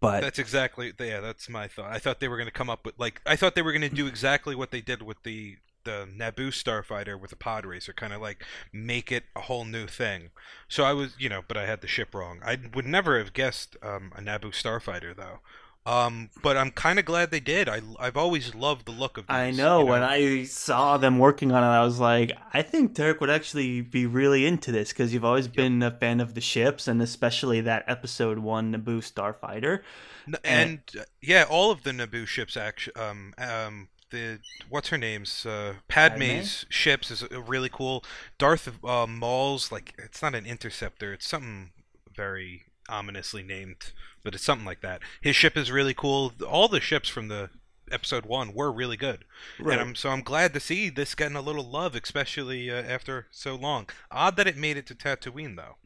but 0.01 0.21
That's 0.23 0.39
exactly 0.41 0.93
yeah. 0.99 1.21
That's 1.21 1.49
my 1.49 1.69
thought. 1.69 1.93
I 1.93 1.99
thought 1.99 2.19
they 2.21 2.29
were 2.29 2.37
going 2.37 2.49
to 2.49 2.53
come 2.53 2.69
up 2.69 2.85
with 2.85 2.99
like 2.99 3.21
I 3.27 3.37
thought 3.37 3.55
they 3.55 3.63
were 3.63 3.73
going 3.73 3.83
to 3.83 3.89
do 3.89 4.07
exactly 4.09 4.57
what 4.57 4.73
they 4.73 4.81
did 4.81 5.03
with 5.03 5.23
the 5.23 5.57
the 5.85 6.09
Naboo 6.11 6.49
starfighter 6.49 7.19
with 7.19 7.31
the 7.31 7.37
pod 7.37 7.65
racer, 7.67 7.93
kind 7.93 8.13
of 8.13 8.21
like 8.21 8.45
make 8.73 9.11
it 9.11 9.25
a 9.35 9.43
whole 9.43 9.65
new 9.65 9.87
thing. 9.87 10.31
So 10.69 10.85
I 10.85 10.93
was, 10.93 11.15
you 11.19 11.29
know, 11.29 11.43
but 11.47 11.57
I 11.57 11.67
had 11.67 11.81
the 11.81 11.89
ship 11.89 12.15
wrong. 12.15 12.41
I 12.45 12.59
would 12.75 12.87
never 12.87 13.19
have 13.19 13.33
guessed 13.33 13.77
um, 13.83 14.13
a 14.17 14.21
Naboo 14.21 14.53
starfighter 14.53 15.15
though. 15.15 15.41
Um, 15.87 16.29
but 16.43 16.59
I'm 16.59 16.71
kind 16.71 16.99
of 16.99 17.07
glad 17.07 17.31
they 17.31 17.41
did. 17.41 17.69
I 17.69 17.81
I've 17.99 18.17
always 18.17 18.55
loved 18.55 18.87
the 18.87 18.93
look 18.93 19.17
of. 19.17 19.27
These, 19.27 19.35
I 19.35 19.51
know 19.51 19.81
you 19.81 19.87
when 19.87 20.03
I 20.03 20.45
saw 20.45 20.99
them 20.99 21.19
working 21.19 21.53
on 21.53 21.63
it, 21.63 21.67
I 21.67 21.83
was 21.83 21.99
like, 21.99 22.33
I 22.53 22.61
think 22.61 22.93
Derek 22.93 23.21
would 23.21 23.31
actually 23.31 23.81
be 23.81 24.05
really 24.05 24.45
into 24.45 24.71
this 24.73 24.91
because 24.91 25.15
you've 25.15 25.25
always 25.25 25.49
been 25.49 25.83
a 25.83 25.91
fan 25.91 26.21
of 26.21 26.35
the 26.35 26.41
ships 26.43 26.87
and 26.87 27.01
especially 27.01 27.63
that 27.63 27.85
episode 27.87 28.41
one 28.41 28.75
Naboo 28.75 28.99
starfighter. 28.99 29.81
N- 30.29 30.35
and 30.45 30.81
uh, 30.99 31.05
yeah, 31.23 31.47
all 31.49 31.71
of 31.71 31.83
the 31.83 31.93
Naboo 31.93 32.27
ships 32.27 32.59
actually 32.59 32.97
um 32.97 33.35
um 33.39 33.89
the 34.11 34.41
what's 34.69 34.89
her 34.89 34.99
name's 34.99 35.47
uh, 35.47 35.75
Padme's 35.89 36.67
ships 36.69 37.11
is 37.11 37.25
really 37.31 37.69
cool. 37.69 38.05
Darth 38.39 38.69
uh, 38.85 39.07
Maul's 39.07 39.73
like 39.73 39.95
it's 39.99 40.23
not 40.23 40.35
an 40.35 40.47
interceptor, 40.47 41.13
it's 41.13 41.29
something 41.29 41.71
very 42.15 42.65
ominously 42.89 43.43
named, 43.43 43.93
but 44.23 44.35
it's 44.35 44.45
something 44.45 44.67
like 44.67 44.81
that. 44.83 45.01
His 45.21 45.37
ship 45.37 45.57
is 45.57 45.71
really 45.71 45.95
cool. 45.95 46.33
All 46.47 46.69
the 46.69 46.81
ships 46.81 47.09
from 47.09 47.29
the 47.29 47.51
episode 47.91 48.27
1 48.27 48.55
were 48.55 48.71
really 48.71 48.97
good. 48.97 49.25
Right. 49.59 49.73
And 49.79 49.89
I'm 49.89 49.95
so 49.95 50.11
I'm 50.11 50.23
glad 50.23 50.55
to 50.55 50.61
see 50.61 50.91
this 50.91 51.15
getting 51.15 51.37
a 51.37 51.41
little 51.41 51.69
love 51.69 51.95
especially 51.95 52.71
uh, 52.71 52.83
after 52.83 53.27
so 53.31 53.55
long. 53.55 53.89
Odd 54.11 54.37
that 54.37 54.47
it 54.47 54.57
made 54.57 54.77
it 54.77 54.87
to 54.87 54.95
Tatooine 54.95 55.57
though. 55.57 55.77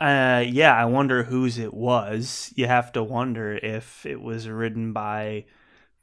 Uh, 0.00 0.44
yeah, 0.46 0.74
I 0.74 0.84
wonder 0.86 1.24
whose 1.24 1.56
it 1.56 1.72
was. 1.72 2.52
You 2.56 2.66
have 2.66 2.92
to 2.92 3.02
wonder 3.02 3.54
if 3.54 4.04
it 4.04 4.20
was 4.20 4.48
ridden 4.48 4.92
by 4.92 5.44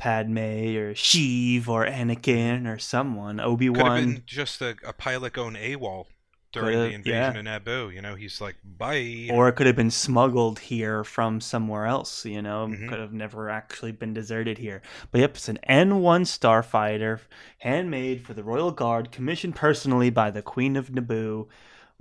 Padme 0.02 0.38
or 0.78 0.96
Sheev 0.96 1.68
or 1.68 1.86
Anakin 1.86 2.66
or 2.68 2.80
someone. 2.80 3.40
Obi 3.40 3.68
Could 3.68 3.78
have 3.78 3.86
Wan. 3.86 4.06
been 4.14 4.24
just 4.26 4.60
a, 4.60 4.76
a 4.84 4.94
pilot 4.94 5.34
going 5.34 5.54
AWOL 5.54 6.08
during 6.52 6.80
the 6.80 6.92
invasion 6.92 7.46
of 7.46 7.64
Naboo. 7.64 7.94
You 7.94 8.02
know, 8.02 8.16
he's 8.16 8.42
like, 8.42 8.56
bye. 8.64 9.30
Or 9.32 9.48
it 9.48 9.52
could 9.56 9.68
have 9.68 9.76
been 9.76 9.92
smuggled 9.92 10.58
here 10.58 11.04
from 11.04 11.40
somewhere 11.40 11.86
else, 11.86 12.26
you 12.26 12.42
know, 12.42 12.66
Mhm. 12.68 12.90
could 12.90 12.98
have 13.00 13.14
never 13.14 13.48
actually 13.52 13.92
been 13.92 14.12
deserted 14.16 14.58
here. 14.58 14.82
But 15.12 15.22
yep, 15.22 15.36
it's 15.36 15.48
an 15.50 15.60
N1 15.70 16.24
starfighter, 16.26 17.20
handmade 17.60 18.26
for 18.26 18.34
the 18.34 18.44
Royal 18.44 18.72
Guard, 18.72 19.12
commissioned 19.12 19.56
personally 19.56 20.10
by 20.10 20.32
the 20.32 20.42
Queen 20.42 20.76
of 20.78 20.90
Naboo 20.90 21.48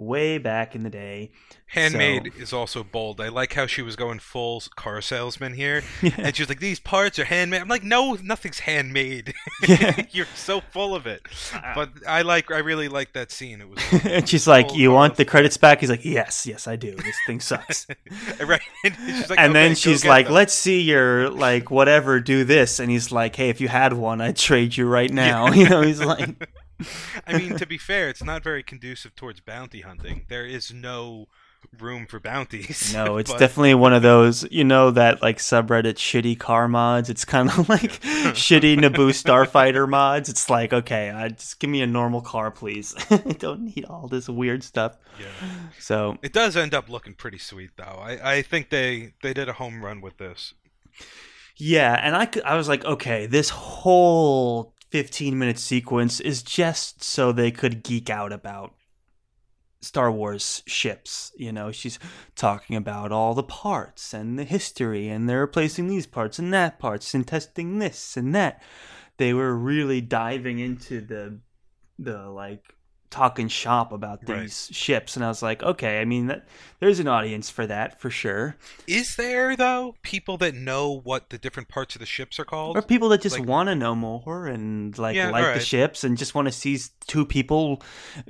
way 0.00 0.38
back 0.38 0.74
in 0.74 0.82
the 0.82 0.90
day. 0.90 1.30
Handmade 1.66 2.32
is 2.36 2.52
also 2.52 2.82
bold. 2.82 3.20
I 3.20 3.28
like 3.28 3.52
how 3.52 3.66
she 3.66 3.80
was 3.80 3.94
going 3.94 4.18
full 4.18 4.60
car 4.74 5.00
salesman 5.00 5.54
here. 5.54 5.82
Yeah. 6.02 6.10
And 6.18 6.36
she 6.36 6.42
was 6.42 6.48
like, 6.48 6.58
these 6.58 6.80
parts 6.80 7.18
are 7.18 7.24
handmade. 7.24 7.60
I'm 7.60 7.68
like, 7.68 7.84
no, 7.84 8.14
nothing's 8.22 8.60
handmade. 8.60 9.34
Yeah. 9.66 10.04
You're 10.10 10.26
so 10.34 10.60
full 10.60 10.94
of 10.96 11.06
it. 11.06 11.22
Ah. 11.54 11.72
But 11.74 11.90
I 12.08 12.22
like, 12.22 12.50
I 12.50 12.58
really 12.58 12.88
like 12.88 13.12
that 13.12 13.30
scene. 13.30 13.60
It 13.60 13.68
was 13.68 13.78
and 14.04 14.28
she's 14.28 14.46
like, 14.46 14.74
"You 14.74 14.90
want 14.92 15.16
the 15.16 15.24
credits 15.24 15.56
back?" 15.56 15.80
He's 15.80 15.90
like, 15.90 16.04
"Yes, 16.04 16.46
yes, 16.46 16.66
I 16.66 16.76
do. 16.76 16.94
This 16.96 17.16
thing 17.26 17.40
sucks." 17.40 17.86
right. 18.40 18.60
And, 18.84 18.94
like, 19.28 19.38
and 19.38 19.50
"Okay, 19.50 19.52
then 19.52 19.74
she's 19.74 20.04
like, 20.04 20.26
them." 20.26 20.34
"Let's 20.34 20.54
see 20.54 20.80
your 20.80 21.30
like 21.30 21.70
whatever. 21.70 22.20
Do 22.20 22.44
this." 22.44 22.80
And 22.80 22.90
he's 22.90 23.12
like, 23.12 23.36
"Hey, 23.36 23.48
if 23.48 23.60
you 23.60 23.68
had 23.68 23.92
one, 23.92 24.20
I'd 24.20 24.36
trade 24.36 24.76
you 24.76 24.86
right 24.86 25.10
now." 25.10 25.48
You 25.60 25.68
know, 25.68 25.82
he's 25.82 26.00
like, 26.00 26.48
I 27.26 27.36
mean, 27.38 27.56
to 27.58 27.66
be 27.66 27.78
fair, 27.78 28.08
it's 28.08 28.22
not 28.22 28.42
very 28.42 28.62
conducive 28.62 29.14
towards 29.14 29.40
bounty 29.40 29.80
hunting. 29.82 30.26
There 30.28 30.46
is 30.46 30.72
no 30.72 31.26
room 31.78 32.06
for 32.06 32.18
bounties. 32.18 32.92
"No, 32.94 33.16
it's 33.18 33.30
But- 33.30 33.38
definitely 33.38 33.74
one 33.74 33.92
of 33.92 34.02
those. 34.02 34.50
You 34.50 34.64
know 34.64 34.90
that 34.92 35.20
like 35.20 35.36
subreddit 35.38 35.94
shitty 35.96 36.38
car 36.38 36.68
mods. 36.68 37.10
It's 37.10 37.24
kind 37.24 37.50
of 37.50 37.68
like 37.68 38.00
shitty 38.32 38.78
Naboo 38.78 39.10
Starfighter 39.10 39.88
mods. 39.88 40.28
It's 40.28 40.48
like, 40.48 40.72
okay, 40.72 41.10
I 41.10 41.28
just 41.28 41.60
give 41.60 41.68
me 41.70 41.82
a 41.82 41.86
normal 41.86 42.22
car, 42.22 42.50
please. 42.50 42.94
I 43.10 43.16
don't 43.38 43.74
need 43.76 43.84
all 43.84 44.08
this 44.08 44.28
weird 44.28 44.62
stuff." 44.64 44.96
Yeah. 45.20 45.26
So 45.78 46.16
It 46.22 46.32
does 46.32 46.56
end 46.56 46.72
up 46.72 46.88
looking 46.88 47.12
pretty 47.14 47.38
sweet, 47.38 47.70
though. 47.76 47.98
I, 48.00 48.36
I 48.36 48.42
think 48.42 48.70
they, 48.70 49.12
they 49.22 49.34
did 49.34 49.48
a 49.50 49.52
home 49.54 49.84
run 49.84 50.00
with 50.00 50.16
this. 50.16 50.54
Yeah, 51.56 51.92
and 52.02 52.16
I, 52.16 52.26
I 52.42 52.56
was 52.56 52.68
like, 52.68 52.86
okay, 52.86 53.26
this 53.26 53.50
whole 53.50 54.72
15 54.90 55.38
minute 55.38 55.58
sequence 55.58 56.20
is 56.20 56.42
just 56.42 57.02
so 57.02 57.32
they 57.32 57.50
could 57.50 57.82
geek 57.82 58.10
out 58.10 58.32
about 58.32 58.74
Star 59.80 60.10
Wars 60.12 60.62
ships. 60.66 61.32
You 61.36 61.52
know, 61.52 61.72
she's 61.72 61.98
talking 62.34 62.76
about 62.76 63.12
all 63.12 63.34
the 63.34 63.42
parts 63.42 64.12
and 64.12 64.38
the 64.38 64.44
history, 64.44 65.08
and 65.08 65.28
they're 65.28 65.40
replacing 65.40 65.88
these 65.88 66.06
parts 66.06 66.38
and 66.38 66.52
that 66.52 66.78
parts 66.78 67.14
and 67.14 67.26
testing 67.26 67.78
this 67.78 68.16
and 68.16 68.34
that. 68.34 68.62
They 69.16 69.32
were 69.32 69.54
really 69.54 70.00
diving 70.00 70.58
into 70.58 71.00
the 71.00 71.40
the 71.98 72.28
like 72.28 72.74
talking 73.10 73.48
shop 73.48 73.92
about 73.92 74.20
Right. 74.28 74.42
these 74.42 74.68
ships 74.72 75.16
and 75.16 75.24
I 75.24 75.28
was 75.28 75.42
like, 75.42 75.62
okay, 75.62 76.00
I 76.00 76.04
mean 76.04 76.28
that 76.28 76.46
there's 76.78 77.00
an 77.00 77.08
audience 77.08 77.50
for 77.50 77.66
that 77.66 78.00
for 78.00 78.08
sure. 78.08 78.56
Is 78.86 79.16
there, 79.16 79.56
though, 79.56 79.96
people 80.02 80.36
that 80.38 80.54
know 80.54 81.00
what 81.02 81.30
the 81.30 81.38
different 81.38 81.68
parts 81.68 81.96
of 81.96 81.98
the 82.00 82.06
ships 82.06 82.38
are 82.38 82.44
called? 82.44 82.76
or 82.76 82.82
people 82.82 83.08
that 83.10 83.20
just 83.20 83.38
Like- 83.38 83.48
want 83.48 83.68
to 83.68 83.74
know 83.74 83.94
more 83.96 84.46
and 84.46 84.96
like 84.96 85.16
Yeah, 85.16 85.30
like 85.30 85.54
the 85.54 85.60
ships 85.60 86.04
and 86.04 86.16
just 86.16 86.34
want 86.34 86.46
to 86.46 86.52
see 86.52 86.78
two 87.08 87.26
people 87.26 87.82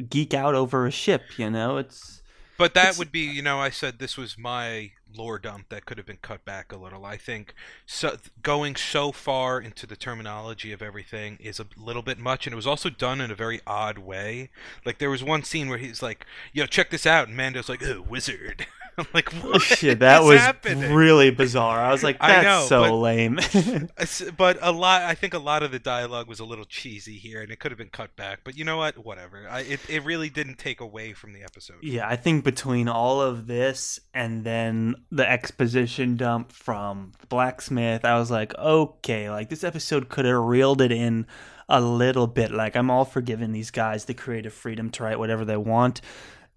geek 0.09 0.33
out 0.35 0.55
over 0.55 0.87
a 0.87 0.91
ship 0.91 1.23
you 1.39 1.51
know 1.51 1.77
it's 1.77 2.23
But 2.57 2.75
that 2.75 2.81
It's- 2.81 2.99
would 2.99 3.11
be, 3.13 3.21
you 3.21 3.41
know, 3.41 3.59
I 3.59 3.71
said 3.71 3.99
this 3.99 4.17
was 4.19 4.37
my 4.37 4.93
lore 5.17 5.39
dump 5.39 5.69
that 5.69 5.85
could 5.85 5.99
have 5.99 6.07
been 6.07 6.19
cut 6.23 6.45
back 6.45 6.73
a 6.73 6.77
little. 6.77 7.05
I 7.05 7.17
think 7.17 7.55
so, 7.87 8.17
going 8.43 8.77
so 8.77 9.13
far 9.13 9.61
into 9.61 9.87
the 9.87 9.97
terminology 9.97 10.73
of 10.73 10.83
everything 10.83 11.39
is 11.41 11.61
a 11.61 11.67
little 11.77 12.03
bit 12.03 12.19
much, 12.19 12.47
and 12.47 12.53
it 12.53 12.57
was 12.57 12.67
also 12.67 12.91
done 12.91 13.21
in 13.21 13.31
a 13.31 13.35
very 13.35 13.61
odd 13.67 13.99
way. 13.99 14.51
Like 14.85 14.99
there 14.99 15.11
was 15.11 15.23
one 15.23 15.43
scene 15.45 15.69
where 15.69 15.79
he's 15.79 16.03
like, 16.03 16.27
"Yo, 16.53 16.67
check 16.67 16.91
this 16.91 17.07
out," 17.07 17.29
and 17.29 17.37
Mando's 17.37 17.69
like, 17.69 17.83
"Oh, 17.83 18.03
wizard," 18.03 18.67
like 19.15 19.31
what 19.43 19.63
Shit, 19.63 20.01
that 20.01 20.23
was 20.23 20.39
happening? 20.41 20.93
really 20.95 21.31
bizarre. 21.31 21.79
I 21.81 21.91
was 21.93 22.03
like, 22.09 22.19
that's 22.19 22.45
know, 22.45 22.67
so 22.67 22.83
but- 22.83 22.95
lame. 22.97 23.39
But 24.37 24.59
a 24.63 24.73
lot, 24.73 25.03
I 25.03 25.15
think 25.15 25.35
a 25.35 25.39
lot 25.39 25.63
of 25.63 25.71
the 25.71 25.79
dialogue 25.79 26.27
was 26.29 26.41
a 26.41 26.45
little 26.45 26.65
cheesy 26.65 27.17
here, 27.19 27.43
and 27.43 27.51
it 27.51 27.59
could 27.61 27.71
have 27.71 27.79
been 27.79 27.89
cut 27.91 28.17
back. 28.17 28.41
But 28.45 28.57
you 28.57 28.65
know 28.65 28.77
what? 28.77 29.05
Whatever. 29.05 29.47
I, 29.49 29.61
it 29.61 29.81
it 29.89 30.05
really 30.05 30.29
didn't 30.31 30.59
take 30.59 30.81
away 30.81 31.13
from 31.13 31.33
the 31.33 31.43
episode. 31.43 31.77
yeah, 31.83 32.09
I 32.09 32.17
think 32.17 32.45
between 32.45 32.89
all 32.89 33.21
of 33.21 33.47
this 33.47 34.01
and 34.15 34.45
then 34.45 34.95
the 35.11 35.29
exposition 35.29 36.17
dump 36.17 36.53
from 36.53 37.13
Blacksmith, 37.29 38.05
I 38.05 38.19
was 38.19 38.31
like, 38.31 38.57
okay, 38.59 39.31
like 39.31 39.49
this 39.49 39.65
episode 39.65 40.09
could 40.09 40.25
have 40.25 40.43
reeled 40.43 40.81
it 40.81 40.93
in 40.93 41.27
a 41.69 41.81
little 41.81 42.27
bit. 42.27 42.51
Like, 42.51 42.75
I'm 42.77 42.91
all 42.91 43.05
for 43.05 43.21
giving 43.21 43.53
these 43.53 43.71
guys 43.71 44.05
the 44.07 44.15
creative 44.15 44.53
freedom 44.53 44.91
to 44.91 45.03
write 45.05 45.19
whatever 45.19 45.45
they 45.45 45.57
want. 45.57 46.01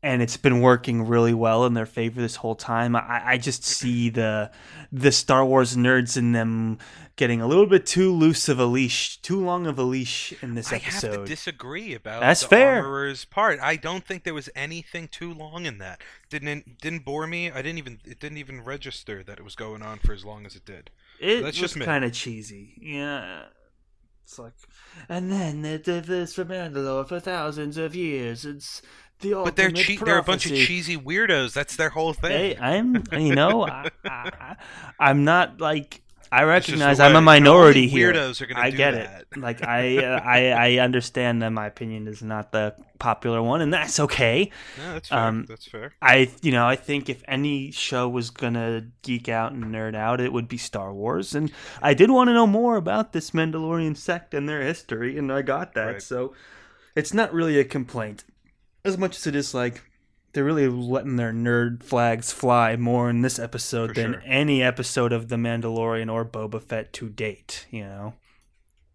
And 0.04 0.22
it's 0.22 0.36
been 0.36 0.60
working 0.60 1.08
really 1.08 1.34
well 1.34 1.66
in 1.66 1.74
their 1.74 1.86
favor 1.86 2.20
this 2.20 2.36
whole 2.36 2.56
time. 2.56 2.94
I, 2.96 3.22
I 3.26 3.38
just 3.38 3.64
see 3.64 4.10
the 4.10 4.52
the 4.92 5.14
Star 5.14 5.46
Wars 5.46 5.78
nerds 5.78 6.18
in 6.18 6.34
them 6.34 6.78
getting 7.16 7.42
a 7.42 7.48
little 7.48 7.66
bit 7.66 7.86
too 7.86 8.12
loose 8.12 8.50
of 8.50 8.60
a 8.60 8.66
leash, 8.66 9.18
too 9.22 9.40
long 9.40 9.66
of 9.66 9.80
a 9.80 9.84
leash 9.84 10.34
in 10.44 10.56
this 10.56 10.74
episode. 10.74 11.08
I 11.08 11.12
have 11.12 11.22
to 11.22 11.26
disagree 11.26 11.94
about 11.94 12.22
That's 12.22 12.42
the 12.42 12.48
fair. 12.50 12.76
armorer's 12.84 13.24
part. 13.24 13.60
I 13.62 13.78
don't 13.78 14.06
think 14.06 14.24
there 14.24 14.34
was 14.34 14.50
anything 14.56 15.08
too 15.08 15.34
long 15.34 15.66
in 15.66 15.78
that. 15.78 16.02
Didn't 16.30 16.82
didn't 16.82 17.06
bore 17.06 17.26
me. 17.26 17.50
I 17.50 17.62
didn't 17.62 17.78
even 17.78 18.00
it 18.04 18.20
didn't 18.20 18.40
even 18.40 18.62
register 18.64 19.24
that 19.24 19.40
it 19.40 19.44
was 19.44 19.56
going 19.56 19.82
on 19.82 20.00
for 20.00 20.12
as 20.12 20.26
long 20.26 20.46
as 20.46 20.56
it 20.56 20.66
did. 20.66 20.92
It 21.20 21.42
That's 21.42 21.60
was 21.62 21.74
just 21.74 21.80
kind 21.80 22.04
of 22.04 22.12
cheesy. 22.12 22.74
Yeah. 22.82 23.44
It's 24.26 24.40
like, 24.40 24.54
and 25.10 25.30
then 25.30 25.64
they 25.64 25.78
did 25.78 26.06
this 26.06 26.34
for 26.34 26.46
Mandalore 26.46 27.08
for 27.08 27.20
thousands 27.20 27.78
of 27.78 27.94
years. 27.94 28.46
It's 28.46 28.82
the 29.24 29.42
But 29.44 29.56
they're 29.56 29.72
che- 29.72 29.98
they're 29.98 30.20
a 30.20 30.24
bunch 30.24 30.46
of 30.46 30.52
cheesy 30.52 30.98
weirdos. 30.98 31.54
That's 31.54 31.76
their 31.76 31.90
whole 31.90 32.14
thing. 32.14 32.32
Hey, 32.32 32.58
I'm, 32.58 33.04
you 33.12 33.34
know, 33.34 33.66
I, 33.68 33.90
I, 34.06 34.56
I'm 35.00 35.24
not 35.24 35.60
like 35.60 36.02
I 36.32 36.44
It's 36.58 36.66
just 36.68 36.80
the 36.80 36.86
recognize 36.86 37.00
I'm 37.00 37.12
a 37.12 37.26
way- 37.28 37.36
you 37.36 37.42
know, 37.42 37.52
minority 37.52 37.88
here. 37.88 38.12
Weirdos 38.14 38.42
are 38.42 38.46
gonna 38.48 38.60
I 38.62 38.70
do 38.72 38.78
get 38.78 38.92
that. 38.94 39.26
it. 39.32 39.38
Like 39.40 39.64
I, 39.64 39.98
uh, 40.04 40.20
I, 40.24 40.50
I 40.50 40.78
understand 40.80 41.42
that 41.44 41.52
my 41.52 41.68
opinion 41.68 42.08
is 42.08 42.24
not 42.24 42.52
the 42.52 42.74
popular 43.00 43.42
one, 43.44 43.62
and 43.62 43.72
that's 43.74 44.00
okay. 44.00 44.50
No, 44.80 44.94
that's 44.94 45.10
fair. 45.10 45.18
Um, 45.20 45.46
that's 45.48 45.68
fair. 45.68 45.94
I, 46.02 46.32
you 46.42 46.52
know, 46.52 46.66
I 46.66 46.76
think 46.76 47.08
if 47.10 47.22
any 47.28 47.70
show 47.72 48.10
was 48.10 48.32
gonna 48.32 48.88
geek 49.04 49.30
out 49.30 49.52
and 49.52 49.64
nerd 49.66 49.96
out, 49.96 50.20
it 50.22 50.34
would 50.34 50.48
be 50.48 50.58
Star 50.58 50.92
Wars, 50.92 51.36
and 51.36 51.52
I 51.84 51.94
did 51.94 52.10
want 52.10 52.30
to 52.30 52.34
know 52.34 52.48
more 52.48 52.78
about 52.78 53.14
this 53.14 53.30
Mandalorian 53.32 53.96
sect 53.96 54.34
and 54.34 54.50
their 54.50 54.62
history, 54.64 55.18
and 55.20 55.32
I 55.32 55.44
got 55.44 55.74
that. 55.76 55.86
Right. 55.86 56.02
So 56.02 56.34
it's 56.96 57.14
not 57.14 57.32
really 57.34 57.60
a 57.60 57.64
complaint, 57.64 58.24
as 58.86 58.98
much 58.98 59.18
as 59.18 59.28
it 59.28 59.36
is 59.36 59.54
like 59.54 59.82
they're 60.34 60.44
really 60.44 60.68
letting 60.68 61.16
their 61.16 61.32
nerd 61.32 61.84
flags 61.84 62.32
fly 62.32 62.76
more 62.76 63.10
in 63.10 63.22
this 63.22 63.38
episode 63.40 63.90
For 63.90 63.94
than 63.94 64.14
sure. 64.14 64.24
any 64.26 64.64
episode 64.64 65.14
of 65.14 65.30
The 65.30 65.36
Mandalorian 65.36 66.12
or 66.12 66.26
Boba 66.26 66.62
Fett 66.62 66.92
to 66.94 67.10
date. 67.10 67.68
You 67.70 67.84
know, 67.84 68.14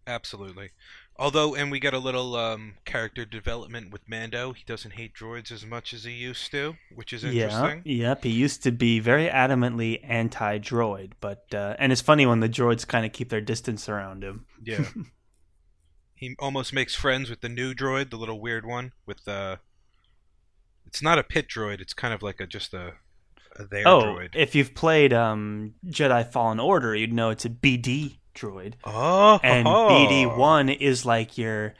Absolutely. 0.05 0.71
Although, 1.17 1.53
and 1.53 1.69
we 1.69 1.81
get 1.81 1.93
a 1.93 1.99
little 1.99 2.35
um, 2.37 2.75
character 2.85 3.25
development 3.25 3.91
with 3.91 4.07
Mando. 4.07 4.53
He 4.53 4.63
doesn't 4.65 4.91
hate 4.91 5.13
droids 5.13 5.51
as 5.51 5.65
much 5.65 5.93
as 5.93 6.05
he 6.05 6.11
used 6.11 6.49
to, 6.51 6.77
which 6.95 7.11
is 7.11 7.25
interesting. 7.25 7.81
yeah, 7.83 8.07
yep. 8.07 8.23
He 8.23 8.29
used 8.29 8.63
to 8.63 8.71
be 8.71 9.01
very 9.01 9.27
adamantly 9.27 9.99
anti-droid, 10.01 11.11
but 11.19 11.53
uh, 11.53 11.75
and 11.77 11.91
it's 11.91 11.99
funny 12.01 12.25
when 12.25 12.39
the 12.39 12.47
droids 12.47 12.87
kind 12.87 13.05
of 13.05 13.11
keep 13.11 13.27
their 13.29 13.41
distance 13.41 13.89
around 13.89 14.23
him. 14.23 14.45
Yeah. 14.63 14.85
he 16.15 16.35
almost 16.39 16.71
makes 16.71 16.95
friends 16.95 17.29
with 17.29 17.41
the 17.41 17.49
new 17.49 17.73
droid, 17.73 18.11
the 18.11 18.17
little 18.17 18.39
weird 18.39 18.65
one 18.65 18.93
with 19.05 19.25
the. 19.25 19.59
It's 20.89 21.03
not 21.03 21.19
a 21.19 21.23
pit 21.23 21.47
droid. 21.47 21.81
It's 21.81 21.93
kind 21.93 22.15
of 22.15 22.23
like 22.23 22.39
a 22.39 22.47
just 22.47 22.73
a, 22.73 22.93
a 23.57 23.65
there 23.65 23.87
oh, 23.87 24.01
droid. 24.01 24.29
if 24.33 24.55
you've 24.55 24.73
played 24.73 25.13
um, 25.13 25.75
Jedi 25.85 26.27
Fallen 26.31 26.59
Order, 26.59 26.95
you'd 26.95 27.13
know 27.13 27.29
it's 27.29 27.45
a 27.45 27.49
BD 27.49 28.17
droid, 28.33 28.73
oh, 28.83 29.39
and 29.43 29.67
BD 29.67 30.35
one 30.35 30.67
is 30.67 31.05
like 31.05 31.37
your 31.37 31.75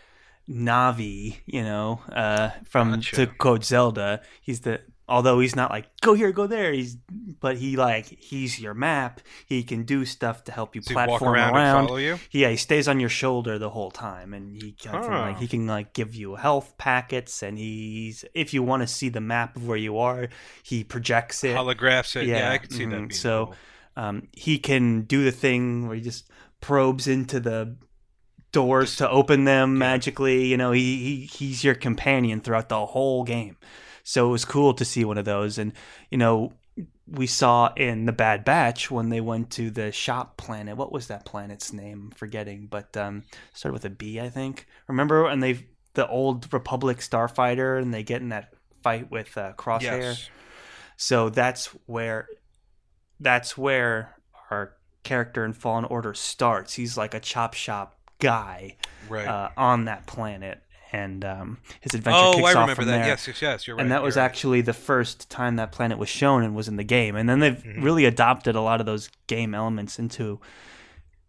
Navi, 0.48 1.38
you 1.48 1.64
know, 1.64 2.02
uh, 2.12 2.52
from 2.66 2.92
Gotcha. 2.92 3.16
to 3.16 3.26
quote 3.26 3.64
Zelda. 3.66 4.22
He's 4.42 4.60
the 4.60 4.82
although 5.10 5.40
he's 5.40 5.56
not 5.56 5.72
like 5.72 5.86
go 6.02 6.14
here, 6.14 6.32
go 6.32 6.48
there. 6.48 6.72
He's 6.72 6.96
but 7.40 7.58
he 7.58 7.76
like 7.76 8.06
he's 8.06 8.60
your 8.60 8.74
map. 8.74 9.20
He 9.46 9.64
can 9.64 9.84
do 9.84 10.06
stuff 10.06 10.44
to 10.46 10.52
help 10.52 10.76
you 10.76 10.82
walk 10.86 10.94
platform 11.08 11.34
around, 11.34 11.56
around. 11.56 12.02
you? 12.02 12.20
Yeah, 12.32 12.50
he 12.50 12.56
stays 12.58 12.88
on 12.88 13.00
your 13.00 13.10
shoulder 13.10 13.58
the 13.60 13.70
whole 13.70 13.92
time, 13.92 14.34
and 14.34 14.56
he 14.56 14.72
can, 14.74 14.92
can, 15.02 15.12
like 15.12 15.40
he 15.40 15.48
can 15.48 15.68
like 15.68 15.94
give 15.94 16.16
you 16.16 16.36
health 16.36 16.78
packets, 16.78 17.42
and 17.44 17.58
he's 17.58 18.24
if 18.34 18.54
you 18.54 18.64
want 18.64 18.82
to 18.84 18.88
see 18.88 19.10
the 19.10 19.22
map 19.22 19.56
of 19.56 19.68
where 19.68 19.78
you 19.78 19.98
are, 19.98 20.30
he 20.64 20.84
projects 20.84 21.44
it. 21.44 21.56
Holographs 21.56 22.16
it. 22.16 22.28
Yeah, 22.28 22.38
Yeah, 22.40 22.52
I 22.52 22.58
could 22.60 22.72
see 22.72 22.86
that. 22.86 22.92
mhm. 22.96 22.98
Being 22.98 23.12
So- 23.12 23.46
cool. 23.48 23.56
Um, 23.96 24.28
he 24.32 24.60
can 24.60 25.02
do 25.02 25.26
the 25.26 25.32
thing 25.32 25.88
where 25.88 25.96
he 25.98 26.02
just 26.02 26.30
probes 26.62 27.06
into 27.06 27.42
the 27.42 27.76
doors 28.54 28.96
to 28.98 29.10
open 29.10 29.44
them 29.44 29.78
magically. 29.78 30.46
You 30.46 30.56
know, 30.58 30.72
he, 30.72 30.98
he 30.98 31.26
he's 31.26 31.64
your 31.66 31.76
companion 31.76 32.40
throughout 32.42 32.70
the 32.70 32.86
whole 32.86 33.24
game. 33.24 33.58
So 34.10 34.28
it 34.28 34.32
was 34.32 34.44
cool 34.46 34.74
to 34.74 34.86
see 34.86 35.06
one 35.06 35.18
of 35.18 35.26
those, 35.26 35.58
and 35.58 35.74
you 36.10 36.18
know. 36.18 36.54
We 37.12 37.26
saw 37.26 37.74
in 37.76 38.06
the 38.06 38.12
Bad 38.12 38.46
Batch 38.46 38.92
when 38.92 39.10
they 39.10 39.20
went 39.20 39.50
to 39.54 39.72
the 39.72 39.92
shop 39.92 40.38
planet. 40.38 40.78
What 40.78 40.92
was 40.92 41.08
that 41.08 41.26
planet's 41.26 41.74
name? 41.74 42.04
I'm 42.06 42.12
forgetting, 42.12 42.68
but 42.70 42.96
um, 42.96 43.24
started 43.52 43.74
with 43.74 43.84
a 43.86 43.90
B, 43.90 44.20
I 44.20 44.30
think. 44.30 44.68
Remember 44.88 45.24
when 45.24 45.40
they 45.40 45.66
the 45.96 46.08
old 46.08 46.54
Republic 46.54 47.00
starfighter 47.00 47.82
and 47.82 47.92
they 47.92 48.04
get 48.04 48.22
in 48.22 48.30
that 48.30 48.54
fight 48.84 49.10
with 49.10 49.36
uh, 49.38 49.54
Crosshair? 49.58 49.82
yes. 50.02 50.30
So 50.98 51.30
that's 51.30 51.66
where 51.88 52.28
that's 53.20 53.58
where 53.58 54.16
our 54.52 54.74
character 55.04 55.44
in 55.44 55.54
Fallen 55.54 55.86
Order 55.86 56.14
starts. 56.14 56.76
He's 56.76 56.96
like 56.96 57.14
a 57.16 57.20
chop 57.20 57.56
shop 57.56 57.98
guy 58.20 58.78
Right. 59.10 59.28
uh, 59.28 59.50
on 59.58 59.86
that 59.86 60.06
planet, 60.06 60.62
and 60.92 61.24
um, 61.24 61.58
his 61.82 61.94
adventure 61.94 62.18
oh, 62.20 62.34
kicks 62.36 62.46
I 62.48 62.50
off 62.50 62.56
remember 62.56 62.76
from 62.76 62.86
that. 62.88 62.98
there. 63.00 63.08
Yes, 63.08 63.28
yes, 63.28 63.42
yes. 63.42 63.68
You're 63.68 63.76
right. 63.76 63.82
and 63.84 63.92
that 63.92 64.02
was 64.02 64.16
right. 64.16 64.24
actually 64.24 64.62
the 64.62 64.74
first 64.74 65.30
time 65.30 65.56
that 65.58 65.72
planet 65.72 65.98
was 65.98 66.10
shown 66.10 66.44
and 66.44 66.56
was 66.56 66.68
in 66.68 66.78
the 66.78 66.84
game. 66.84 67.16
And 67.16 67.30
then 67.30 67.40
they've 67.40 67.62
Mhm. 67.64 67.84
really 67.84 68.06
adopted 68.06 68.56
a 68.56 68.62
lot 68.62 68.80
of 68.80 68.86
those 68.86 69.10
game 69.28 69.54
elements 69.54 70.00
into 70.00 70.40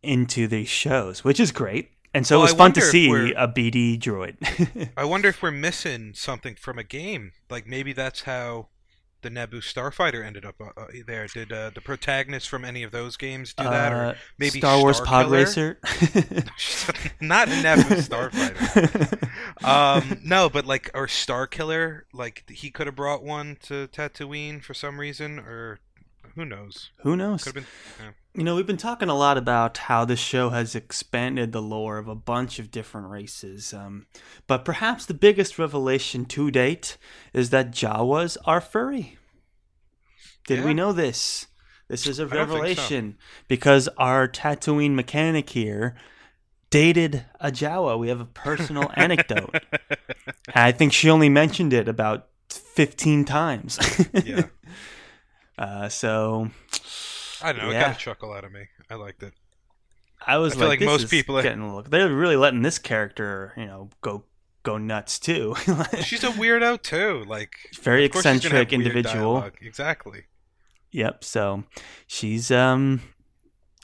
into 0.03 0.47
these 0.47 0.69
shows, 0.69 1.25
which 1.25 1.39
is 1.39 1.53
great. 1.53 1.91
And 2.15 2.27
so 2.27 2.37
Well, 2.37 2.43
it 2.43 2.45
was 2.47 2.55
I 2.55 2.57
fun 2.57 2.73
to 2.73 2.81
see 2.81 3.33
a 3.37 3.47
BD 3.47 3.99
droid. 3.99 4.91
I 4.97 5.05
wonder 5.05 5.29
if 5.29 5.43
we're 5.43 5.51
missing 5.51 6.13
something 6.15 6.55
from 6.55 6.79
a 6.79 6.83
game. 6.85 7.33
Like 7.51 7.67
maybe 7.67 7.93
that's 7.93 8.23
how 8.23 8.69
the 9.23 9.31
Naboo 9.31 9.61
Starfighter 9.63 10.25
ended 10.25 10.45
up 10.45 10.57
uh, 10.61 10.71
uh, 10.77 10.87
there. 11.07 11.27
Did 11.27 11.53
uh, 11.53 11.71
the 11.75 11.81
protagonist 11.81 12.49
from 12.49 12.65
any 12.65 12.83
of 12.83 12.91
those 12.91 13.17
games 13.17 13.55
do 13.55 13.65
that, 13.65 13.93
or 13.93 13.97
Uh, 13.97 14.15
maybe 14.39 14.59
Star 14.59 14.79
Wars 14.81 14.97
Star 14.97 15.07
Pod 15.07 15.27
Killer? 15.27 15.39
Racer. 15.39 15.79
not 17.21 17.49
Naboo 17.49 18.01
Starfighter? 18.03 19.65
Um, 19.65 20.21
no, 20.25 20.49
but 20.49 20.67
like 20.67 20.91
or 20.95 21.09
Star 21.09 21.47
Killer, 21.47 22.07
like 22.13 22.45
he 22.49 22.71
could 22.71 22.87
have 22.87 22.97
brought 22.97 23.23
one 23.23 23.57
to 23.63 23.89
Tatooine 23.89 24.63
for 24.63 24.75
some 24.75 24.99
reason, 24.99 25.39
or 25.39 25.81
who 26.35 26.45
knows? 26.45 26.91
Who 27.03 27.17
knows? 27.17 27.45
Could 27.45 27.57
have 27.57 27.65
been. 27.99 28.15
You 28.35 28.45
know, 28.45 28.55
we've 28.55 28.67
been 28.67 28.77
talking 28.77 29.09
a 29.09 29.17
lot 29.17 29.37
about 29.37 29.77
how 29.77 30.05
this 30.05 30.21
show 30.21 30.51
has 30.51 30.77
expanded 30.77 31.51
the 31.51 31.61
lore 31.61 31.99
of 31.99 32.07
a 32.07 32.15
bunch 32.15 32.61
of 32.61 32.71
different 32.71 33.09
races. 33.09 33.75
Um, 33.75 34.07
but 34.47 34.65
perhaps 34.65 35.05
the 35.05 35.15
biggest 35.15 35.59
revelation 35.59 36.25
to 36.27 36.51
date 36.53 36.97
is 37.33 37.51
that 37.51 37.73
Jawas 37.73 38.37
are 38.45 38.61
furry. 38.61 39.19
Did 40.47 40.65
we 40.65 40.75
know 40.75 40.93
this? 40.93 41.49
This 41.89 42.07
is 42.07 42.21
a 42.21 42.23
don't 42.23 42.31
so. 42.31 42.39
revelation 42.39 43.19
because 43.49 43.89
our 43.99 44.29
Tatooine 44.29 44.95
mechanic 44.95 45.51
here 45.51 45.97
dated 46.71 47.25
a 47.41 47.51
Jawa. 47.51 47.99
We 47.99 48.09
have 48.09 48.21
a 48.21 48.25
personal 48.25 48.93
anecdote. 48.97 49.57
I 50.55 50.71
think 50.71 50.93
she 50.93 51.11
only 51.11 51.29
mentioned 51.29 51.73
it 51.73 51.89
about 51.89 52.29
15 52.49 53.25
times. 53.25 53.79
Yeah. 54.25 54.47
Uh, 55.59 55.91
so 55.91 56.49
I 57.43 57.53
don't 57.53 57.65
know. 57.65 57.71
It 57.71 57.81
got 57.81 57.97
a 57.97 57.99
chuckle 57.99 58.33
out 58.33 58.45
of 58.45 58.53
me. 58.53 58.65
I 58.89 58.95
liked 58.95 59.23
it. 59.23 59.35
I 60.27 60.37
was 60.39 60.55
I 60.57 60.61
like, 60.61 60.69
like 60.69 60.79
this 60.81 60.87
most 60.87 61.03
is 61.05 61.11
people 61.11 61.39
are- 61.39 61.43
getting 61.43 61.63
a 61.63 61.75
look. 61.75 61.91
They're 61.91 62.13
really 62.15 62.37
letting 62.37 62.63
this 62.63 62.79
character, 62.79 63.53
you 63.57 63.67
know, 63.67 63.89
go 64.03 64.25
go 64.63 64.77
nuts 64.77 65.19
too. 65.19 65.55
She's 66.03 66.23
a 66.25 66.29
weirdo 66.29 66.83
too. 66.83 67.25
Like 67.27 67.53
very 67.81 68.05
of 68.05 68.13
course 68.13 68.25
she's 68.27 68.43
gonna 68.43 68.57
have 68.57 68.63
eccentric 68.67 68.73
individual. 68.73 69.51
Exactly. 69.63 70.25
Yep. 70.93 71.25
So 71.25 71.65
she's 72.07 72.51
um 72.51 73.01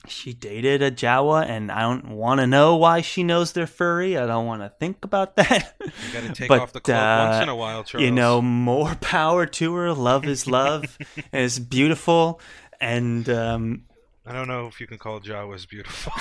she 0.09 0.33
dated 0.33 0.83
a 0.83 0.91
Jawa, 0.93 1.45
and 1.49 1.73
I 1.73 1.81
don't 1.81 2.11
want 2.11 2.39
to 2.41 2.47
know 2.47 2.77
why 2.77 3.01
she 3.01 3.25
knows 3.25 3.53
they're 3.53 3.67
furry. 3.67 4.17
I 4.17 4.25
don't 4.27 4.47
want 4.47 4.63
to 4.63 4.69
think 4.79 5.05
about 5.05 5.35
that. 5.37 5.75
You 5.81 6.13
got 6.13 6.23
to 6.29 6.33
take 6.33 6.49
But, 6.49 6.61
off 6.61 6.73
the 6.73 6.81
cloak 6.81 6.95
once 6.97 7.37
uh, 7.37 7.43
in 7.43 7.49
a 7.49 7.57
while, 7.57 7.83
Charles. 7.83 8.05
you 8.05 8.13
know, 8.13 8.41
more 8.41 8.95
power 9.01 9.47
to 9.47 9.75
her. 9.75 9.93
Love 9.93 10.25
is 10.27 10.47
love, 10.47 10.97
and 11.33 11.43
it's 11.45 11.59
beautiful. 11.59 12.41
And 12.81 13.29
um, 13.29 13.83
I 14.27 14.33
don't 14.33 14.49
know 14.49 14.67
if 14.67 14.81
you 14.81 14.89
can 14.89 14.99
call 14.99 15.21
Jawas 15.21 15.69
beautiful. 15.69 16.13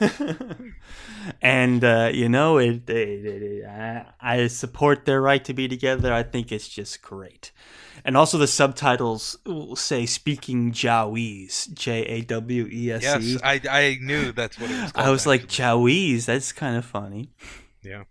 and 1.42 1.82
uh, 1.82 2.10
you 2.12 2.28
know, 2.28 2.58
it, 2.58 2.88
it, 2.90 3.24
it, 3.24 3.66
I, 3.66 4.04
I 4.20 4.46
support 4.48 5.06
their 5.06 5.20
right 5.20 5.42
to 5.44 5.54
be 5.54 5.66
together. 5.66 6.12
I 6.12 6.22
think 6.22 6.52
it's 6.52 6.68
just 6.68 7.00
great. 7.00 7.52
And 8.04 8.16
also, 8.16 8.38
the 8.38 8.46
subtitles 8.46 9.38
will 9.44 9.76
say 9.76 10.04
"speaking 10.06 10.72
Jawese," 10.72 11.72
J 11.72 12.02
A 12.04 12.20
W 12.22 12.68
E 12.70 12.92
S 12.92 13.02
E. 13.02 13.04
yes, 13.04 13.40
I, 13.42 13.60
I 13.68 13.98
knew 14.00 14.32
that's 14.32 14.58
what 14.60 14.70
it 14.70 14.80
was. 14.80 14.92
Called 14.92 15.06
I 15.06 15.10
was 15.10 15.26
like. 15.26 15.46
Jawese. 15.48 16.26
That's 16.26 16.52
kind 16.52 16.76
of 16.76 16.84
funny. 16.84 17.30
yeah. 17.82 18.04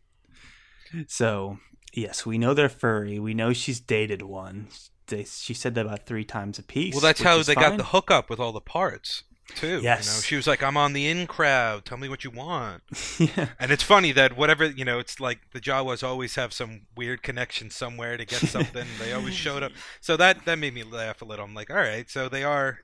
So, 1.08 1.60
yes, 1.94 2.26
we 2.26 2.38
know 2.38 2.54
they're 2.54 2.70
furry. 2.70 3.20
We 3.20 3.34
know 3.34 3.54
she's 3.54 3.80
dated 3.80 4.22
one. 4.22 4.68
They, 5.08 5.24
she 5.24 5.54
said 5.54 5.76
that 5.76 5.86
about 5.86 6.06
three 6.06 6.26
times 6.26 6.60
a 6.60 6.64
piece. 6.64 6.94
Well, 6.94 7.02
that's 7.02 7.22
how 7.22 7.42
they 7.42 7.56
got 7.56 7.70
fine. 7.70 7.78
the 7.78 7.84
hookup 7.86 8.30
with 8.30 8.40
all 8.40 8.52
the 8.52 8.62
parts 8.62 9.24
too. 9.56 9.68
You 9.68 9.74
know, 9.76 9.82
Yes. 9.82 10.26
she 10.26 10.36
was 10.36 10.46
like, 10.46 10.62
"I'm 10.62 10.76
on 10.76 10.92
the 10.92 11.08
in 11.08 11.26
crowd. 11.26 11.86
Tell 11.86 11.98
me 11.98 12.10
what 12.10 12.26
you 12.26 12.30
want." 12.32 12.84
yeah. 13.18 13.50
And 13.60 13.72
it's 13.72 13.84
funny 13.84 14.12
that 14.12 14.36
whatever 14.36 14.66
you 14.66 14.84
know, 14.84 15.00
it's 15.00 15.22
like 15.22 15.40
the 15.54 15.62
Jawas 15.62 16.04
always 16.06 16.36
have 16.36 16.52
some 16.52 16.82
weird 16.98 17.24
connection 17.24 17.70
somewhere 17.70 18.18
to 18.18 18.26
get 18.26 18.40
something. 18.42 18.86
they 19.00 19.14
always 19.14 19.34
showed 19.46 19.64
up, 19.64 19.72
so 20.02 20.18
that 20.18 20.44
that 20.44 20.60
made 20.60 20.74
me 20.74 20.84
laugh 20.84 21.22
a 21.22 21.26
little. 21.26 21.46
I'm 21.46 21.54
like, 21.54 21.70
all 21.70 21.78
right, 21.78 22.10
so 22.10 22.28
they 22.28 22.44
are 22.44 22.80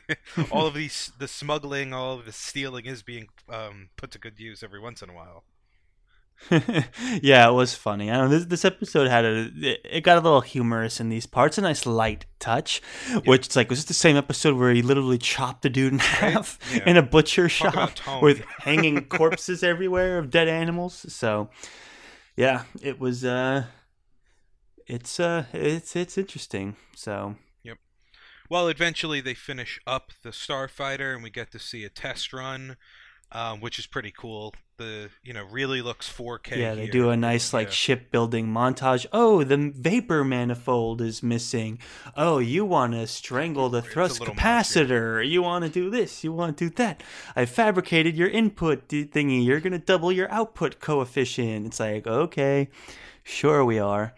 all 0.50 0.66
of 0.66 0.74
these 0.74 1.12
the 1.18 1.28
smuggling, 1.28 1.94
all 1.94 2.18
of 2.18 2.24
the 2.26 2.32
stealing 2.32 2.86
is 2.86 3.02
being 3.04 3.28
um, 3.48 3.90
put 3.96 4.10
to 4.10 4.18
good 4.18 4.40
use 4.40 4.62
every 4.64 4.80
once 4.80 5.02
in 5.02 5.10
a 5.10 5.14
while. 5.14 5.44
yeah, 7.22 7.48
it 7.48 7.52
was 7.52 7.74
funny. 7.74 8.10
I 8.10 8.16
don't 8.16 8.30
know 8.30 8.38
this 8.38 8.46
this 8.46 8.64
episode 8.64 9.08
had 9.08 9.24
a 9.24 9.50
it, 9.56 9.80
it 9.84 10.00
got 10.02 10.18
a 10.18 10.20
little 10.20 10.40
humorous 10.40 11.00
in 11.00 11.08
these 11.08 11.26
parts, 11.26 11.58
a 11.58 11.60
nice 11.62 11.84
light 11.84 12.26
touch, 12.38 12.80
which 13.24 13.46
it's 13.46 13.56
like 13.56 13.68
was 13.70 13.80
this 13.80 13.86
the 13.86 13.94
same 13.94 14.16
episode 14.16 14.56
where 14.56 14.72
he 14.72 14.80
literally 14.82 15.18
chopped 15.18 15.62
the 15.62 15.70
dude 15.70 15.92
in 15.92 15.98
half 15.98 16.58
Yeah. 16.72 16.88
in 16.88 16.96
a 16.96 17.02
butcher 17.02 17.48
Talk 17.48 17.96
shop 17.98 18.22
with 18.22 18.40
hanging 18.58 19.04
corpses 19.06 19.62
everywhere 19.62 20.18
of 20.18 20.30
dead 20.30 20.48
animals. 20.48 21.04
So, 21.12 21.50
yeah, 22.36 22.62
it 22.80 22.98
was 23.00 23.24
uh 23.24 23.64
it's 24.86 25.18
uh 25.20 25.44
it's 25.52 25.96
it's 25.96 26.16
interesting. 26.16 26.76
So, 26.94 27.34
Yep. 27.64 27.78
Well, 28.48 28.68
eventually 28.68 29.20
they 29.20 29.34
finish 29.34 29.78
up 29.86 30.12
the 30.22 30.30
Starfighter, 30.30 31.12
and 31.14 31.22
we 31.22 31.30
get 31.30 31.50
to 31.52 31.58
see 31.58 31.84
a 31.84 31.90
test 31.90 32.32
run, 32.32 32.76
um, 33.32 33.60
which 33.60 33.78
is 33.78 33.86
pretty 33.86 34.12
cool. 34.16 34.54
The 34.78 35.10
you 35.24 35.32
know 35.32 35.44
really 35.50 35.82
looks 35.82 36.08
4K. 36.08 36.56
yeah, 36.56 36.74
they 36.76 36.82
here. 36.82 36.92
do 36.92 37.10
a 37.10 37.16
nice 37.16 37.52
like 37.52 37.66
Yeah. 37.66 37.72
shipbuilding 37.72 38.46
montage. 38.46 39.06
Oh, 39.12 39.42
the 39.42 39.72
vapor 39.74 40.22
manifold 40.22 41.00
is 41.00 41.20
missing. 41.20 41.80
Oh, 42.16 42.38
you 42.38 42.64
want 42.64 42.92
to 42.92 43.08
strangle 43.08 43.68
the 43.70 43.82
thrust 43.82 44.20
capacitor. 44.20 45.28
You 45.28 45.42
want 45.42 45.64
to 45.64 45.70
do 45.70 45.90
this. 45.90 46.22
You 46.22 46.32
want 46.32 46.56
to 46.58 46.68
do 46.68 46.74
that. 46.76 47.02
I 47.34 47.44
fabricated 47.44 48.16
your 48.16 48.28
input 48.28 48.86
thingy. 48.88 49.44
You're 49.44 49.58
gonna 49.60 49.78
double 49.80 50.12
your 50.12 50.30
output 50.30 50.78
coefficient. 50.78 51.66
It's 51.66 51.80
like 51.80 52.06
okay, 52.06 52.68
sure 53.24 53.64
we 53.64 53.80
are. 53.80 54.14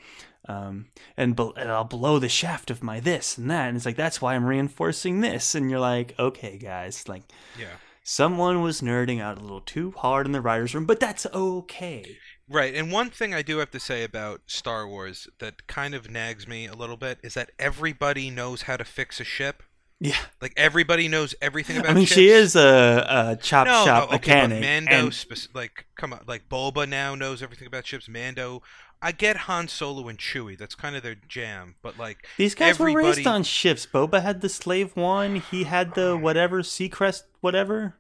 Um, 0.49 0.87
and, 1.17 1.37
bel- 1.37 1.55
and 1.57 1.71
I'll 1.71 1.85
blow 1.85 2.19
the 2.19 2.29
shaft 2.29 2.71
of 2.71 2.83
my 2.83 2.99
this 3.01 3.39
and 3.39 3.51
that. 3.51 3.69
And 3.69 3.77
it's 3.79 3.87
like 3.87 3.97
that's 3.97 4.21
why 4.21 4.35
I'm 4.35 4.45
reinforcing 4.45 5.21
this. 5.21 5.55
And 5.55 5.71
you're 5.71 5.81
like, 5.81 6.15
okay, 6.19 6.59
guys, 6.59 7.09
like 7.09 7.23
Yeah. 7.59 7.77
Someone 8.11 8.61
was 8.61 8.81
nerding 8.81 9.21
out 9.21 9.39
a 9.39 9.41
little 9.41 9.61
too 9.61 9.93
hard 9.93 10.27
in 10.27 10.33
the 10.33 10.41
writers' 10.41 10.75
room, 10.75 10.85
but 10.85 10.99
that's 10.99 11.27
okay. 11.33 12.19
Right, 12.49 12.75
and 12.75 12.91
one 12.91 13.11
thing 13.11 13.33
I 13.33 13.43
do 13.43 13.59
have 13.59 13.71
to 13.71 13.79
say 13.79 14.03
about 14.03 14.41
Star 14.47 14.89
Wars 14.89 15.29
that 15.39 15.69
kind 15.69 15.95
of 15.95 16.11
nags 16.11 16.49
me 16.49 16.67
a 16.67 16.75
little 16.75 16.97
bit 16.97 17.19
is 17.23 17.35
that 17.35 17.53
everybody 17.61 18.29
knows 18.29 18.63
how 18.63 18.77
to 18.77 18.85
fix 18.85 19.21
a 19.21 19.25
ship. 19.25 19.63
Yeah. 20.01 20.17
Like 20.41 20.55
everybody 20.57 21.07
knows 21.07 21.37
everything 21.41 21.77
about. 21.77 21.91
I 21.93 21.95
mean, 21.95 22.07
ships. 22.07 22.17
she 22.17 22.29
is 22.31 22.57
a, 22.57 23.07
a 23.09 23.37
chop 23.41 23.69
no, 23.69 23.85
shop 23.85 24.11
no, 24.11 24.17
okay, 24.17 24.33
mechanic. 24.33 24.61
but 24.61 24.67
Mando, 24.67 24.93
and- 24.93 25.15
spec- 25.15 25.55
like, 25.55 25.87
come 25.95 26.13
on, 26.13 26.21
like 26.27 26.49
Boba 26.49 26.89
now 26.89 27.15
knows 27.15 27.43
everything 27.45 27.69
about 27.69 27.87
ships. 27.87 28.09
Mando, 28.09 28.63
I 29.01 29.13
get 29.13 29.37
Han 29.37 29.69
Solo 29.69 30.09
and 30.09 30.19
Chewie. 30.19 30.59
That's 30.59 30.75
kind 30.75 30.97
of 30.97 31.05
their 31.05 31.15
jam. 31.15 31.77
But 31.81 31.97
like, 31.97 32.27
these 32.39 32.57
guys 32.57 32.79
were 32.81 32.93
raised 32.93 33.27
on 33.27 33.45
ships. 33.45 33.87
Boba 33.87 34.21
had 34.23 34.41
the 34.41 34.49
Slave 34.49 34.97
One. 34.97 35.37
He 35.37 35.65
had 35.65 35.95
the 35.95 36.17
whatever 36.17 36.63
Seacrest, 36.63 37.23
whatever 37.41 38.00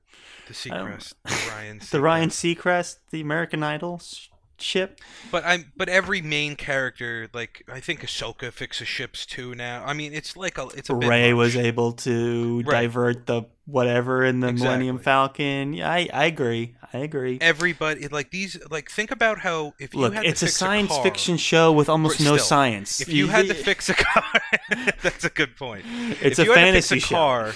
the 0.50 0.70
Seacrest, 0.70 1.14
the 1.24 1.50
Ryan, 1.50 1.80
the 1.90 2.00
Ryan 2.00 2.28
Seacrest. 2.30 2.56
Seacrest, 2.56 2.96
the 3.10 3.20
American 3.20 3.62
Idol 3.62 4.00
ship. 4.58 5.00
But 5.30 5.44
I'm, 5.46 5.72
but 5.76 5.88
every 5.88 6.20
main 6.20 6.54
character, 6.56 7.28
like, 7.32 7.64
I 7.72 7.80
think 7.80 8.02
Ahsoka 8.02 8.52
fixes 8.52 8.88
ships 8.88 9.24
too 9.24 9.54
now. 9.54 9.82
I 9.86 9.94
mean, 9.94 10.12
it's 10.12 10.36
like 10.36 10.58
a, 10.58 10.66
it's 10.76 10.90
a 10.90 10.94
Rey 10.94 11.32
was 11.32 11.56
able 11.56 11.92
to 11.92 12.62
Right. 12.66 12.82
divert 12.82 13.26
the 13.26 13.44
whatever 13.64 14.24
in 14.24 14.40
the 14.40 14.52
Millennium 14.52 14.98
Falcon. 14.98 15.72
Yeah, 15.72 15.88
I, 15.90 16.08
I 16.12 16.24
agree. 16.26 16.74
I 16.92 16.98
agree. 16.98 17.38
Everybody, 17.40 18.08
like 18.08 18.30
these, 18.32 18.58
like 18.70 18.90
think 18.90 19.10
about 19.12 19.38
how 19.38 19.72
if 19.78 19.94
you 19.94 20.00
Look, 20.00 20.12
had 20.14 20.24
it's 20.26 20.40
to 20.40 20.46
a 20.46 20.48
science 20.50 20.90
car, 20.90 21.04
fiction 21.04 21.36
show 21.38 21.70
with 21.72 21.88
almost 21.88 22.18
But 22.18 22.24
no 22.24 22.36
still, 22.36 22.44
science. 22.46 23.00
If 23.00 23.08
you 23.08 23.28
had 23.28 23.46
to 23.46 23.54
fix 23.54 23.88
a 23.88 23.94
car, 23.94 24.24
that's 25.02 25.24
a 25.24 25.30
good 25.30 25.56
point. 25.56 25.84
It's 26.20 26.38
if 26.38 26.40
a 26.40 26.44
you 26.48 26.54
fantasy 26.54 26.96
had 27.00 27.00
to 27.00 27.00
fix 27.00 27.04
a 27.04 27.08
show. 27.08 27.14
car, 27.14 27.54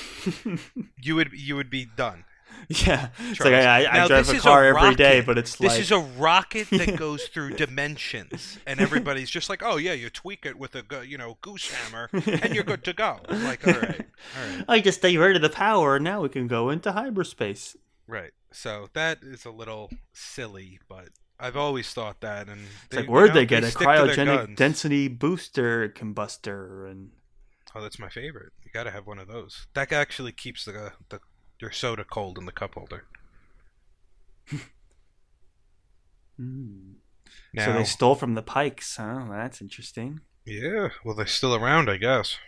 you 1.02 1.16
would 1.16 1.32
you 1.32 1.56
would 1.56 1.68
be 1.68 1.84
done. 1.84 2.24
yeah, 2.86 3.08
it's 3.18 3.40
like 3.40 3.52
I, 3.54 3.84
I 3.86 3.92
Now, 3.98 4.06
drive 4.08 4.26
this 4.26 4.34
a 4.34 4.36
is 4.36 4.42
car 4.42 4.64
every 4.64 4.94
day, 4.94 5.20
but 5.20 5.38
it's 5.38 5.56
This 5.56 5.72
like 5.72 5.80
is 5.80 5.90
a 5.90 5.98
rocket 5.98 6.68
that 6.70 6.96
goes 6.96 7.24
through 7.24 7.50
dimensions, 7.56 8.58
and 8.66 8.80
everybody's 8.80 9.30
just 9.30 9.48
like, 9.48 9.62
"Oh 9.62 9.76
yeah, 9.76 9.92
you 9.92 10.10
tweak 10.10 10.46
it 10.46 10.58
with 10.58 10.74
a 10.74 10.84
you 11.06 11.18
know 11.18 11.38
goose 11.42 11.70
hammer, 11.72 12.08
and 12.12 12.54
you're 12.54 12.64
good 12.64 12.84
to 12.84 12.92
go." 12.92 13.20
I'm 13.28 13.44
like, 13.44 13.66
all 13.66 13.74
right, 13.74 14.00
all 14.36 14.56
right, 14.56 14.64
I 14.68 14.80
just 14.80 15.02
diverted 15.02 15.42
the 15.42 15.50
power, 15.50 15.96
and 15.96 16.04
now 16.04 16.22
we 16.22 16.28
can 16.28 16.46
go 16.46 16.70
into 16.70 16.92
hyperspace. 16.92 17.76
right. 18.06 18.32
So 18.52 18.88
that 18.92 19.18
is 19.22 19.44
a 19.44 19.50
little 19.50 19.90
silly, 20.12 20.78
but 20.88 21.08
I've 21.40 21.56
always 21.56 21.92
thought 21.92 22.20
that. 22.20 22.48
And 22.48 22.62
It's 22.84 22.88
they, 22.90 22.96
like 22.98 23.10
where'd 23.10 23.30
know, 23.30 23.34
they 23.34 23.46
get 23.46 23.64
a 23.64 23.70
to 23.72 23.78
their 23.78 23.88
cryogenic 23.88 24.56
density 24.56 25.08
booster 25.08 25.88
combustor 25.88 26.88
and 26.90 27.10
Oh, 27.74 27.82
that's 27.82 27.98
my 27.98 28.08
favorite. 28.08 28.52
You 28.62 28.70
gotta 28.72 28.92
have 28.92 29.06
one 29.06 29.18
of 29.18 29.26
those. 29.26 29.66
That 29.74 29.92
actually 29.92 30.30
keeps 30.32 30.64
the 30.64 30.92
the 31.08 31.18
your 31.60 31.70
soda 31.72 32.04
cold 32.04 32.38
in 32.38 32.46
the 32.46 32.52
cup 32.52 32.74
holder. 32.74 33.04
Now, 37.52 37.64
so 37.66 37.72
they 37.72 37.84
stole 37.84 38.14
from 38.14 38.34
the 38.34 38.42
Pikes. 38.42 38.96
Huh? 38.96 39.26
That's 39.30 39.60
interesting. 39.60 40.20
yeah, 40.44 40.88
well, 41.04 41.14
they're 41.14 41.26
still 41.26 41.54
around, 41.54 41.88
I 41.88 41.96
guess. 41.96 42.38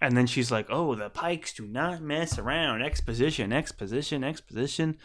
And 0.00 0.16
then 0.16 0.26
she's 0.26 0.50
like, 0.50 0.66
"Oh, 0.70 0.94
the 0.94 1.08
Pikes 1.08 1.52
do 1.54 1.66
not 1.66 2.02
mess 2.02 2.38
around. 2.38 2.82
Exposition, 2.82 3.52
exposition, 3.52 4.24
exposition. 4.24 4.96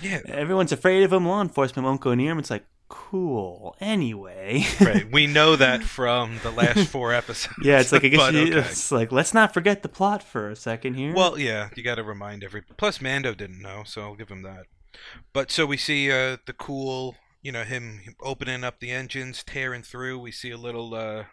Yeah, 0.00 0.20
Everyone's 0.26 0.72
afraid 0.72 1.02
of 1.04 1.10
them. 1.10 1.26
Law 1.26 1.42
enforcement 1.42 1.84
won't 1.84 2.00
go 2.00 2.14
near 2.14 2.30
them." 2.30 2.38
It's 2.38 2.50
like, 2.50 2.64
cool. 2.88 3.76
Anyway, 3.80 4.64
right. 4.80 5.10
We 5.10 5.26
know 5.26 5.56
that 5.56 5.82
from 5.84 6.38
the 6.42 6.50
last 6.50 6.88
four 6.88 7.12
episodes. 7.12 7.58
yeah, 7.62 7.80
it's 7.80 7.92
like 7.92 8.04
I 8.04 8.08
guess 8.08 8.32
you, 8.32 8.40
okay. 8.40 8.58
it's 8.58 8.90
like 8.90 9.12
let's 9.12 9.34
not 9.34 9.54
forget 9.54 9.82
the 9.82 9.88
plot 9.88 10.22
for 10.22 10.50
a 10.50 10.56
second 10.56 10.94
here. 10.94 11.14
Well, 11.14 11.38
yeah, 11.38 11.70
you 11.74 11.82
got 11.82 11.96
to 11.96 12.04
remind 12.04 12.44
every. 12.44 12.62
Plus, 12.62 13.00
Mando 13.00 13.34
didn't 13.34 13.60
know, 13.60 13.82
so 13.84 14.02
I'll 14.02 14.16
give 14.16 14.28
him 14.28 14.42
that. 14.42 14.66
But 15.32 15.50
so 15.50 15.66
we 15.66 15.76
see 15.76 16.10
uh, 16.10 16.38
the 16.46 16.52
cool, 16.52 17.16
you 17.42 17.52
know, 17.52 17.64
him 17.64 18.00
opening 18.20 18.64
up 18.64 18.80
the 18.80 18.90
engines, 18.90 19.44
tearing 19.44 19.82
through. 19.82 20.18
We 20.18 20.32
see 20.32 20.50
a 20.50 20.58
little 20.58 20.94
uh, 20.94 21.24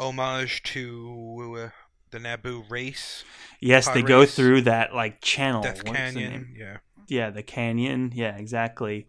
homage 0.00 0.62
to 0.62 1.58
uh, 1.58 1.68
the 2.10 2.18
Naboo 2.18 2.68
race, 2.70 3.24
yes, 3.60 3.88
they 3.88 4.02
go 4.02 4.26
through 4.26 4.62
that 4.62 4.94
like 4.94 5.20
channel. 5.20 5.62
Death 5.62 5.84
What's 5.84 5.84
the 5.84 5.92
name? 5.92 6.14
Canyon. 6.14 6.54
Yeah, 6.56 6.76
yeah, 7.08 7.30
the 7.30 7.42
canyon. 7.42 8.12
Yeah, 8.14 8.36
exactly. 8.36 9.06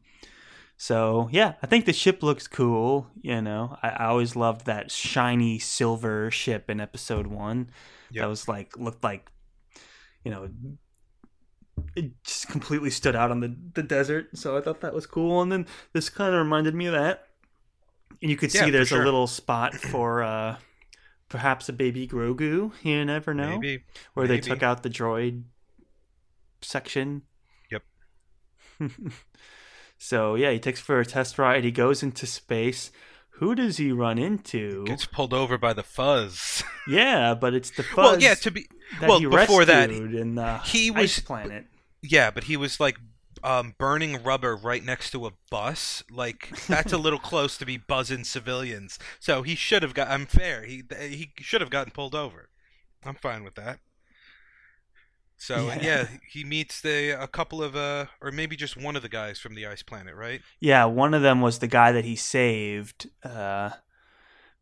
So 0.82 1.30
yeah, 1.32 1.54
I 1.62 1.68
think 1.68 1.86
the 1.86 1.94
ship 1.94 2.24
looks 2.24 2.48
cool. 2.48 3.06
You 3.22 3.40
know, 3.40 3.78
I, 3.84 3.90
I 3.90 4.06
always 4.06 4.36
loved 4.36 4.66
that 4.66 4.90
shiny 4.90 5.60
silver 5.60 6.32
ship 6.32 6.72
in 6.72 6.80
episode 6.82 7.28
one. 7.28 7.70
Yep. 8.10 8.24
That 8.24 8.28
was 8.28 8.48
like 8.48 8.76
looked 8.80 9.04
like, 9.04 9.32
you 10.24 10.32
know, 10.32 10.50
it 11.96 12.24
just 12.24 12.48
completely 12.48 12.90
stood 12.90 13.16
out 13.16 13.30
on 13.30 13.42
the 13.42 13.56
the 13.76 13.84
desert. 13.84 14.36
So 14.36 14.58
I 14.58 14.62
thought 14.62 14.82
that 14.82 14.92
was 14.92 15.06
cool. 15.06 15.44
And 15.44 15.52
then 15.52 15.68
this 15.94 16.10
kind 16.10 16.34
of 16.34 16.40
reminded 16.40 16.74
me 16.74 16.88
of 16.88 16.94
that. 16.94 17.28
And 18.20 18.32
you 18.32 18.36
could 18.36 18.52
Yeah, 18.52 18.66
see 18.66 18.72
there's 18.72 18.88
sure. 18.88 19.04
a 19.04 19.06
little 19.06 19.28
spot 19.28 19.76
for 19.76 20.24
uh 20.24 20.58
perhaps 21.30 21.70
a 21.70 21.74
baby 21.74 22.08
Grogu. 22.08 22.72
You 22.82 23.06
never 23.06 23.36
know 23.36 23.60
maybe. 23.60 23.84
where 24.16 24.26
they 24.28 24.40
took 24.40 24.64
out 24.64 24.82
the 24.82 24.90
droid 24.90 25.44
section. 26.64 27.22
Yep. 27.70 27.84
so 30.04 30.34
yeah, 30.36 30.49
he 30.52 30.58
takes 30.60 30.80
for 30.80 30.99
a 30.99 31.06
test 31.06 31.38
ride. 31.38 31.64
He 31.64 31.70
goes 31.72 32.02
into 32.02 32.26
space. 32.26 32.91
Who 33.36 33.54
does 33.56 33.78
he 33.78 33.91
run 33.91 34.18
into? 34.18 34.84
Gets 34.86 35.06
pulled 35.06 35.34
over 35.34 35.58
by 35.58 35.74
the 35.74 35.84
fuzz. 35.84 36.64
Yeah, 36.88 37.36
but 37.36 37.54
it's 37.54 37.70
the 37.70 37.84
fuzz 37.84 37.95
well, 37.95 38.20
yeah. 38.20 38.34
To 38.34 38.49
be 38.49 38.68
well 38.99 39.20
before 39.22 39.66
that, 39.66 39.91
in 39.91 40.34
the 40.34 40.58
he 40.66 40.89
was- 40.89 41.20
planet. 41.20 41.68
yeah, 42.02 42.32
but 42.32 42.45
he 42.45 42.58
was 42.58 42.80
like 42.80 42.97
um, 43.43 43.76
burning 43.78 44.24
rubber 44.24 44.56
right 44.56 44.84
next 44.84 45.12
to 45.12 45.28
a 45.28 45.32
bus. 45.52 46.04
Like 46.10 46.49
that's 46.68 46.91
a 46.91 46.97
little 46.97 47.20
close 47.32 47.56
to 47.60 47.66
be 47.68 47.78
buzzing 47.78 48.24
civilians. 48.24 48.97
So 49.20 49.43
he 49.43 49.54
should 49.54 49.84
have 49.84 49.93
got. 49.93 50.08
I'm 50.10 50.26
fair. 50.26 50.64
He 50.66 50.82
he 50.99 51.32
should 51.38 51.62
have 51.62 51.70
gotten 51.70 51.91
pulled 51.93 52.16
over. 52.16 52.49
I'm 53.06 53.16
fine 53.16 53.43
with 53.43 53.54
that. 53.56 53.80
So 55.44 55.66
Yeah. 55.68 55.80
yeah. 55.82 56.08
he 56.30 56.44
meets 56.44 56.82
the 56.82 57.10
a 57.20 57.28
couple 57.28 57.64
of 57.64 57.76
uh, 57.76 58.06
or 58.22 58.32
maybe 58.32 58.56
just 58.56 58.78
one 58.78 58.96
of 58.96 59.02
the 59.02 59.10
guys 59.10 59.39
from 59.39 59.56
the 59.56 59.66
ice 59.66 59.82
planet, 59.82 60.14
right? 60.16 60.42
Yeah, 60.60 60.86
one 60.86 61.16
of 61.16 61.24
them 61.24 61.42
was 61.42 61.58
the 61.58 61.68
guy 61.68 61.92
that 61.92 62.06
he 62.06 62.16
saved 62.16 63.10
uh, 63.24 63.72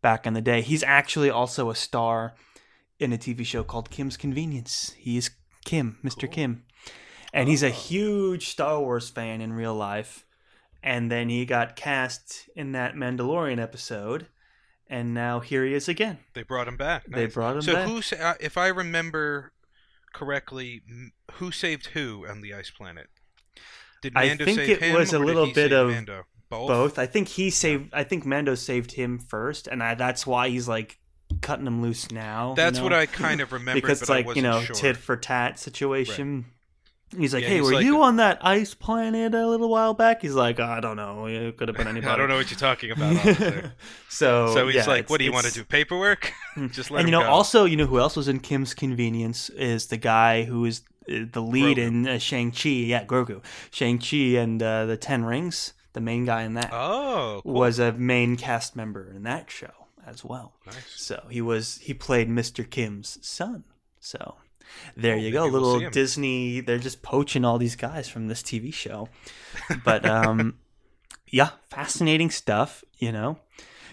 back 0.01 0.25
in 0.25 0.33
the 0.33 0.41
day. 0.41 0.61
He's 0.61 0.81
actually 0.83 1.29
also 1.29 1.69
a 1.69 1.75
star 1.75 2.33
in 2.97 3.11
a 3.11 3.17
TV 3.17 3.45
show 3.45 3.63
called 3.63 3.89
Kim's 3.89 4.15
Convenience. 4.15 4.93
He 4.97 5.17
is 5.17 5.31
Kim, 5.65 5.97
Mr. 6.03 6.21
Cool. 6.21 6.29
Kim. 6.29 6.63
And 7.33 7.49
he's 7.49 7.61
a 7.63 7.67
Oh. 7.67 7.71
huge 7.71 8.47
Star 8.47 8.79
Wars 8.79 9.09
fan 9.09 9.41
in 9.41 9.51
real 9.53 9.75
life. 9.75 10.25
And 10.81 11.11
then 11.11 11.27
he 11.27 11.45
got 11.45 11.75
cast 11.75 12.47
in 12.55 12.71
that 12.71 12.95
Mandalorian 12.95 13.59
episode. 13.61 14.27
And 14.89 15.13
now 15.13 15.41
here 15.41 15.65
he 15.65 15.73
is 15.73 15.89
again. 15.89 16.19
They 16.33 16.43
brought 16.43 16.67
him 16.69 16.77
back. 16.77 17.03
They 17.05 17.25
brought 17.27 17.57
him 17.57 17.59
back. 17.59 17.65
so 17.65 17.73
back. 17.73 17.87
who, 17.87 18.01
sa- 18.01 18.15
uh, 18.15 18.33
if 18.39 18.57
I 18.57 18.67
remember 18.69 19.51
correctly, 20.13 20.81
who 21.33 21.51
saved 21.51 21.87
who 21.87 22.25
on 22.27 22.41
the 22.41 22.53
ice 22.53 22.69
planet? 22.69 23.07
Did 24.01 24.13
I 24.15 24.35
think 24.35 24.59
save 24.59 24.69
it 24.69 24.81
him, 24.81 24.95
was 24.95 25.13
a 25.13 25.19
little 25.19 25.51
bit 25.51 25.73
of 25.73 25.89
Mando? 25.89 26.25
Both. 26.49 26.67
Both. 26.67 26.99
I 26.99 27.05
think 27.05 27.27
he 27.27 27.49
saved. 27.49 27.93
I 27.93 28.03
think 28.03 28.25
Mando 28.25 28.55
saved 28.55 28.93
him 28.93 29.19
first, 29.19 29.67
and 29.67 29.83
I, 29.83 29.95
that's 29.95 30.25
why 30.25 30.49
he's 30.49 30.67
like 30.67 30.99
cutting 31.41 31.67
him 31.67 31.81
loose 31.81 32.11
now. 32.11 32.49
you 32.49 32.55
That's 32.55 32.79
what? 32.79 32.93
I 32.93 33.05
kind 33.05 33.41
of 33.41 33.51
remember 33.51 33.79
because 33.79 34.01
it's 34.01 34.09
like 34.09 34.35
you 34.35 34.41
know 34.41 34.61
sure. 34.61 34.75
tit 34.75 34.97
for 34.97 35.15
tat 35.15 35.59
situation. 35.59 36.45
He's 37.17 37.33
like, 37.33 37.43
Yeah, 37.43 37.49
"Hey, 37.49 37.55
he's 37.55 37.63
were 37.63 37.73
like 37.73 37.85
you 37.85 38.01
on 38.03 38.17
that 38.17 38.37
ice 38.41 38.73
planet 38.73 39.33
a 39.33 39.47
little 39.47 39.69
while 39.69 39.93
back?" 39.93 40.21
He's 40.21 40.33
like, 40.35 40.59
"I 40.59 40.79
don't 40.79 40.95
know. 40.95 41.25
It 41.25 41.57
could 41.57 41.67
have 41.67 41.77
been 41.77 41.87
anybody." 41.95 42.11
I 42.11 42.15
don't 42.15 42.29
know 42.29 42.35
what 42.35 42.49
you're 42.51 42.59
talking 42.59 42.91
about. 42.91 43.15
So, 44.09 44.53
so 44.53 44.65
he's 44.67 44.75
yeah, 44.75 44.85
like, 44.85 45.09
"What 45.09 45.19
do 45.19 45.23
you 45.25 45.31
want 45.31 45.45
to 45.45 45.53
do? 45.53 45.63
Paperwork? 45.63 46.33
Just 46.71 46.91
let 46.91 46.99
and 46.99 47.07
you 47.07 47.11
know, 47.11 47.21
go." 47.21 47.29
also, 47.29 47.65
you 47.65 47.77
know 47.77 47.85
who 47.85 47.99
else 47.99 48.15
was 48.15 48.27
in 48.27 48.39
Kim's 48.39 48.73
Convenience 48.73 49.49
is 49.51 49.87
the 49.87 49.97
guy 49.97 50.43
who 50.43 50.65
is 50.65 50.81
uh, 51.09 51.25
the 51.31 51.41
lead 51.41 51.77
Grogu. 51.77 51.87
in 51.87 52.07
uh, 52.07 52.17
Shang 52.17 52.51
Chi. 52.51 52.69
Yeah, 52.69 53.05
Grogu, 53.05 53.43
Shang 53.71 53.99
Chi, 53.99 54.39
and 54.41 54.61
uh, 54.61 54.85
the 54.85 54.97
Ten 54.97 55.23
Rings. 55.25 55.73
The 55.93 56.01
main 56.01 56.25
guy 56.25 56.43
in 56.43 56.53
that 56.53 56.69
oh, 56.71 57.41
cool. 57.43 57.53
was 57.53 57.79
a 57.79 57.91
main 57.93 58.35
cast 58.37 58.75
member 58.75 59.11
in 59.11 59.23
that 59.23 59.49
show 59.49 59.71
as 60.05 60.23
well. 60.23 60.53
nice. 60.65 60.75
So 60.95 61.25
he 61.29 61.41
was 61.41 61.77
he 61.81 61.93
played 61.95 62.29
Mr. 62.29 62.67
Kim's 62.69 63.17
son. 63.27 63.63
So 63.99 64.35
there 64.95 65.15
Oh, 65.15 65.17
you 65.17 65.31
go, 65.31 65.43
maybe 65.43 65.53
we'll 65.53 65.73
little. 65.73 65.89
Disney. 65.89 66.61
They're 66.61 66.77
just 66.77 67.01
poaching 67.01 67.45
all 67.45 67.57
these 67.57 67.75
guys 67.75 68.07
from 68.09 68.27
this 68.27 68.41
TV 68.41 68.73
show. 68.73 69.09
But 69.83 70.05
um, 70.09 70.59
yeah, 71.27 71.51
fascinating 71.69 72.29
stuff. 72.29 72.83
You 72.97 73.11
know, 73.11 73.39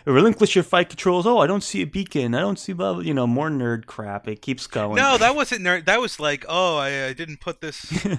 relinquish 0.04 0.54
your 0.54 0.64
fight 0.64 0.88
controls. 0.88 1.26
Oh, 1.26 1.38
I 1.38 1.46
don't 1.46 1.62
see 1.62 1.82
a 1.82 1.86
beacon. 1.86 2.34
I 2.34 2.40
don't 2.40 2.58
see 2.58 2.72
blah. 2.72 2.94
blah," 2.94 3.02
You 3.02 3.14
know, 3.14 3.26
more 3.26 3.50
nerd 3.50 3.86
crap. 3.86 4.28
It 4.28 4.40
keeps 4.40 4.66
going. 4.66 4.96
No, 4.96 5.18
that 5.18 5.34
wasn't 5.34 5.62
nerd. 5.62 5.84
That 5.86 6.00
was 6.00 6.18
like, 6.18 6.44
oh, 6.48 6.76
I, 6.76 7.06
I 7.06 7.12
didn't 7.12 7.40
put 7.40 7.60
this. 7.60 8.06
uh, 8.06 8.16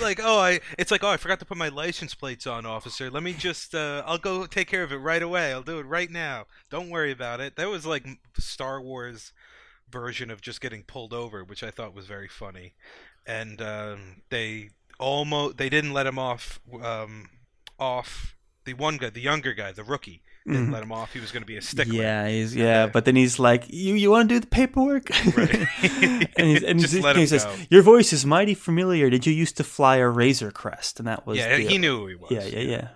like, 0.00 0.20
oh, 0.22 0.38
I. 0.38 0.60
It's 0.78 0.90
like, 0.90 1.04
oh, 1.04 1.08
I 1.08 1.16
forgot 1.16 1.40
to 1.40 1.44
put 1.44 1.56
my 1.56 1.68
license 1.68 2.14
plates 2.14 2.46
on, 2.46 2.64
officer. 2.64 3.10
Let 3.10 3.22
me 3.22 3.32
just. 3.32 3.74
Uh, 3.74 4.02
I'll 4.06 4.18
go 4.18 4.46
take 4.46 4.68
care 4.68 4.82
of 4.82 4.92
it 4.92 4.96
right 4.96 5.22
away. 5.22 5.52
I'll 5.52 5.62
do 5.62 5.78
it 5.78 5.86
right 5.86 6.10
now. 6.10 6.46
Don't 6.70 6.90
worry 6.90 7.12
about 7.12 7.40
it. 7.40 7.56
That 7.56 7.68
was 7.68 7.84
like 7.84 8.06
Star 8.38 8.80
Wars 8.80 9.32
version 10.00 10.28
of 10.30 10.38
just 10.48 10.60
getting 10.60 10.82
pulled 10.82 11.12
over, 11.14 11.38
which 11.50 11.62
I 11.62 11.70
thought 11.70 11.94
was 11.94 12.06
very 12.06 12.28
funny. 12.28 12.74
And 13.26 13.62
um, 13.62 14.00
they 14.30 14.70
almost 14.98 15.56
they 15.56 15.68
didn't 15.70 15.92
let 15.98 16.06
him 16.06 16.18
off. 16.18 16.60
Um, 16.82 17.28
off 17.78 18.36
the 18.66 18.74
one 18.74 18.96
guy, 18.98 19.10
the 19.10 19.20
younger 19.20 19.52
guy, 19.54 19.72
the 19.72 19.84
rookie. 19.84 20.20
Didn't 20.46 20.68
Mhm. 20.68 20.72
let 20.74 20.82
him 20.82 20.92
off. 20.92 21.12
He 21.14 21.20
was 21.20 21.32
going 21.32 21.42
to 21.42 21.46
be 21.46 21.56
a 21.56 21.62
stickler. 21.62 21.94
Yeah, 22.02 22.28
he's 22.28 22.54
Yeah. 22.54 22.64
yeah, 22.64 22.86
but 22.94 23.06
then 23.06 23.16
he's 23.16 23.38
like, 23.38 23.62
"You 23.68 23.94
you 23.94 24.10
want 24.10 24.28
to 24.28 24.34
do 24.34 24.40
the 24.40 24.46
paperwork?" 24.60 25.08
Right. 25.34 25.66
and 26.36 26.46
he's, 26.50 26.62
and 26.62 26.78
Just 26.84 26.92
he's, 26.94 27.02
let 27.02 27.16
he 27.16 27.22
him 27.22 27.28
says, 27.28 27.44
go. 27.46 27.54
"Your 27.70 27.80
voice 27.82 28.12
is 28.12 28.26
mighty 28.26 28.52
familiar. 28.54 29.08
Did 29.08 29.24
you 29.26 29.32
used 29.32 29.56
to 29.56 29.64
fly 29.64 29.96
a 29.96 30.08
Razor 30.20 30.50
Crest?" 30.50 30.98
And 31.00 31.08
that 31.08 31.26
was 31.26 31.38
yeah, 31.38 31.56
the, 31.56 31.62
he 31.66 31.78
knew 31.78 31.96
who 32.00 32.06
he 32.08 32.14
was. 32.16 32.30
Yeah, 32.30 32.44
yeah, 32.44 32.60
yeah. 32.76 32.88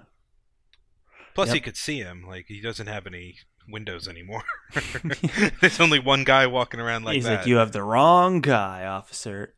Plus, 1.35 1.49
Yep. 1.49 1.55
he 1.55 1.61
could 1.61 1.77
see 1.79 1.99
him. 2.01 2.23
Like 2.29 2.47
he 2.49 2.61
doesn't 2.61 2.87
have 2.87 3.07
any 3.07 3.37
windows 3.69 4.09
anymore. 4.09 4.43
There's 5.61 5.81
only 5.81 5.99
one 5.99 6.25
guy 6.25 6.47
walking 6.47 6.81
around 6.81 7.05
like 7.05 7.17
he's 7.17 7.25
that. 7.25 7.39
like, 7.41 7.47
"You 7.47 7.57
have 7.57 7.73
the 7.73 7.83
wrong 7.83 8.41
guy, 8.41 8.85
officer." 8.87 9.55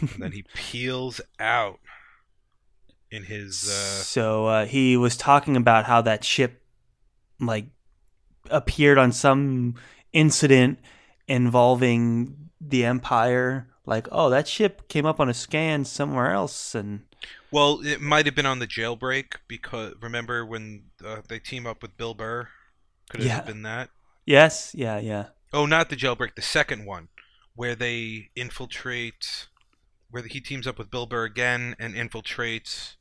and 0.00 0.10
then 0.18 0.32
he 0.32 0.44
peels 0.54 1.20
out 1.38 1.80
in 3.10 3.24
his. 3.24 3.64
Uh, 3.68 4.02
so 4.02 4.46
uh, 4.46 4.66
he 4.66 4.96
was 4.96 5.16
talking 5.16 5.56
about 5.56 5.86
how 5.86 6.02
that 6.02 6.24
ship, 6.24 6.62
like, 7.40 7.66
appeared 8.50 8.98
on 8.98 9.12
some 9.12 9.74
incident 10.12 10.78
involving 11.26 12.50
the 12.60 12.84
Empire. 12.84 13.68
Like, 13.86 14.06
oh, 14.12 14.30
that 14.30 14.46
ship 14.46 14.88
came 14.88 15.06
up 15.06 15.18
on 15.18 15.28
a 15.28 15.34
scan 15.34 15.84
somewhere 15.84 16.32
else, 16.32 16.74
and 16.74 17.02
well, 17.50 17.80
it 17.84 18.00
might 18.00 18.26
have 18.26 18.34
been 18.34 18.46
on 18.46 18.58
the 18.58 18.66
jailbreak 18.66 19.34
because 19.48 19.94
remember 20.00 20.44
when 20.46 20.84
uh, 21.04 21.20
they 21.28 21.38
team 21.38 21.66
up 21.66 21.82
with 21.82 21.96
Bill 21.96 22.14
Burr? 22.14 22.48
Could 23.10 23.20
it 23.20 23.26
Yeah. 23.26 23.34
have 23.36 23.46
been 23.46 23.62
that? 23.62 23.90
yes, 24.26 24.72
yeah, 24.74 24.98
yeah. 24.98 25.26
Oh, 25.52 25.66
not 25.66 25.90
the 25.90 25.96
jailbreak. 25.96 26.34
The 26.36 26.42
second 26.42 26.86
one, 26.86 27.08
where 27.56 27.74
they 27.74 28.30
infiltrate, 28.36 29.48
where 30.10 30.22
he 30.22 30.40
teams 30.40 30.66
up 30.66 30.78
with 30.78 30.90
Bill 30.90 31.06
Burr 31.06 31.24
again 31.24 31.74
and 31.78 31.94
infiltrates. 31.94 32.94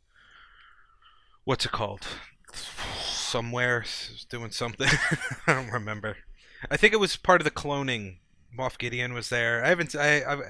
What's 1.43 1.65
it 1.65 1.72
called? 1.72 2.07
Somewhere 2.53 3.86
doing 4.30 4.51
something. 4.51 4.88
I 5.47 5.53
don't 5.53 5.70
remember. 5.72 6.17
I 6.70 6.78
think 6.78 6.93
it 6.93 6.99
was 6.99 7.15
part 7.17 7.41
of 7.41 7.45
the 7.45 7.51
cloning. 7.51 8.17
Moff 8.57 8.78
Gideon 8.80 9.13
was 9.13 9.30
there. 9.30 9.63
I 9.63 9.70
haven't. 9.70 9.95
I. 9.95 10.24
I've, 10.24 10.41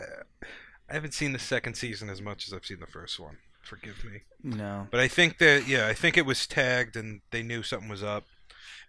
I 0.90 0.94
haven't 0.94 1.14
seen 1.14 1.34
the 1.34 1.40
second 1.40 1.76
season 1.76 2.10
as 2.10 2.22
much 2.22 2.48
as 2.48 2.54
I've 2.54 2.66
seen 2.66 2.80
the 2.80 2.88
first 2.88 3.20
one. 3.20 3.38
Forgive 3.70 4.04
me. 4.04 4.22
No, 4.44 4.88
But 4.90 5.00
I 5.00 5.08
think 5.08 5.38
that 5.38 5.68
yeah, 5.68 5.88
I 5.88 5.94
think 5.94 6.18
it 6.18 6.26
was 6.26 6.48
tagged 6.48 6.96
and 6.96 7.22
they 7.32 7.44
knew 7.44 7.62
something 7.62 7.88
was 7.90 8.02
up, 8.04 8.24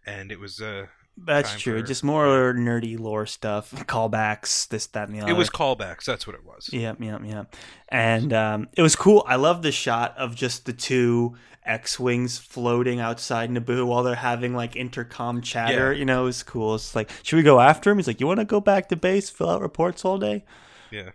and 0.06 0.32
it 0.32 0.40
was 0.40 0.60
uh, 0.60 0.86
that's 1.18 1.60
true. 1.60 1.80
for- 1.80 1.86
Just 1.86 2.02
more 2.02 2.54
nerdy 2.54 2.98
lore 2.98 3.26
stuff, 3.26 3.72
callbacks, 3.86 4.66
this, 4.68 4.86
that, 4.88 5.08
and 5.08 5.16
the 5.18 5.22
other. 5.22 5.30
it 5.32 5.36
was 5.36 5.50
callbacks. 5.50 6.04
That's 6.04 6.26
what 6.26 6.34
it 6.34 6.46
was. 6.46 6.70
Yep, 6.72 6.96
yep, 7.00 7.20
yep. 7.24 7.54
And 7.90 8.32
um, 8.32 8.68
it 8.74 8.80
was 8.82 8.96
cool. 8.96 9.22
I 9.26 9.36
love 9.36 9.60
the 9.62 9.72
shot 9.72 10.16
of 10.16 10.34
just 10.34 10.64
the 10.64 10.72
two 10.72 11.36
X-wings 11.66 12.38
floating 12.38 13.00
outside 13.00 13.50
Naboo 13.50 13.86
while 13.86 14.02
they're 14.02 14.14
having 14.14 14.54
like 14.54 14.76
intercom 14.76 15.42
chatter. 15.42 15.92
Yeah. 15.92 15.98
You 15.98 16.04
know, 16.06 16.26
it's 16.26 16.42
cool. 16.42 16.74
It's 16.76 16.96
like, 16.96 17.10
should 17.22 17.36
we 17.36 17.42
go 17.42 17.60
after 17.60 17.90
him? 17.90 17.98
He's 17.98 18.06
like, 18.06 18.18
you 18.20 18.26
want 18.26 18.40
to 18.40 18.46
go 18.46 18.60
back 18.60 18.88
to 18.88 18.96
base, 18.96 19.28
fill 19.28 19.50
out 19.50 19.60
reports 19.60 20.04
all 20.06 20.16
day? 20.16 20.44
Yeah. 20.90 21.10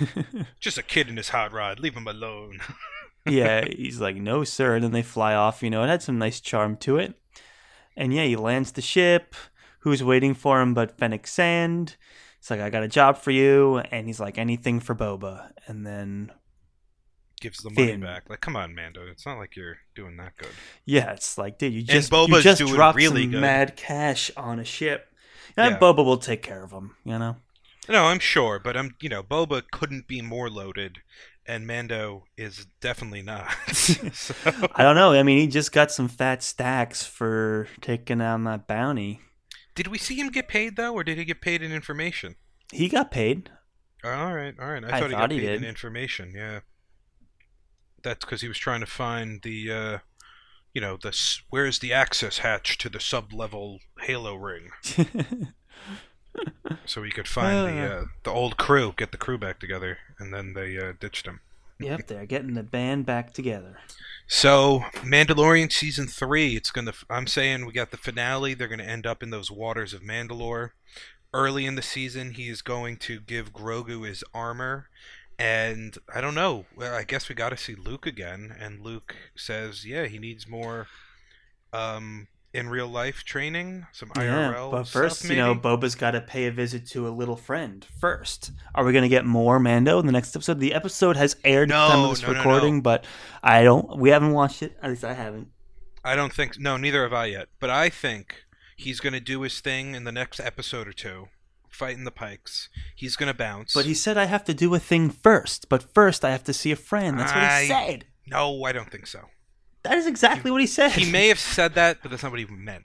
Just 0.60 0.78
a 0.78 0.82
kid 0.82 1.08
in 1.08 1.16
his 1.16 1.28
hot 1.30 1.52
rod. 1.52 1.78
Leave 1.80 1.94
him 1.96 2.06
alone. 2.06 2.60
yeah, 3.26 3.64
he's 3.64 4.00
like, 4.00 4.16
no, 4.16 4.44
sir. 4.44 4.74
And 4.76 4.84
then 4.84 4.92
they 4.92 5.02
fly 5.02 5.34
off. 5.34 5.62
You 5.62 5.70
know, 5.70 5.82
it 5.84 5.88
had 5.88 6.02
some 6.02 6.18
nice 6.18 6.40
charm 6.40 6.76
to 6.78 6.96
it. 6.96 7.14
And 7.96 8.12
yeah, 8.14 8.24
he 8.24 8.36
lands 8.36 8.72
the 8.72 8.82
ship. 8.82 9.34
Who's 9.80 10.02
waiting 10.02 10.34
for 10.34 10.60
him 10.60 10.74
but 10.74 10.96
Fennec 10.98 11.26
Shand? 11.26 11.96
It's 12.38 12.50
like, 12.50 12.60
I 12.60 12.70
got 12.70 12.82
a 12.82 12.88
job 12.88 13.18
for 13.18 13.30
you. 13.30 13.78
And 13.90 14.06
he's 14.06 14.20
like, 14.20 14.38
anything 14.38 14.80
for 14.80 14.94
Boba. 14.94 15.50
And 15.66 15.86
then 15.86 16.32
Gives 17.40 17.58
the 17.58 17.70
money 17.70 17.88
Finn. 17.88 18.00
back. 18.00 18.30
Like, 18.30 18.40
come 18.40 18.54
on, 18.54 18.74
Mando. 18.74 19.04
It's 19.10 19.26
not 19.26 19.38
like 19.38 19.56
you're 19.56 19.78
doing 19.96 20.16
that 20.18 20.36
good. 20.36 20.50
Yeah, 20.84 21.10
it's 21.12 21.36
like, 21.36 21.58
dude, 21.58 21.72
you 21.72 21.82
just 21.82 22.10
Boba's 22.10 22.28
you 22.36 22.42
just 22.42 22.58
doing 22.60 22.72
dropped 22.74 22.96
really 22.96 23.22
some 23.24 23.32
good. 23.32 23.40
mad 23.40 23.76
cash 23.76 24.30
on 24.36 24.60
a 24.60 24.64
ship. 24.64 25.08
And 25.56 25.72
Yeah. 25.72 25.78
Boba 25.78 26.04
will 26.04 26.18
take 26.18 26.42
care 26.42 26.62
of 26.62 26.70
him, 26.70 26.94
you 27.04 27.18
know. 27.18 27.36
No, 27.88 28.04
I'm 28.04 28.20
sure, 28.20 28.60
but 28.60 28.76
I'm 28.76 28.94
you 29.00 29.08
know, 29.08 29.24
Boba 29.24 29.62
couldn't 29.72 30.06
be 30.06 30.22
more 30.22 30.48
loaded, 30.48 30.98
and 31.46 31.66
Mando 31.66 32.24
is 32.36 32.66
definitely 32.80 33.22
not. 33.22 33.50
so, 33.72 34.34
I 34.74 34.82
don't 34.82 34.96
know. 34.96 35.12
I 35.12 35.22
mean, 35.22 35.38
he 35.38 35.46
just 35.46 35.72
got 35.72 35.90
some 35.90 36.08
fat 36.08 36.42
stacks 36.42 37.02
for 37.04 37.68
taking 37.80 38.20
on 38.20 38.44
that 38.44 38.66
bounty. 38.66 39.20
did 39.74 39.88
we 39.88 39.98
see 39.98 40.16
him 40.20 40.28
get 40.28 40.48
paid 40.48 40.76
though, 40.76 40.92
or 40.94 41.04
did 41.04 41.18
he 41.18 41.24
get 41.24 41.40
paid 41.40 41.62
in 41.62 41.72
information? 41.72 42.36
He 42.72 42.88
got 42.88 43.10
paid. 43.10 43.50
All 44.04 44.34
right, 44.34 44.54
all 44.58 44.68
right. 44.68 44.84
I 44.84 44.96
I 44.96 45.00
thought 45.00 45.10
he 45.10 45.16
got 45.16 45.30
he 45.30 45.40
paid 45.40 45.48
in 45.48 45.60
did. 45.62 45.68
information. 45.68 46.32
Yeah, 46.34 46.60
that's 48.02 48.24
because 48.24 48.40
he 48.40 48.48
was 48.48 48.58
trying 48.58 48.80
to 48.80 48.86
find 48.86 49.40
the, 49.42 49.70
uh, 49.70 49.98
you 50.74 50.80
know, 50.80 50.96
the 51.00 51.16
where's 51.50 51.78
the 51.78 51.92
access 51.92 52.38
hatch 52.38 52.78
to 52.78 52.88
the 52.88 52.98
sub-level 52.98 53.78
Halo 54.00 54.34
ring, 54.34 54.70
so 56.86 57.02
he 57.02 57.10
could 57.10 57.28
find 57.28 57.66
the 57.66 57.80
Ah. 57.82 58.00
uh, 58.00 58.04
the 58.24 58.30
old 58.30 58.56
crew, 58.56 58.94
get 58.96 59.12
the 59.12 59.18
crew 59.18 59.38
back 59.38 59.58
together, 59.60 59.98
and 60.18 60.32
then 60.32 60.52
they 60.54 60.78
uh, 60.78 60.92
ditched 60.98 61.26
him. 61.26 61.40
yep, 61.78 62.06
they're 62.06 62.26
getting 62.26 62.54
the 62.54 62.62
band 62.62 63.06
back 63.06 63.32
together. 63.32 63.78
So 64.28 64.84
Mandalorian 65.02 65.72
season 65.72 66.06
three, 66.06 66.56
it's 66.56 66.70
gonna. 66.70 66.92
I'm 67.10 67.26
saying 67.26 67.66
we 67.66 67.72
got 67.72 67.90
the 67.90 67.96
finale. 67.96 68.54
They're 68.54 68.68
gonna 68.68 68.84
end 68.84 69.06
up 69.06 69.22
in 69.22 69.30
those 69.30 69.50
waters 69.50 69.92
of 69.92 70.02
Mandalore. 70.02 70.70
Early 71.34 71.64
in 71.66 71.76
the 71.76 71.82
season, 71.82 72.32
he 72.32 72.48
is 72.48 72.60
going 72.62 72.98
to 72.98 73.18
give 73.18 73.52
Grogu 73.54 74.06
his 74.06 74.22
armor, 74.34 74.88
and 75.38 75.96
I 76.14 76.20
don't 76.20 76.34
know. 76.34 76.66
Well, 76.76 76.94
I 76.94 77.04
guess 77.04 77.28
we 77.28 77.34
got 77.34 77.48
to 77.50 77.56
see 77.56 77.74
Luke 77.74 78.04
again. 78.06 78.54
And 78.58 78.80
Luke 78.80 79.16
says, 79.34 79.86
yeah, 79.86 80.04
he 80.04 80.18
needs 80.18 80.46
more 80.46 80.88
um, 81.72 82.28
in 82.54 82.68
real 82.68 82.86
life 82.88 83.24
training, 83.24 83.86
some 83.92 84.10
Yeah, 84.16 84.52
IRL. 84.52 84.70
but 84.70 84.84
stuff, 84.84 84.92
first, 84.92 85.24
you 85.24 85.36
know. 85.36 85.54
Boba's 85.54 85.94
got 85.94 86.10
to 86.12 86.20
pay 86.20 86.46
a 86.46 86.50
visit 86.52 86.86
to 86.88 87.08
a 87.08 87.10
little 87.10 87.36
friend 87.36 87.86
first. 87.98 88.50
Are 88.74 88.84
we 88.84 88.92
going 88.92 89.02
to 89.02 89.08
get 89.08 89.24
more 89.24 89.58
Mando 89.58 89.98
in 89.98 90.06
the 90.06 90.12
next 90.12 90.36
episode? 90.36 90.60
The 90.60 90.74
episode 90.74 91.16
has 91.16 91.36
aired 91.44 91.70
at 91.72 91.74
the 91.74 91.88
time 91.92 91.98
No, 92.00 92.04
of 92.04 92.10
this 92.10 92.22
no, 92.22 92.28
no, 92.28 92.32
no. 92.34 92.38
recording, 92.40 92.80
but 92.82 93.04
I 93.42 93.62
don't. 93.62 93.96
We 93.98 94.10
haven't 94.10 94.32
watched 94.32 94.62
it. 94.62 94.76
At 94.82 94.90
least 94.90 95.04
I 95.04 95.14
haven't. 95.14 95.48
I 96.04 96.14
don't 96.14 96.32
think 96.32 96.58
no, 96.58 96.76
neither 96.76 97.02
have 97.04 97.12
I 97.12 97.26
yet. 97.26 97.48
But 97.60 97.70
I 97.70 97.88
think 97.88 98.44
he's 98.76 99.00
gonna 99.00 99.20
do 99.20 99.42
his 99.42 99.60
thing 99.60 99.94
in 99.94 100.04
the 100.04 100.10
next 100.12 100.40
episode 100.40 100.88
or 100.88 100.92
two, 100.92 101.28
fighting 101.68 102.02
the 102.04 102.10
Pikes. 102.10 102.68
He's 102.96 103.14
gonna 103.16 103.32
bounce. 103.34 103.72
But 103.72 103.84
he 103.86 103.94
said 103.94 104.18
I 104.18 104.24
have 104.24 104.44
to 104.46 104.52
do 104.54 104.74
a 104.74 104.78
thing 104.80 105.08
first. 105.10 105.68
But 105.68 105.94
first, 105.94 106.24
I 106.24 106.30
have 106.32 106.42
to 106.44 106.52
see 106.52 106.72
a 106.72 106.76
friend. 106.76 107.18
That's 107.18 107.32
what 107.32 107.44
I- 107.44 107.62
he 107.62 107.68
said. 107.68 108.04
no, 108.26 108.64
I 108.64 108.72
don't 108.72 108.90
think 108.90 109.06
so. 109.06 109.28
That 109.82 109.98
is 109.98 110.06
exactly 110.06 110.50
what 110.50 110.60
he 110.60 110.66
said. 110.66 110.92
He 110.92 111.10
may 111.10 111.28
have 111.28 111.38
said 111.38 111.74
that, 111.74 111.98
but 112.02 112.10
that's 112.10 112.22
not 112.22 112.30
what 112.32 112.38
he 112.40 112.46
meant. 112.46 112.84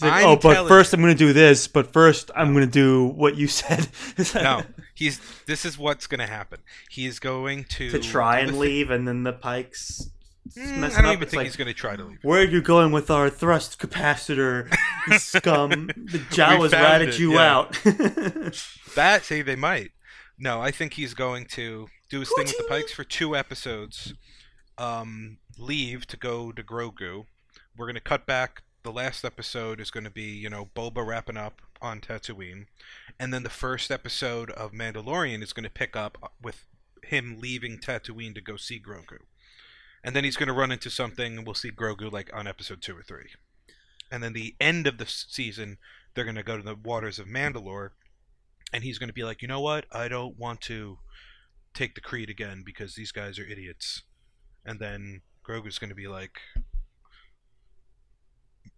He's 0.00 0.10
like, 0.10 0.24
oh, 0.24 0.36
but 0.36 0.66
first 0.68 0.92
you- 0.92 0.96
I'm 0.96 1.02
going 1.02 1.14
to 1.14 1.18
do 1.18 1.32
this. 1.32 1.68
But 1.68 1.92
first 1.92 2.30
I'm 2.34 2.52
going 2.52 2.66
to 2.66 2.70
do 2.70 3.06
what 3.06 3.36
you 3.36 3.46
said. 3.46 3.88
no, 4.34 4.62
he's. 4.92 5.20
This 5.46 5.64
is 5.64 5.78
what's 5.78 6.06
gonna 6.06 6.26
happen. 6.26 6.58
He 6.90 7.06
is 7.06 7.20
going 7.20 7.64
to 7.70 7.90
to 7.90 7.98
try 8.00 8.40
and 8.40 8.50
the 8.54 8.58
leave, 8.58 8.90
and 8.90 9.06
then 9.06 9.22
the 9.22 9.32
pikes. 9.32 10.10
mess 10.56 10.94
Mm, 10.94 10.98
I 10.98 11.02
don't 11.02 11.06
up. 11.06 11.12
even 11.12 11.22
It's 11.22 11.30
think 11.30 11.38
like, 11.38 11.46
he's 11.46 11.56
gonna 11.56 11.72
try 11.72 11.94
to 11.96 12.04
leave. 12.04 12.18
Where 12.22 12.40
are 12.40 12.44
you 12.44 12.60
going 12.60 12.90
with 12.92 13.08
our 13.10 13.30
thrust 13.30 13.78
capacitor, 13.78 14.68
scum? 15.18 15.86
The 15.96 16.18
Jawas 16.30 16.70
found 16.72 16.72
ratted 16.72 17.08
it, 17.10 17.18
you 17.20 17.34
yeah. 17.34 17.50
out. 17.56 17.80
That 18.96 19.24
say 19.24 19.42
they 19.42 19.56
might. 19.56 19.90
No, 20.38 20.60
I 20.60 20.70
think 20.70 20.94
he's 20.94 21.14
going 21.14 21.46
to 21.46 21.88
do 22.10 22.20
his 22.20 22.28
thing 22.28 22.44
with 22.46 22.56
the 22.56 22.62
What 22.62 22.68
do 22.70 22.76
you 22.76 22.82
Pikes 22.82 22.92
for 22.92 23.02
two 23.04 23.34
episodes. 23.36 24.14
Um, 24.78 25.38
leave 25.58 26.06
to 26.08 26.16
go 26.16 26.52
to 26.52 26.62
Grogu. 26.62 27.26
We're 27.76 27.86
gonna 27.86 28.00
cut 28.00 28.26
back. 28.26 28.62
The 28.82 28.92
last 28.92 29.24
episode 29.24 29.80
is 29.80 29.90
going 29.90 30.04
to 30.04 30.10
be, 30.10 30.24
you 30.24 30.50
know, 30.50 30.68
Boba 30.76 31.06
wrapping 31.06 31.38
up 31.38 31.62
on 31.80 32.02
Tatooine, 32.02 32.66
and 33.18 33.32
then 33.32 33.42
the 33.42 33.48
first 33.48 33.90
episode 33.90 34.50
of 34.50 34.72
Mandalorian 34.72 35.42
is 35.42 35.54
going 35.54 35.64
to 35.64 35.70
pick 35.70 35.96
up 35.96 36.34
with 36.42 36.66
him 37.02 37.38
leaving 37.40 37.78
Tatooine 37.78 38.34
to 38.34 38.42
go 38.42 38.56
see 38.56 38.78
Grogu, 38.78 39.20
and 40.04 40.14
then 40.14 40.22
he's 40.22 40.36
going 40.36 40.48
to 40.48 40.52
run 40.52 40.70
into 40.70 40.90
something, 40.90 41.38
and 41.38 41.46
we'll 41.46 41.54
see 41.54 41.70
Grogu 41.70 42.12
like 42.12 42.30
on 42.34 42.46
episode 42.46 42.82
two 42.82 42.94
or 42.94 43.02
three, 43.02 43.30
and 44.12 44.22
then 44.22 44.34
the 44.34 44.54
end 44.60 44.86
of 44.86 44.98
the 44.98 45.06
season, 45.06 45.78
they're 46.14 46.24
going 46.24 46.36
to 46.36 46.42
go 46.42 46.58
to 46.58 46.62
the 46.62 46.74
waters 46.74 47.18
of 47.18 47.26
Mandalore, 47.26 47.92
and 48.70 48.84
he's 48.84 48.98
going 48.98 49.08
to 49.08 49.14
be 49.14 49.24
like, 49.24 49.40
you 49.40 49.48
know 49.48 49.62
what? 49.62 49.86
I 49.92 50.08
don't 50.08 50.38
want 50.38 50.60
to 50.62 50.98
take 51.72 51.94
the 51.94 52.02
Creed 52.02 52.28
again 52.28 52.64
because 52.66 52.96
these 52.96 53.12
guys 53.12 53.38
are 53.38 53.46
idiots. 53.46 54.02
And 54.62 54.78
then 54.78 55.22
Grogu's 55.48 55.78
going 55.78 55.90
to 55.90 55.94
be 55.94 56.08
like 56.08 56.38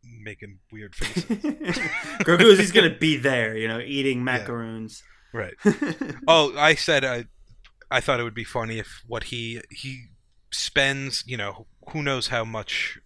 making 0.02 0.58
weird 0.72 0.94
faces. 0.94 1.24
Grogu 2.20 2.56
he's 2.56 2.72
gonna 2.72 2.94
be 2.96 3.16
there, 3.16 3.56
you 3.56 3.68
know, 3.68 3.80
eating 3.80 4.22
macaroons. 4.24 5.02
right. 5.32 5.54
Oh, 6.28 6.56
I 6.56 6.74
said 6.74 7.04
I 7.04 7.24
I 7.90 8.00
thought 8.00 8.20
it 8.20 8.24
would 8.24 8.34
be 8.34 8.44
funny 8.44 8.78
if 8.78 9.02
what 9.06 9.24
he 9.24 9.60
he 9.70 10.06
spends, 10.52 11.24
you 11.26 11.36
know, 11.36 11.66
who 11.90 12.02
knows 12.02 12.28
how 12.28 12.44
much 12.44 12.98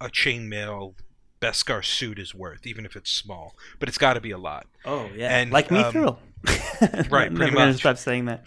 a 0.00 0.08
chainmail 0.08 0.94
Beskar 1.40 1.84
suit 1.84 2.18
is 2.18 2.34
worth, 2.34 2.66
even 2.66 2.84
if 2.84 2.96
it's 2.96 3.10
small, 3.10 3.54
but 3.78 3.88
it's 3.88 3.96
got 3.98 4.14
to 4.14 4.20
be 4.20 4.30
a 4.30 4.38
lot. 4.38 4.66
oh 4.84 5.08
yeah, 5.16 5.36
And, 5.38 5.50
like 5.50 5.70
me 5.70 5.78
um, 5.78 5.92
thrill. 5.92 6.18
right, 6.46 7.08
pretty 7.08 7.28
never 7.30 7.50
gonna 7.52 7.66
much. 7.72 7.76
stop 7.76 7.96
saying 7.96 8.26
that. 8.26 8.46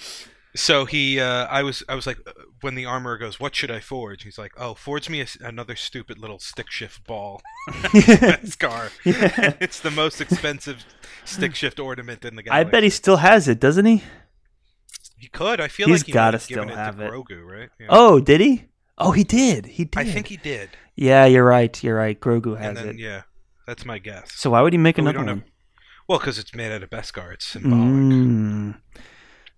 So 0.56 0.86
he, 0.86 1.20
uh, 1.20 1.46
I 1.48 1.64
was, 1.64 1.84
I 1.90 1.96
was 1.96 2.06
like, 2.06 2.20
uh, 2.28 2.32
when 2.64 2.76
the 2.76 2.86
armorer 2.86 3.18
goes, 3.18 3.40
"What 3.40 3.56
should 3.56 3.70
I 3.72 3.80
forge?" 3.80 4.24
He's 4.24 4.38
like, 4.38 4.54
"Oh, 4.58 4.74
forge 4.74 5.10
me 5.10 5.22
a 5.22 5.28
another 5.42 5.76
stupid 5.76 6.18
little 6.18 6.40
stick 6.40 6.70
shift 6.72 7.06
ball." 7.06 7.42
Beskar. 7.70 8.92
Yeah. 9.06 9.54
it's 9.60 9.80
the 9.80 9.92
most 9.92 10.22
expensive 10.22 10.86
stick 11.26 11.56
shift 11.56 11.80
ornament 11.80 12.24
in 12.26 12.36
the 12.36 12.44
galaxy." 12.44 12.68
I 12.68 12.70
bet 12.70 12.84
he 12.84 12.90
still 12.90 13.18
has 13.18 13.48
it, 13.48 13.60
doesn't 13.60 13.86
he? 13.86 14.04
he 15.18 15.30
could. 15.30 15.62
I 15.62 15.68
feel 15.70 15.88
He's 15.88 16.02
like 16.02 16.08
he 16.08 16.12
gotta 16.12 16.36
have 16.36 16.42
still 16.44 16.64
it 16.64 16.70
have 16.72 16.98
to 16.98 17.06
it. 17.06 17.12
Grogu, 17.12 17.46
right? 17.46 17.70
Yeah. 17.80 17.88
Oh, 17.90 18.20
did 18.20 18.42
he? 18.42 18.66
Oh, 18.98 19.12
he 19.12 19.24
did. 19.24 19.66
He 19.66 19.86
did. 19.86 19.98
I 20.00 20.04
think 20.04 20.28
he 20.28 20.38
did. 20.38 20.70
Yeah, 20.96 21.26
you're 21.26 21.46
right. 21.46 21.82
You're 21.84 21.96
right. 21.96 22.20
Grogu 22.20 22.58
has 22.58 22.68
And 22.68 22.78
then 22.78 22.90
it. 22.90 23.00
yeah, 23.00 23.22
that's 23.66 23.86
my 23.86 24.00
guess. 24.00 24.32
So 24.34 24.50
why 24.52 24.62
would 24.62 24.74
he 24.74 24.78
make 24.78 24.98
But 24.98 25.04
another 25.04 25.18
don't 25.20 25.28
one? 25.28 25.44
Well, 26.08 26.20
because 26.20 26.38
it's 26.38 26.54
made 26.54 26.72
out 26.74 26.84
of 26.84 26.90
Beskar, 26.90 27.34
it's 27.34 27.46
symbolic. 27.46 27.78
Mm, 27.86 28.76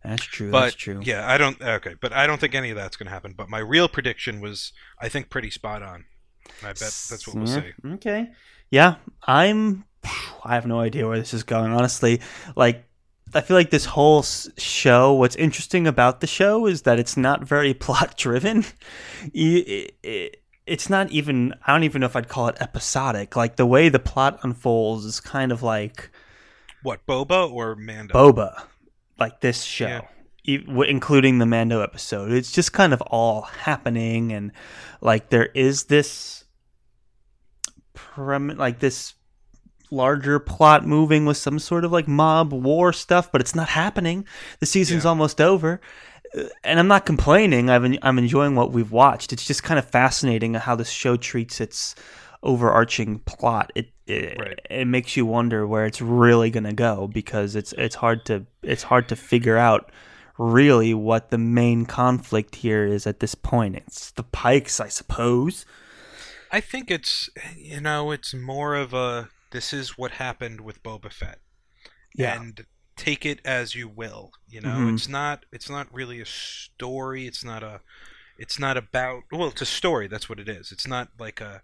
that's 0.06 0.24
true. 0.24 0.52
But 0.52 0.62
that's 0.62 0.76
true. 0.76 1.02
yeah, 1.04 1.30
I 1.30 1.38
don't. 1.38 1.62
Okay, 1.62 1.96
but 2.00 2.14
I 2.14 2.28
don't 2.28 2.40
think 2.40 2.56
any 2.56 2.70
of 2.70 2.76
that's 2.76 2.98
going 2.98 3.08
to 3.08 3.12
happen. 3.14 3.34
But 3.36 3.50
my 3.50 3.60
real 3.60 3.88
prediction 3.88 4.42
was, 4.42 4.74
I 5.00 5.10
think, 5.10 5.30
pretty 5.30 5.50
spot 5.52 5.82
on. 5.84 6.06
I 6.62 6.68
bet 6.68 6.78
that's 6.78 7.28
what 7.28 7.36
we'll 7.36 7.48
Yeah, 7.50 7.62
see. 7.62 7.90
Okay. 7.94 8.32
Yeah, 8.70 8.96
I'm. 9.28 9.86
I 10.44 10.54
have 10.56 10.68
no 10.68 10.80
idea 10.80 11.08
where 11.08 11.18
this 11.18 11.34
is 11.34 11.44
going. 11.44 11.72
Honestly, 11.72 12.22
like 12.56 12.86
I 13.34 13.42
feel 13.42 13.58
like 13.58 13.72
this 13.72 13.86
whole 13.86 14.22
show. 14.24 15.14
What's 15.14 15.36
interesting 15.36 15.88
about 15.88 16.22
the 16.22 16.28
show 16.28 16.68
is 16.68 16.84
that 16.84 17.00
it's 17.00 17.18
not 17.18 17.44
very 17.44 17.74
plot 17.86 18.16
driven. 18.18 18.66
It's 19.34 20.90
not 20.90 21.12
even. 21.12 21.54
I 21.66 21.74
don't 21.74 21.84
even 21.84 22.02
know 22.02 22.06
if 22.08 22.16
I'd 22.16 22.28
call 22.30 22.48
it 22.48 22.58
episodic. 22.60 23.36
Like 23.36 23.56
the 23.56 23.66
way 23.66 23.90
the 23.90 24.00
plot 24.00 24.40
unfolds 24.44 25.06
is 25.06 25.20
kind 25.20 25.52
of 25.52 25.62
like 25.64 26.10
What 26.84 27.06
Boba 27.06 27.52
or 27.52 27.76
Mando? 27.76 28.14
Boba, 28.14 28.64
like 29.20 29.42
this 29.42 29.64
show, 29.64 29.88
Yeah. 29.88 30.02
e- 30.46 30.66
including 30.88 31.38
the 31.40 31.46
Mando 31.46 31.82
episode. 31.82 32.32
It's 32.32 32.52
just 32.52 32.74
kind 32.74 32.94
of 32.94 33.02
all 33.04 33.42
happening, 33.44 34.32
and 34.34 34.52
like 35.02 35.30
there 35.30 35.48
is 35.56 35.86
this, 35.86 36.44
prem- 37.94 38.56
like 38.58 38.80
this 38.80 39.14
larger 39.92 40.40
plot 40.40 40.86
moving 40.86 41.26
with 41.26 41.38
some 41.38 41.60
sort 41.60 41.86
of 41.86 41.92
like 41.92 42.08
mob 42.08 42.52
war 42.52 42.92
stuff, 42.92 43.32
but 43.32 43.40
it's 43.42 43.56
not 43.56 43.70
happening. 43.70 44.26
The 44.60 44.66
season's 44.66 45.04
Yeah. 45.04 45.10
almost 45.10 45.40
over. 45.40 45.80
Uh, 46.38 46.44
And 46.64 46.80
I'm 46.80 46.88
not 46.88 47.06
complaining. 47.06 47.70
I've 47.70 47.86
en- 47.86 48.00
I'm 48.02 48.18
enjoying 48.18 48.56
what 48.56 48.72
we've 48.72 48.92
watched. 48.92 49.32
It's 49.32 49.46
just 49.46 49.64
kind 49.64 49.78
of 49.80 49.86
fascinating 49.90 50.56
how 50.56 50.76
this 50.76 50.90
show 50.90 51.16
treats 51.16 51.62
its 51.62 51.96
overarching 52.46 53.20
plot. 53.20 53.72
It 53.76 53.90
it, 54.08 54.38
Right. 54.40 54.60
it 54.70 54.86
makes 54.86 55.18
you 55.18 55.26
wonder 55.26 55.66
where 55.66 55.86
it's 55.86 56.00
really 56.02 56.52
going 56.52 56.64
to 56.66 56.74
go 56.74 57.08
because 57.08 57.56
it's 57.56 57.74
it's 57.74 57.96
hard 57.96 58.24
to 58.26 58.46
it's 58.62 58.84
hard 58.84 59.10
to 59.10 59.16
figure 59.16 59.58
out 59.58 59.92
really 60.38 60.94
what 60.94 61.32
the 61.32 61.38
main 61.40 61.86
conflict 61.86 62.56
here 62.56 62.86
is 62.86 63.08
at 63.08 63.20
this 63.20 63.34
point. 63.36 63.76
It's 63.76 64.12
the 64.12 64.24
Pikes, 64.24 64.80
I 64.80 64.90
suppose. 64.90 65.66
I 66.52 66.62
think 66.62 66.92
it's 66.92 67.30
you 67.58 67.82
know 67.82 68.12
it's 68.12 68.34
more 68.34 68.76
of 68.76 68.94
a 68.94 69.30
this 69.52 69.74
is 69.74 69.98
what 69.98 70.12
happened 70.12 70.62
with 70.62 70.84
Boba 70.84 71.12
Fett, 71.12 71.40
Yeah. 72.14 72.40
and 72.40 72.66
take 72.96 73.26
it 73.26 73.40
as 73.44 73.74
you 73.76 73.88
will. 73.90 74.32
You 74.48 74.62
know, 74.62 74.70
Mhm. 74.78 74.94
it's 74.94 75.08
not 75.10 75.46
it's 75.52 75.70
not 75.70 75.92
really 75.94 76.22
a 76.22 76.26
story. 76.26 77.26
It's 77.26 77.44
not 77.44 77.64
a 77.64 77.82
it's 78.38 78.60
not 78.60 78.78
about 78.78 79.24
well, 79.32 79.48
it's 79.48 79.62
a 79.62 79.66
story. 79.66 80.08
That's 80.08 80.30
what 80.30 80.40
it 80.40 80.48
is. 80.48 80.72
It's 80.72 80.86
not 80.88 81.10
like 81.18 81.42
a 81.42 81.64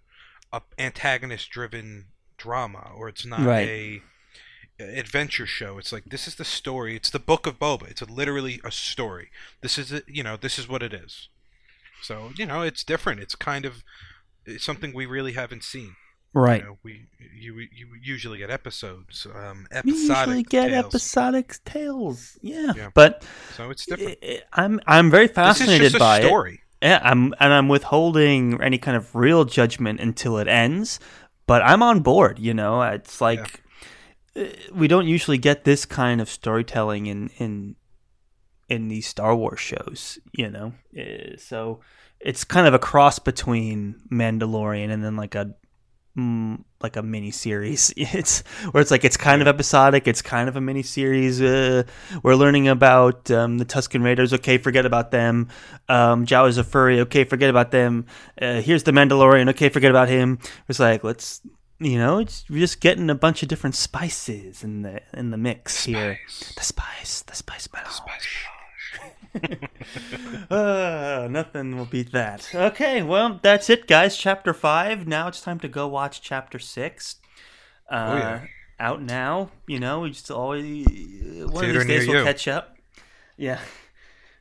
a 0.52 0.60
antagonist 0.78 1.50
driven 1.50 2.06
drama, 2.36 2.90
or 2.96 3.08
it's 3.08 3.24
not 3.24 3.40
Right. 3.40 3.68
a 3.68 4.02
adventure 4.80 5.46
show. 5.46 5.78
It's 5.78 5.92
like 5.92 6.04
this 6.06 6.26
is 6.26 6.34
the 6.36 6.44
story. 6.44 6.96
It's 6.96 7.10
the 7.10 7.18
book 7.20 7.46
of 7.46 7.58
Boba. 7.58 7.88
It's 7.90 8.02
a, 8.02 8.06
literally 8.06 8.60
a 8.64 8.70
story. 8.72 9.30
This 9.60 9.78
is 9.78 9.92
it. 9.92 10.04
You 10.08 10.22
know, 10.22 10.36
this 10.36 10.58
is 10.58 10.68
what 10.68 10.82
it 10.82 10.92
is. 10.92 11.28
So 12.02 12.32
you 12.36 12.46
know, 12.46 12.62
it's 12.62 12.82
different. 12.84 13.20
It's 13.20 13.34
kind 13.36 13.64
of 13.64 13.84
it's 14.44 14.64
something 14.64 14.92
we 14.92 15.06
really 15.06 15.32
haven't 15.34 15.62
seen. 15.64 15.94
Right. 16.34 16.62
You 16.62 16.66
know, 16.68 16.78
we 16.82 17.06
you 17.38 17.58
you 17.60 17.88
usually 18.02 18.38
get 18.38 18.50
episodes, 18.50 19.26
um, 19.34 19.66
We 19.70 19.76
episodic 19.78 20.26
usually 20.26 20.42
get 20.44 20.68
tales. 20.70 20.84
episodic 20.86 21.56
tales. 21.64 22.38
Yeah. 22.40 22.72
Yeah. 22.74 22.90
But 22.94 23.24
so 23.56 23.70
it's 23.70 23.84
different. 23.86 24.18
I'm 24.52 24.80
I'm 24.86 25.10
very 25.10 25.26
This 25.26 25.32
is 25.32 25.34
fascinated 25.36 25.82
just 25.92 25.96
a 25.96 25.98
by 25.98 26.18
it. 26.20 26.22
Yeah, 26.82 27.00
I'm 27.02 27.32
and 27.38 27.52
I'm 27.52 27.68
withholding 27.68 28.60
any 28.60 28.76
kind 28.76 28.96
of 28.96 29.14
real 29.14 29.44
judgment 29.44 30.00
until 30.00 30.36
it 30.38 30.48
ends, 30.48 30.98
but 31.46 31.62
I'm 31.62 31.82
on 31.82 32.00
board. 32.00 32.40
You 32.40 32.54
know, 32.54 32.82
it's 32.82 33.20
like 33.20 33.62
uh, 34.36 34.44
we 34.74 34.88
don't 34.88 35.06
usually 35.06 35.38
get 35.38 35.62
this 35.62 35.86
kind 35.86 36.20
of 36.20 36.28
storytelling 36.28 37.06
in 37.06 37.30
in 37.38 37.76
in 38.68 38.88
these 38.88 39.06
Star 39.06 39.36
Wars 39.36 39.60
shows. 39.60 40.18
You 40.32 40.50
know, 40.50 40.72
Uh, 40.98 41.36
so 41.38 41.80
it's 42.18 42.42
kind 42.42 42.66
of 42.66 42.74
a 42.74 42.78
cross 42.80 43.20
between 43.20 44.00
Mandalorian 44.10 44.90
and 44.90 45.04
then 45.04 45.14
like 45.16 45.36
a 45.36 45.54
mm, 46.16 46.62
like 46.80 46.96
a 46.96 47.02
mini 47.02 47.30
series. 47.30 47.92
It's 47.96 48.40
where 48.70 48.80
it's 48.80 48.90
like 48.90 49.04
it's 49.04 49.16
kind 49.16 49.42
of 49.42 49.48
episodic. 49.48 50.06
It's 50.06 50.22
kind 50.22 50.48
of 50.48 50.56
a 50.56 50.60
mini 50.60 50.82
series. 50.82 51.40
Uh, 51.40 51.84
we're 52.22 52.34
learning 52.34 52.68
about 52.68 53.30
um, 53.30 53.58
the 53.58 53.64
Tusken 53.64 54.02
Raiders. 54.02 54.32
Okay, 54.32 54.58
forget 54.58 54.86
about 54.86 55.10
them. 55.10 55.48
Um, 55.88 56.26
a 56.30 56.64
furry. 56.64 57.00
Okay, 57.00 57.24
forget 57.24 57.50
about 57.50 57.70
them. 57.70 58.06
Uh, 58.40 58.60
here's 58.60 58.82
the 58.82 58.92
Mandalorian. 58.92 59.48
Okay, 59.50 59.68
forget 59.68 59.90
about 59.90 60.08
him. 60.08 60.38
It's 60.68 60.80
like 60.80 61.04
let's 61.04 61.40
you 61.78 61.98
know, 61.98 62.18
it's 62.18 62.44
we're 62.48 62.60
just 62.60 62.80
getting 62.80 63.10
a 63.10 63.14
bunch 63.14 63.42
of 63.42 63.48
different 63.48 63.74
spices 63.74 64.62
in 64.62 64.82
the 64.82 65.00
in 65.12 65.30
the 65.30 65.36
mix 65.36 65.84
here. 65.84 66.18
The 66.56 66.62
spice, 66.62 67.22
the 67.22 67.34
spice 67.34 67.68
melange. 67.72 68.46
Uh, 70.50 71.28
nothing 71.30 71.76
will 71.76 71.84
beat 71.86 72.12
that. 72.12 72.48
Okay, 72.54 73.02
well, 73.02 73.38
that's 73.42 73.70
it, 73.70 73.86
guys. 73.86 74.16
Chapter 74.16 74.52
five. 74.54 75.06
Now 75.06 75.28
it's 75.28 75.40
time 75.40 75.58
to 75.60 75.68
go 75.68 75.86
watch 75.88 76.20
chapter 76.22 76.58
six. 76.58 77.16
Uh, 77.90 77.94
Oh, 77.94 78.16
yeah. 78.16 78.46
Out 78.80 79.02
now. 79.02 79.50
You 79.66 79.78
know, 79.78 80.00
we 80.00 80.10
just 80.10 80.30
always 80.30 80.86
one 80.86 81.64
Theater 81.64 81.80
of 81.82 81.86
these 81.86 81.98
days 82.00 82.08
we'll 82.08 82.18
you. 82.18 82.24
catch 82.24 82.48
up. 82.48 82.76
Yeah. 83.36 83.60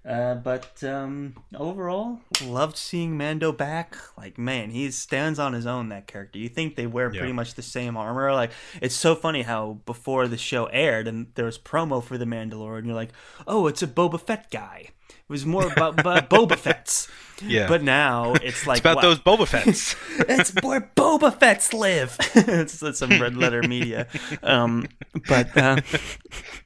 Uh, 0.04 0.34
but 0.36 0.84
um, 0.84 1.36
overall, 1.56 2.20
loved 2.44 2.76
seeing 2.76 3.16
Mando 3.18 3.52
back. 3.52 3.96
Like, 4.18 4.38
man, 4.38 4.72
he 4.72 4.90
stands 4.92 5.38
on 5.38 5.54
his 5.54 5.68
own. 5.68 5.90
That 5.90 6.08
character. 6.08 6.40
You 6.40 6.50
think 6.50 6.76
they 6.76 6.88
wear 6.88 7.12
Yeah. 7.14 7.20
pretty 7.20 7.34
much 7.34 7.54
the 7.54 7.62
same 7.62 7.96
armor? 7.96 8.34
Like, 8.34 8.52
it's 8.82 8.96
so 8.96 9.14
funny 9.14 9.44
how 9.44 9.80
before 9.86 10.28
the 10.28 10.38
show 10.38 10.66
aired 10.66 11.08
and 11.08 11.28
there 11.36 11.46
was 11.46 11.60
promo 11.60 12.04
for 12.04 12.18
the 12.18 12.26
Mandalorian, 12.26 12.86
you're 12.86 12.96
like, 12.96 13.12
oh, 13.46 13.68
it's 13.68 13.84
a 13.84 13.88
Boba 13.88 14.20
Fett 14.20 14.50
guy. 14.50 14.90
It 15.12 15.30
was 15.30 15.46
more 15.46 15.72
about, 15.72 16.00
about 16.00 16.30
Boba 16.30 16.58
Fett's. 16.58 17.08
Yeah. 17.44 17.68
But 17.68 17.82
now 17.82 18.34
it's 18.34 18.68
like 18.68 18.78
it's 18.78 18.80
about 18.82 18.98
wow, 18.98 19.02
those 19.02 19.20
Boba 19.20 19.48
Fett's. 19.48 19.96
it's 20.30 20.54
where 20.62 20.92
Boba 20.96 21.38
Fett's 21.38 21.74
live. 21.74 22.16
it's, 22.36 22.82
it's 22.84 23.00
some 23.00 23.20
red 23.20 23.36
letter 23.36 23.64
media. 23.64 24.08
Um, 24.44 24.88
but 25.28 25.56
uh, 25.58 25.78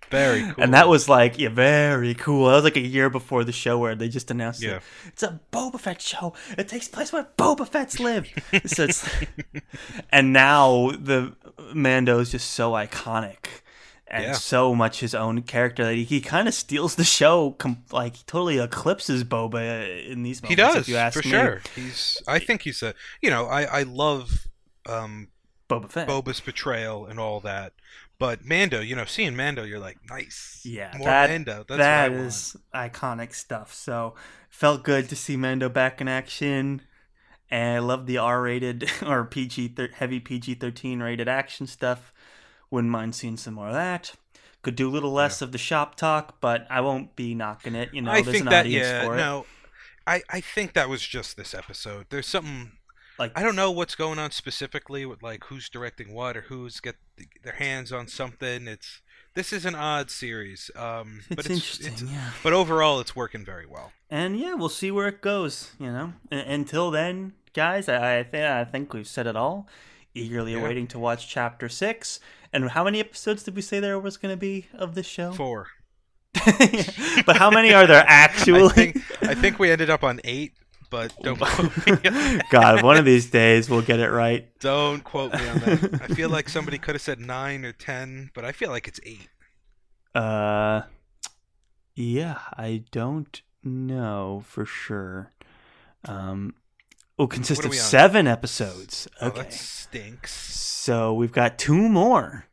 Very 0.09 0.41
cool. 0.51 0.63
and 0.63 0.73
that 0.73 0.87
was 0.89 1.07
like 1.07 1.39
yeah, 1.39 1.49
very 1.49 2.13
cool. 2.13 2.47
That 2.47 2.55
was 2.55 2.63
like 2.65 2.75
a 2.77 2.81
year 2.81 3.09
before 3.09 3.43
the 3.43 3.51
show 3.53 3.77
where 3.77 3.95
they 3.95 4.09
just 4.09 4.29
announced 4.31 4.61
Yeah. 4.61 4.77
it. 4.77 4.81
It's 5.07 5.23
a 5.23 5.39
Boba 5.51 5.79
Fett 5.79 6.01
show. 6.01 6.33
It 6.57 6.67
takes 6.67 6.87
place 6.87 7.13
where 7.13 7.27
Boba 7.37 7.67
Fett's 7.67 7.99
live. 7.99 8.27
so 8.65 8.83
it's, 8.83 9.07
and 10.11 10.33
now 10.33 10.91
the 10.91 11.33
Mando 11.73 12.19
is 12.19 12.31
just 12.31 12.51
so 12.51 12.71
iconic 12.73 13.47
and 14.07 14.23
Yeah. 14.25 14.31
so 14.33 14.75
much 14.75 14.99
his 14.99 15.15
own 15.15 15.41
character 15.41 15.83
that 15.83 15.95
he, 15.95 16.03
he 16.03 16.21
kind 16.21 16.47
of 16.47 16.53
steals 16.53 16.95
the 16.95 17.03
show. 17.03 17.51
Com- 17.51 17.83
like 17.91 18.17
he 18.17 18.23
totally 18.27 18.59
eclipses 18.59 19.23
Boba 19.23 20.05
in 20.07 20.23
these 20.23 20.39
he 20.41 20.55
does 20.55 20.75
if 20.75 20.87
you 20.89 20.95
ask 20.97 21.21
for 21.21 21.27
me. 21.27 21.31
sure. 21.31 21.61
He's. 21.75 22.21
I 22.27 22.39
think 22.39 22.61
he's 22.63 22.83
a. 22.83 22.93
You 23.21 23.29
know, 23.29 23.45
I 23.47 23.63
I 23.63 23.83
love 23.83 24.47
um 24.85 25.29
Boba 25.69 25.89
Fett. 25.89 26.07
Boba's 26.07 26.39
betrayal 26.39 27.05
and 27.05 27.19
all 27.19 27.39
that. 27.41 27.73
But 28.17 28.45
Mando, 28.45 28.79
you 28.79 28.95
know, 28.95 29.03
seeing 29.03 29.35
Mando, 29.35 29.63
you're 29.63 29.79
like, 29.79 29.97
nice. 30.09 30.61
Yeah, 30.63 30.93
more 30.97 31.05
that, 31.07 31.29
Mando. 31.29 31.65
That's 31.67 31.79
that 31.79 32.11
is 32.13 32.55
iconic 32.73 33.33
stuff. 33.33 33.73
So 33.73 34.15
felt 34.49 34.83
good 34.83 35.09
to 35.09 35.15
see 35.17 35.35
Mando 35.35 35.67
back 35.67 35.99
in 35.99 36.07
action, 36.07 36.81
and 37.49 37.75
I 37.75 37.79
love 37.79 38.05
the 38.05 38.17
R-rated 38.19 38.89
or 39.05 39.25
PG 39.25 39.75
heavy 39.95 40.21
PG-13 40.21 41.01
rated 41.01 41.27
action 41.27 41.67
stuff. 41.67 42.13
Wouldn't 42.71 42.91
mind 42.91 43.15
seeing 43.15 43.37
some 43.37 43.53
more 43.55 43.67
of 43.67 43.73
that. 43.73 44.13
Could 44.61 44.75
do 44.75 44.89
a 44.89 44.91
little 44.91 45.11
less 45.11 45.41
of 45.41 45.51
the 45.51 45.57
shop 45.59 45.95
talk, 45.95 46.41
but 46.41 46.65
I 46.69 46.81
won't 46.81 47.15
be 47.15 47.35
knocking 47.35 47.75
it. 47.75 47.89
You 47.93 48.01
know, 48.01 48.11
I 48.11 48.21
there's 48.21 48.39
an 48.41 48.45
that 48.47 48.61
audience 48.65 48.87
yeah, 48.87 49.05
for 49.05 49.13
it. 49.13 49.17
no. 49.17 49.45
I, 50.07 50.21
I 50.29 50.41
think 50.41 50.73
that 50.73 50.89
was 50.89 51.01
just 51.05 51.37
this 51.37 51.53
episode. 51.53 52.07
There's 52.09 52.27
something 52.27 52.71
Like 53.19 53.31
I 53.35 53.43
don't 53.43 53.55
know 53.55 53.71
what's 53.71 53.95
going 53.95 54.19
on 54.19 54.31
specifically 54.31 55.05
with 55.05 55.21
like 55.23 55.43
who's 55.45 55.69
directing 55.69 56.13
what 56.13 56.35
or 56.37 56.41
who's 56.41 56.79
get 56.79 56.95
their 57.43 57.53
hands 57.53 57.91
on 57.91 58.07
something. 58.07 58.67
It's 58.67 59.01
this 59.35 59.51
is 59.53 59.65
an 59.65 59.75
odd 59.75 60.09
series, 60.09 60.71
um, 60.75 61.19
it's, 61.19 61.27
but 61.35 61.39
it's, 61.39 61.49
interesting, 61.49 61.93
it's 61.93 62.01
yeah. 62.03 62.31
but 62.43 62.53
overall 62.53 62.99
it's 62.99 63.15
working 63.15 63.43
very 63.45 63.65
well. 63.65 63.91
And 64.09 64.39
yeah, 64.39 64.53
we'll 64.55 64.69
see 64.69 64.91
where 64.91 65.07
it 65.07 65.21
goes. 65.21 65.71
You 65.79 65.91
know, 65.91 66.13
U- 66.31 66.37
until 66.39 66.89
then, 66.91 67.33
guys, 67.53 67.87
I 67.89 68.19
I, 68.19 68.23
th- 68.23 68.43
I 68.43 68.63
think 68.65 68.93
we've 68.93 69.07
said 69.07 69.27
it 69.27 69.35
all. 69.35 69.67
Eagerly 70.13 70.53
Yeah. 70.53 70.59
awaiting 70.59 70.87
to 70.87 70.99
watch 70.99 71.27
chapter 71.27 71.67
six. 71.69 72.19
And 72.55 72.69
how 72.69 72.85
many 72.85 73.01
episodes 73.01 73.43
did 73.43 73.53
we 73.53 73.61
say 73.61 73.81
there 73.81 73.99
was 73.99 74.15
going 74.15 74.33
to 74.33 74.37
be 74.37 74.67
of 74.73 74.95
this 74.95 75.05
show? 75.05 75.33
Four. 75.33 75.67
but 77.25 77.35
how 77.35 77.51
many 77.51 77.73
are 77.73 77.85
there 77.85 78.03
actually? 78.07 78.63
I 78.63 78.69
think 78.69 79.23
I 79.23 79.35
think 79.35 79.59
we 79.59 79.69
ended 79.71 79.89
up 79.89 80.05
on 80.05 80.21
eight, 80.23 80.53
but 80.89 81.13
don't 81.21 81.37
quote 81.41 81.85
me 81.85 82.09
on. 82.09 82.41
God, 82.49 82.81
one 82.81 82.95
of 82.95 83.03
these 83.03 83.29
days 83.29 83.69
we'll 83.69 83.81
get 83.81 83.99
it 83.99 84.09
right. 84.09 84.47
Don't 84.59 85.03
quote 85.03 85.33
me 85.33 85.47
on 85.49 85.59
that. 85.59 85.99
I 86.01 86.07
feel 86.07 86.29
like 86.29 86.47
somebody 86.47 86.77
could 86.77 86.95
have 86.95 87.01
said 87.01 87.19
nine 87.19 87.65
or 87.65 87.73
ten, 87.73 88.31
but 88.33 88.45
I 88.45 88.53
feel 88.53 88.69
like 88.69 88.87
it's 88.87 89.01
eight. 89.03 89.27
Uh, 90.13 90.83
yeah, 91.93 92.39
I 92.57 92.85
don't 92.91 93.41
know 93.63 94.43
for 94.47 94.65
sure. 94.65 95.33
Um, 96.05 96.55
will 97.17 97.27
consist 97.27 97.61
What 97.63 97.67
of 97.67 97.75
seven 97.75 98.27
episodes. 98.27 99.07
Oh, 99.21 99.27
Okay, 99.27 99.41
that 99.43 99.53
stinks. 99.53 100.33
so 100.33 101.13
we've 101.13 101.31
got 101.31 101.57
two 101.57 101.87
more, 101.89 102.45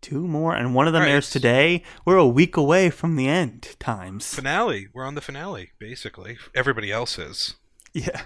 two 0.00 0.26
more, 0.26 0.54
and 0.54 0.74
one 0.74 0.86
of 0.86 0.92
them 0.92 1.02
right. 1.02 1.10
airs 1.10 1.30
today. 1.30 1.82
We're 2.04 2.16
a 2.16 2.26
week 2.28 2.56
away 2.56 2.90
from 2.90 3.16
the 3.16 3.28
end 3.28 3.76
times. 3.78 4.34
Finale. 4.34 4.88
We're 4.92 5.06
on 5.06 5.14
the 5.14 5.20
finale, 5.20 5.70
basically. 5.78 6.36
Everybody 6.54 6.90
else 6.92 7.18
is. 7.18 7.54
Yeah. 7.92 8.22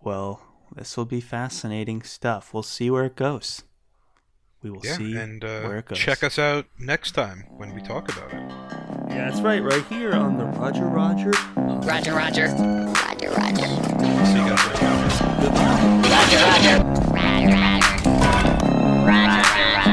Well, 0.00 0.42
this 0.74 0.96
will 0.96 1.04
be 1.06 1.20
fascinating 1.20 2.02
stuff. 2.02 2.54
We'll 2.54 2.62
see 2.62 2.90
where 2.90 3.04
it 3.06 3.16
goes. 3.16 3.62
We 4.62 4.70
will 4.70 4.80
Yeah, 4.84 4.92
see 4.96 5.16
and 5.16 5.42
where 5.42 5.76
uh, 5.76 5.78
it 5.78 5.86
goes. 5.86 5.98
check 5.98 6.22
us 6.22 6.38
out 6.38 6.66
next 6.78 7.12
time 7.12 7.44
when 7.56 7.74
we 7.74 7.80
talk 7.82 8.10
about 8.14 8.30
it. 8.32 8.40
Yeah, 9.08 9.28
that's 9.30 9.40
right, 9.40 9.62
right 9.62 9.84
here 9.86 10.12
on 10.12 10.36
the 10.36 10.44
Roger 10.44 10.84
Roger. 10.84 11.30
Roger, 11.56 12.14
Roger. 12.14 12.46
Roger, 12.48 13.30
Roger. 13.30 13.66
See 13.66 14.36
you 14.36 14.46
guys 14.46 14.66
later. 14.66 14.86
Roger, 16.10 16.38
Roger. 16.44 16.76
Roger, 17.10 17.48
Roger. 17.48 17.50
Roger, 19.06 19.42
Roger. 19.76 19.89